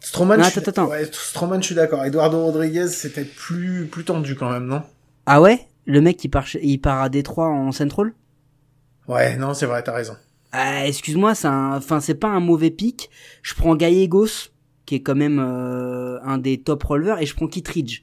Stroman, 0.00 0.38
Non, 0.38 0.44
je 0.44 0.50
suis- 0.50 0.58
attends, 0.60 0.70
attends. 0.70 0.86
ouais, 0.88 1.04
Stroman, 1.12 1.60
je 1.60 1.66
suis 1.66 1.74
d'accord. 1.74 2.04
Eduardo 2.04 2.42
Rodriguez, 2.44 2.88
c'était 2.88 3.24
plus 3.24 3.86
plus 3.86 4.04
tendu 4.04 4.34
quand 4.36 4.50
même, 4.50 4.66
non? 4.66 4.82
Ah 5.26 5.40
ouais? 5.40 5.66
Le 5.84 6.00
mec 6.00 6.22
il 6.24 6.28
part, 6.30 6.46
il 6.62 6.78
part 6.80 7.02
à 7.02 7.08
Détroit 7.08 7.48
en 7.48 7.72
Central 7.72 8.12
Ouais, 9.08 9.36
non, 9.36 9.54
c'est 9.54 9.66
vrai, 9.66 9.82
t'as 9.82 9.92
raison. 9.92 10.16
Ah, 10.52 10.86
excuse-moi, 10.86 11.34
c'est 11.34 11.46
un, 11.48 11.76
enfin 11.76 12.00
c'est 12.00 12.14
pas 12.14 12.28
un 12.28 12.40
mauvais 12.40 12.70
pic. 12.70 13.10
Je 13.42 13.54
prends 13.54 13.76
Gallegos, 13.76 14.50
qui 14.84 14.94
est 14.96 15.02
quand 15.02 15.14
même 15.14 15.38
euh, 15.40 16.18
un 16.22 16.38
des 16.38 16.58
top 16.62 16.82
releveurs, 16.84 17.20
et 17.20 17.26
je 17.26 17.34
prends 17.34 17.46
Kittridge. 17.48 18.02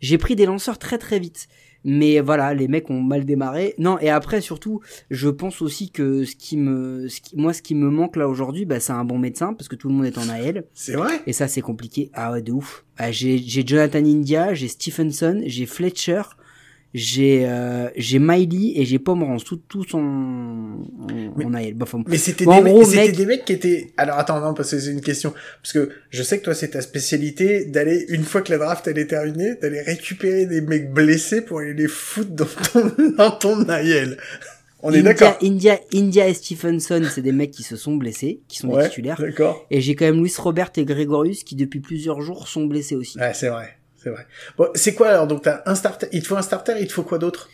J'ai 0.00 0.18
pris 0.18 0.34
des 0.36 0.46
lanceurs 0.46 0.78
très 0.78 0.98
très 0.98 1.18
vite, 1.20 1.46
mais 1.84 2.20
voilà, 2.20 2.54
les 2.54 2.68
mecs 2.68 2.90
ont 2.90 3.00
mal 3.02 3.24
démarré. 3.24 3.74
Non, 3.78 3.98
et 3.98 4.08
après 4.10 4.40
surtout, 4.40 4.80
je 5.10 5.28
pense 5.28 5.62
aussi 5.62 5.90
que 5.90 6.24
ce 6.24 6.36
qui 6.36 6.56
me, 6.56 7.08
ce 7.08 7.20
qui- 7.20 7.36
moi 7.36 7.52
ce 7.52 7.62
qui 7.62 7.74
me 7.74 7.90
manque 7.90 8.16
là 8.16 8.28
aujourd'hui, 8.28 8.64
bah, 8.64 8.80
c'est 8.80 8.92
un 8.92 9.04
bon 9.04 9.18
médecin 9.18 9.54
parce 9.54 9.68
que 9.68 9.76
tout 9.76 9.88
le 9.88 9.94
monde 9.94 10.06
est 10.06 10.18
en 10.18 10.28
AL, 10.28 10.64
C'est 10.74 10.94
vrai? 10.94 11.20
Et 11.26 11.32
ça 11.32 11.48
c'est 11.48 11.60
compliqué. 11.60 12.10
Ah 12.14 12.32
ouais, 12.32 12.42
de 12.42 12.52
ouf. 12.52 12.84
Ah, 12.98 13.10
j'ai 13.10 13.38
j'ai 13.38 13.66
Jonathan 13.66 13.98
India, 14.04 14.54
j'ai 14.54 14.68
Stephenson, 14.68 15.42
j'ai 15.46 15.66
Fletcher. 15.66 16.22
J'ai 16.94 17.46
euh, 17.46 17.88
j'ai 17.96 18.18
Miley 18.18 18.72
et 18.78 18.84
j'ai 18.84 18.98
Pomerance, 18.98 19.44
tout 19.44 19.56
tous 19.66 19.94
en, 19.94 19.98
en, 19.98 20.78
Mais- 22.06 22.18
c'était 22.18 22.44
Bon, 22.44 22.60
des, 22.62 22.70
gros, 22.70 22.80
mecs- 22.80 22.88
c'était 22.88 23.06
mec- 23.06 23.16
des 23.16 23.26
mecs 23.26 23.44
qui 23.46 23.52
étaient. 23.54 23.92
Alors 23.96 24.18
attends, 24.18 24.40
non, 24.40 24.52
parce 24.52 24.70
que 24.72 24.78
c'est 24.78 24.90
une 24.90 25.00
question. 25.00 25.32
Parce 25.62 25.72
que 25.72 25.88
je 26.10 26.22
sais 26.22 26.38
que 26.38 26.44
toi, 26.44 26.54
c'est 26.54 26.68
ta 26.68 26.82
spécialité 26.82 27.64
d'aller 27.64 28.04
une 28.10 28.24
fois 28.24 28.42
que 28.42 28.52
la 28.52 28.58
draft 28.58 28.86
elle 28.88 28.98
est 28.98 29.06
terminée, 29.06 29.54
d'aller 29.62 29.80
récupérer 29.80 30.44
des 30.44 30.60
mecs 30.60 30.92
blessés 30.92 31.40
pour 31.40 31.60
aller 31.60 31.72
les 31.74 31.88
foutre 31.88 32.30
dans 32.32 32.44
ton 32.46 32.92
dans 33.16 33.30
ton 33.30 33.68
AIL. 33.70 34.18
On 34.84 34.92
est 34.92 35.00
d'accord. 35.02 35.38
India, 35.42 35.78
India 35.94 36.28
et 36.28 36.34
Stephenson, 36.34 37.02
c'est 37.08 37.22
des 37.22 37.30
mecs 37.32 37.52
qui 37.52 37.62
se 37.62 37.76
sont 37.76 37.94
blessés, 37.96 38.40
qui 38.48 38.58
sont 38.58 38.76
des 38.76 38.88
titulaires. 38.88 39.18
d'accord. 39.18 39.64
Et 39.70 39.80
j'ai 39.80 39.94
quand 39.94 40.04
même 40.06 40.20
Luis 40.20 40.32
Robert 40.36 40.72
et 40.76 40.84
Gregorius 40.84 41.44
qui 41.44 41.54
depuis 41.54 41.80
plusieurs 41.80 42.20
jours 42.20 42.48
sont 42.48 42.66
blessés 42.66 42.96
aussi. 42.96 43.16
Ouais, 43.18 43.32
c'est 43.32 43.48
vrai, 43.48 43.68
c'est 44.02 44.10
vrai. 44.10 44.26
Bon, 44.56 44.68
c'est 44.74 44.94
quoi 44.94 45.08
alors 45.08 45.26
Donc 45.26 45.42
t'as 45.42 45.62
un 45.66 45.74
starter. 45.74 46.08
Il 46.12 46.22
te 46.22 46.28
faut 46.28 46.36
un 46.36 46.42
starter. 46.42 46.74
Il 46.80 46.86
te 46.86 46.92
faut 46.92 47.02
quoi 47.02 47.18
d'autre? 47.18 47.48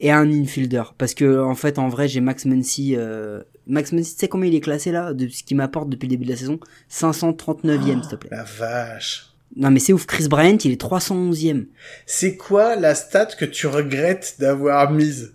Et 0.00 0.10
un 0.10 0.30
infielder. 0.30 0.82
Parce 0.98 1.14
que 1.14 1.40
en 1.40 1.54
fait, 1.54 1.78
en 1.78 1.88
vrai, 1.88 2.08
j'ai 2.08 2.20
Max 2.20 2.44
Muncy. 2.44 2.94
Euh... 2.96 3.42
Max 3.66 3.92
Muncy, 3.92 4.14
tu 4.14 4.20
sais 4.20 4.28
combien 4.28 4.48
il 4.48 4.54
est 4.54 4.60
classé 4.60 4.92
là 4.92 5.12
de 5.12 5.28
ce 5.28 5.42
qu'il 5.42 5.56
m'apporte 5.56 5.88
depuis 5.88 6.06
le 6.06 6.10
début 6.10 6.24
de 6.24 6.30
la 6.30 6.36
saison? 6.36 6.60
539e, 6.90 8.02
s'il 8.02 8.10
te 8.10 8.16
plaît. 8.16 8.30
La 8.30 8.44
vache. 8.44 9.30
Non 9.54 9.70
mais 9.70 9.78
c'est 9.80 9.92
ouf, 9.94 10.06
Chris 10.06 10.28
Bryant, 10.28 10.58
il 10.64 10.72
est 10.72 10.80
311e. 10.80 11.66
C'est 12.04 12.36
quoi 12.36 12.76
la 12.76 12.94
stat 12.94 13.26
que 13.26 13.46
tu 13.46 13.66
regrettes 13.66 14.36
d'avoir 14.38 14.90
mise? 14.90 15.32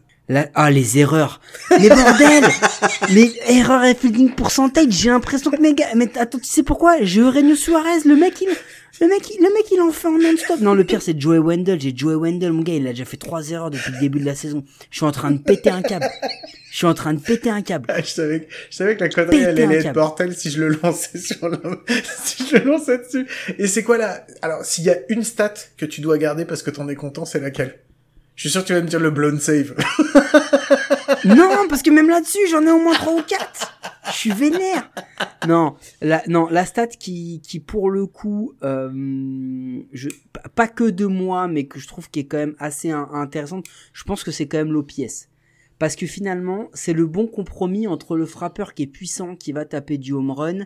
Ah 0.54 0.72
les 0.72 0.98
erreurs. 0.98 1.42
Mais 1.72 1.90
bordel 1.90 2.44
Mais 3.14 3.32
erreur 3.48 3.84
et 3.84 3.96
percentage, 4.36 4.92
j'ai 4.92 5.10
l'impression 5.10 5.52
que 5.52 5.62
mes 5.62 5.74
gars... 5.74 5.88
Mais 5.96 6.10
attends, 6.18 6.40
tu 6.40 6.46
sais 6.46 6.64
pourquoi? 6.64 7.02
J'ai 7.02 7.22
Eugenio 7.22 7.56
Suarez, 7.56 8.02
le 8.06 8.16
mec 8.16 8.40
il... 8.42 8.50
Le 9.00 9.08
mec, 9.08 9.30
il- 9.30 9.38
le 9.42 9.54
mec, 9.54 9.66
il 9.72 9.80
en 9.82 9.92
fait 9.92 10.08
en 10.08 10.18
non-stop. 10.18 10.60
Non, 10.60 10.74
le 10.74 10.84
pire, 10.84 11.02
c'est 11.02 11.20
Joey 11.20 11.38
Wendell. 11.40 11.80
J'ai 11.80 11.94
Joey 11.96 12.16
Wendell, 12.16 12.52
mon 12.52 12.62
gars, 12.62 12.74
il 12.74 12.86
a 12.88 12.90
déjà 12.92 13.06
fait 13.06 13.18
trois 13.18 13.50
erreurs 13.50 13.72
depuis 13.72 13.92
le 13.94 14.00
début 14.00 14.20
de 14.20 14.26
la 14.26 14.36
saison. 14.36 14.64
Je 14.90 14.98
suis 14.98 15.06
en 15.06 15.12
train 15.12 15.32
de 15.32 15.38
péter 15.40 15.70
un 15.70 15.82
câble. 15.82 16.06
Je 16.72 16.78
suis 16.78 16.86
en 16.86 16.94
train 16.94 17.14
de 17.14 17.20
péter 17.22 17.50
un 17.50 17.62
câble. 17.62 17.86
Ah, 17.90 18.02
je 18.02 18.08
savais, 18.08 18.42
que- 18.42 18.54
je 18.70 18.76
savais 18.76 18.96
que 18.96 19.02
la 19.02 19.10
connerie 19.10 19.38
Péter 19.38 19.50
elle 19.50 19.62
allait 19.64 19.78
être 19.78 19.96
mortelle 19.96 20.36
si 20.36 20.52
je 20.52 20.62
le 20.64 20.80
lançais 20.84 21.18
sur 21.20 21.48
la, 21.50 21.58
si 22.26 22.46
je 22.50 22.58
le 22.58 22.66
lançais 22.70 22.98
dessus. 22.98 23.26
Et 23.58 23.68
c'est 23.68 23.84
quoi 23.84 23.98
là? 23.98 24.26
Alors, 24.42 24.64
s'il 24.66 24.84
y 24.86 24.90
a 24.90 24.98
une 25.10 25.24
stat 25.24 25.54
que 25.78 25.86
tu 25.86 26.02
dois 26.02 26.18
garder 26.18 26.46
parce 26.46 26.62
que 26.64 26.70
t'en 26.70 26.88
es 26.90 26.96
content, 26.96 27.26
c'est 27.26 27.40
laquelle? 27.40 27.80
Je 28.36 28.42
suis 28.44 28.50
sûr 28.52 28.62
que 28.62 28.68
tu 28.68 28.74
vas 28.74 28.82
me 28.82 28.88
dire 28.88 29.00
le 29.00 29.12
blown 29.12 29.40
save. 29.40 29.74
Non, 31.26 31.68
parce 31.70 31.82
que 31.82 31.92
même 31.92 32.10
là-dessus, 32.10 32.40
j'en 32.50 32.66
ai 32.66 32.72
au 32.72 32.80
moins 32.82 32.94
trois 32.94 33.14
ou 33.16 33.22
quatre. 33.24 33.78
Je 34.08 34.12
suis 34.14 34.32
vénère. 34.32 34.90
Non, 35.48 35.76
la, 36.02 36.24
non, 36.28 36.48
la 36.50 36.66
stat 36.66 36.88
qui, 36.88 37.42
qui 37.42 37.60
pour 37.60 37.90
le 37.90 38.06
coup, 38.06 38.54
euh, 38.64 39.80
je, 39.92 40.10
pas- 40.56 40.68
que 40.68 40.90
de 40.90 41.06
moi, 41.06 41.48
mais 41.48 41.66
que 41.66 41.80
je 41.80 41.88
trouve 41.88 42.10
qui 42.10 42.20
est 42.22 42.26
quand 42.26 42.38
même 42.38 42.56
assez 42.60 42.92
in- 42.92 43.10
intéressante, 43.14 43.66
je 43.94 44.04
pense 44.04 44.24
que 44.24 44.32
c'est 44.32 44.48
quand 44.48 44.58
même 44.58 44.72
l'OPS. 44.72 45.28
Parce 45.80 45.96
que 45.96 46.06
finalement, 46.06 46.70
c'est 46.74 46.94
le 46.94 47.06
bon 47.08 47.28
compromis 47.28 47.88
entre 47.88 48.16
le 48.16 48.26
frappeur 48.26 48.74
qui 48.74 48.84
est 48.84 48.88
puissant, 48.88 49.36
qui 49.36 49.52
va 49.52 49.66
taper 49.66 49.98
du 49.98 50.14
home 50.14 50.32
run, 50.32 50.60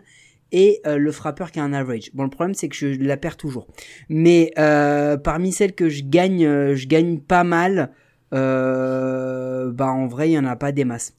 et 0.52 0.80
euh, 0.86 0.96
le 0.98 1.10
frappeur 1.10 1.50
qui 1.50 1.58
a 1.58 1.64
un 1.64 1.72
average. 1.72 2.10
Bon, 2.14 2.22
le 2.24 2.30
problème 2.30 2.54
c'est 2.54 2.68
que 2.68 2.76
je 2.76 2.86
la 3.00 3.16
perds 3.16 3.36
toujours. 3.36 3.66
Mais 4.08 4.52
euh, 4.58 5.16
parmi 5.16 5.52
celles 5.52 5.74
que 5.74 5.88
je 5.88 6.02
gagne, 6.04 6.74
je 6.74 6.86
gagne 6.86 7.18
pas 7.18 7.44
mal. 7.44 7.92
Euh, 8.32 9.70
bah 9.70 9.86
en 9.86 10.06
vrai, 10.06 10.30
il 10.30 10.32
y 10.32 10.38
en 10.38 10.44
a 10.44 10.56
pas 10.56 10.72
des 10.72 10.84
masses. 10.84 11.14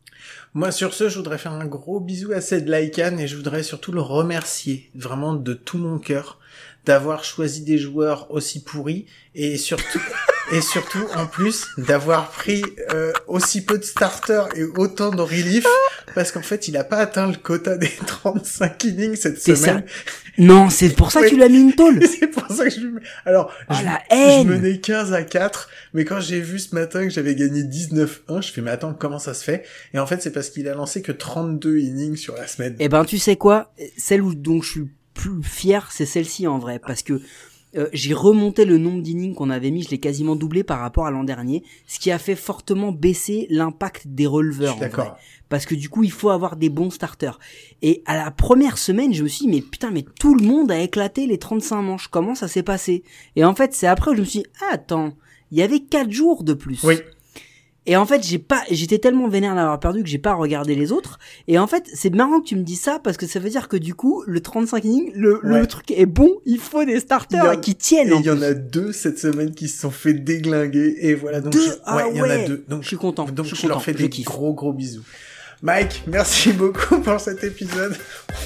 Moi, 0.54 0.72
sur 0.72 0.94
ce, 0.94 1.10
je 1.10 1.18
voudrais 1.18 1.38
faire 1.38 1.54
un 1.54 1.66
gros 1.66 2.00
bisou 2.00 2.32
à 2.32 2.42
Ced 2.42 2.68
Laikan 2.68 3.18
et 3.18 3.28
je 3.28 3.36
voudrais 3.36 3.64
surtout 3.64 3.92
le 3.92 4.02
remercier 4.02 4.90
vraiment 4.96 5.34
de 5.34 5.54
tout 5.54 5.78
mon 5.78 6.00
cœur 6.00 6.40
d'avoir 6.88 7.24
choisi 7.24 7.62
des 7.62 7.78
joueurs 7.78 8.32
aussi 8.32 8.64
pourris 8.64 9.06
et 9.36 9.58
surtout 9.58 10.02
et 10.52 10.62
surtout 10.62 11.06
en 11.16 11.28
plus 11.28 11.68
d'avoir 11.78 12.32
pris 12.32 12.64
euh, 12.94 13.12
aussi 13.28 13.64
peu 13.66 13.78
de 13.78 13.84
starters 13.84 14.48
et 14.56 14.64
autant 14.64 15.12
de 15.12 15.22
relief 15.22 15.66
parce 16.16 16.32
qu'en 16.32 16.42
fait 16.42 16.70
il 16.70 16.78
a 16.78 16.86
pas 16.86 16.98
atteint 16.98 17.28
le 17.28 17.36
quota 17.36 17.78
des 17.78 17.92
35 18.08 18.84
innings 18.86 19.16
cette 19.18 19.40
C'est 19.40 19.58
semaine. 19.58 19.84
Non, 20.38 20.70
c'est 20.70 20.90
pour 20.90 21.12
ça 21.12 21.24
que 21.24 21.30
tu 21.30 21.38
l'as 21.38 21.50
mis 21.50 21.60
une 21.60 21.74
tôle. 21.74 22.00
C'est 22.08 22.28
pour 22.28 22.48
ça 22.50 22.66
que 22.66 22.70
je. 22.70 22.88
Alors, 23.26 23.52
Oh, 23.70 23.74
je, 23.80 23.84
la 23.84 24.00
je 24.10 24.16
haine 24.16 24.48
menais 24.48 24.78
15 24.80 25.12
à 25.14 25.24
4, 25.24 25.68
mais 25.94 26.06
quand 26.06 26.20
j'ai 26.20 26.40
vu 26.40 26.60
ce 26.60 26.76
matin 26.76 27.04
que 27.04 27.10
j'avais 27.10 27.34
gagné 27.34 27.64
19-1, 27.64 28.44
je 28.44 28.52
fais, 28.52 28.62
mais 28.62 28.70
attends, 28.72 28.94
comment 28.94 29.18
ça 29.20 29.34
se 29.34 29.44
fait? 29.44 29.66
Et 29.94 30.00
en 30.00 30.06
fait, 30.06 30.22
c'est 30.22 30.32
parce 30.32 30.50
qu'il 30.52 30.68
a 30.70 30.76
lancé 30.76 31.02
que 31.02 31.12
32 31.12 31.80
innings 31.80 32.16
sur 32.16 32.36
la 32.36 32.46
semaine. 32.46 32.76
Eh 32.80 32.88
ben, 32.88 33.04
tu 33.04 33.18
sais 33.18 33.36
quoi? 33.36 33.74
Celle 33.98 34.22
où, 34.22 34.36
dont 34.36 34.62
je 34.62 34.70
suis 34.70 34.88
plus 35.18 35.44
fier, 35.44 35.92
c'est 35.92 36.06
celle-ci 36.06 36.48
en 36.48 36.60
vrai, 36.60 36.80
parce 36.80 37.02
que 37.02 37.22
euh, 37.76 37.88
j'ai 37.92 38.14
remonté 38.14 38.64
le 38.64 38.78
nombre 38.78 39.02
d'innings 39.02 39.36
qu'on 39.36 39.50
avait 39.50 39.72
mis, 39.72 39.84
je 39.84 39.90
l'ai 39.90 39.98
quasiment 40.00 40.36
doublé 40.36 40.64
par 40.64 40.80
rapport 40.80 41.06
à 41.06 41.12
l'an 41.12 41.24
dernier, 41.24 41.64
ce 41.86 42.00
qui 42.00 42.12
a 42.12 42.18
fait 42.18 42.36
fortement 42.36 42.92
baisser 42.92 43.48
l'impact 43.50 44.08
des 44.08 44.26
releveurs. 44.26 44.78
d'accord. 44.78 45.18
Parce 45.50 45.66
que 45.66 45.76
du 45.76 45.90
coup, 45.90 46.04
il 46.04 46.12
faut 46.12 46.30
avoir 46.30 46.56
des 46.56 46.70
bons 46.70 46.90
starters. 46.90 47.40
Et 47.82 48.04
à 48.06 48.18
la 48.18 48.32
première 48.32 48.78
semaine, 48.78 49.14
je 49.14 49.24
me 49.24 49.28
suis 49.28 49.46
dit, 49.46 49.52
mais 49.52 49.62
putain, 49.62 49.92
mais 49.92 50.06
tout 50.20 50.36
le 50.36 50.46
monde 50.46 50.72
a 50.72 50.80
éclaté 50.80 51.26
les 51.26 51.38
35 51.38 51.82
manches. 51.82 52.08
Comment 52.10 52.36
ça 52.36 52.48
s'est 52.48 52.64
passé? 52.64 53.04
Et 53.36 53.46
en 53.46 53.56
fait, 53.56 53.74
c'est 53.74 53.88
après 53.88 54.12
que 54.12 54.18
je 54.18 54.22
me 54.22 54.26
suis 54.26 54.40
dit, 54.40 54.48
ah, 54.62 54.74
attends, 54.74 55.14
il 55.52 55.58
y 55.58 55.62
avait 55.62 55.80
4 55.80 56.12
jours 56.12 56.44
de 56.44 56.54
plus. 56.54 56.84
Oui. 56.84 56.96
Et 57.90 57.96
en 57.96 58.06
fait, 58.06 58.22
j'ai 58.24 58.38
pas, 58.38 58.62
j'étais 58.70 59.00
tellement 59.00 59.28
vénère 59.30 59.56
d'avoir 59.56 59.80
perdu 59.80 60.04
que 60.04 60.10
j'ai 60.10 60.18
pas 60.18 60.34
regardé 60.34 60.76
les 60.76 60.92
autres. 60.92 61.18
Et 61.48 61.58
en 61.58 61.68
fait, 61.68 61.86
c'est 61.94 62.14
marrant 62.14 62.42
que 62.42 62.46
tu 62.46 62.56
me 62.58 62.62
dis 62.64 62.76
ça 62.76 63.00
parce 63.02 63.16
que 63.18 63.26
ça 63.26 63.40
veut 63.40 63.50
dire 63.50 63.70
que 63.70 63.78
du 63.78 63.96
coup, 63.96 64.24
le 64.28 64.42
35 64.42 64.84
innings, 64.84 65.12
le, 65.16 65.40
le 65.42 65.66
truc 65.68 65.90
est 65.92 66.06
bon. 66.06 66.30
Il 66.46 66.60
faut 66.60 66.84
des 66.84 67.00
starters 67.00 67.60
qui 67.62 67.76
tiennent. 67.76 68.12
Et 68.12 68.16
il 68.20 68.26
y 68.26 68.30
en 68.30 68.42
a 68.42 68.54
deux 68.54 68.92
cette 68.92 69.18
semaine 69.20 69.54
qui 69.56 69.68
se 69.70 69.80
sont 69.80 69.90
fait 69.92 70.14
déglinguer, 70.14 70.98
et 71.00 71.16
voilà, 71.16 71.40
donc 71.42 71.54
Deux 71.54 71.64
je- 71.66 71.72
Ah 71.86 71.96
ouais, 71.96 72.04
il 72.12 72.18
y 72.18 72.22
en 72.22 72.26
a 72.30 72.38
deux. 72.46 72.66
Donc 72.68 72.84
Je 72.84 72.88
suis 72.88 72.98
content, 72.98 73.26
Donc 73.26 73.46
je 73.46 73.56
je, 73.56 73.68
leur 73.68 73.82
fais 73.82 73.94
des 73.94 74.10
gros 74.10 74.54
gros 74.54 74.74
bisous. 74.74 75.04
Mike, 75.64 76.04
merci 76.06 76.54
beaucoup 76.54 77.00
pour 77.00 77.20
cet 77.20 77.44
épisode. 77.44 77.98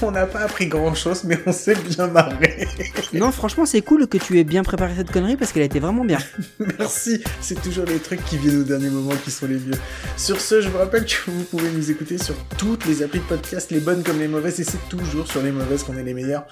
On 0.02 0.12
n'a 0.12 0.26
pas 0.26 0.40
appris 0.40 0.68
grand 0.68 0.96
chose, 0.96 1.26
mais 1.26 1.38
on 1.46 1.52
s'est 1.52 1.76
bien 1.76 2.08
marré. 2.08 2.68
Non, 3.14 3.32
franchement, 3.34 3.66
c'est 3.66 3.82
cool 3.82 4.08
que 4.08 4.18
tu 4.18 4.40
aies 4.40 4.46
bien 4.46 4.64
préparé 4.64 4.94
cette 4.96 5.12
connerie 5.12 5.36
parce 5.36 5.52
qu'elle 5.52 5.64
a 5.64 5.66
été 5.66 5.80
vraiment 5.80 6.06
bien. 6.06 6.20
Merci, 6.80 7.22
c'est 7.42 7.62
toujours 7.62 7.86
les 7.86 8.00
trucs 8.00 8.24
qui 8.24 8.38
viennent 8.38 8.62
au 8.62 8.64
dernier 8.64 8.90
moment 8.90 9.12
qui 9.26 9.30
sont 9.30 9.46
les 9.46 9.56
mieux. 9.56 9.78
Sur 10.16 10.40
ce, 10.40 10.62
je 10.62 10.70
vous 10.70 10.78
rappelle 10.78 11.06
que 11.06 11.30
vous 11.30 11.44
pouvez 11.44 11.70
nous 11.72 11.92
écouter 11.92 12.18
sur 12.18 12.36
toutes 12.58 12.86
les 12.86 13.04
applis 13.04 13.20
de 13.20 13.26
podcast, 13.26 13.72
les 13.72 13.82
bonnes 13.82 14.04
comme 14.04 14.20
les 14.20 14.30
mauvaises, 14.30 14.62
et 14.62 14.64
c'est 14.64 14.90
toujours 14.90 15.28
sur 15.28 15.42
les 15.42 15.52
mauvaises 15.52 15.84
qu'on 15.84 15.98
est 15.98 16.04
les 16.04 16.14
meilleurs. 16.14 16.46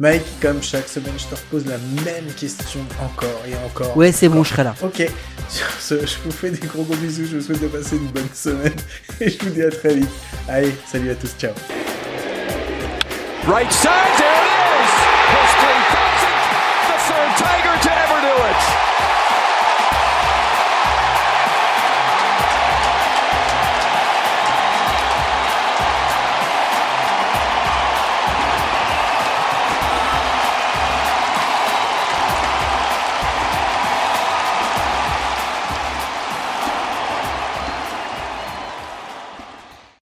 Mike, 0.00 0.22
comme 0.40 0.62
chaque 0.62 0.88
semaine, 0.88 1.14
je 1.18 1.24
te 1.24 1.34
repose 1.34 1.66
la 1.66 1.76
même 2.04 2.32
question 2.36 2.78
encore 3.02 3.42
et 3.48 3.56
encore. 3.66 3.96
Ouais, 3.96 4.12
c'est 4.12 4.28
bon, 4.28 4.44
je 4.44 4.50
serai 4.50 4.62
là. 4.62 4.76
Ok, 4.80 4.98
sur 5.48 5.68
ce, 5.80 6.06
je 6.06 6.18
vous 6.24 6.30
fais 6.30 6.50
des 6.50 6.64
gros 6.68 6.84
gros 6.84 6.94
bisous, 6.94 7.26
je 7.28 7.38
vous 7.38 7.42
souhaite 7.42 7.60
de 7.60 7.66
passer 7.66 7.96
une 7.96 8.06
bonne 8.06 8.28
semaine, 8.32 8.76
et 9.20 9.28
je 9.28 9.38
vous 9.40 9.50
dis 9.50 9.62
à 9.62 9.70
très 9.70 9.96
vite. 9.96 10.10
Allez, 10.48 10.72
salut 10.86 11.10
à 11.10 11.16
tous, 11.16 11.34
ciao. 11.36 11.52
Right 13.44 13.72
side, 13.72 14.18
there 14.18 14.47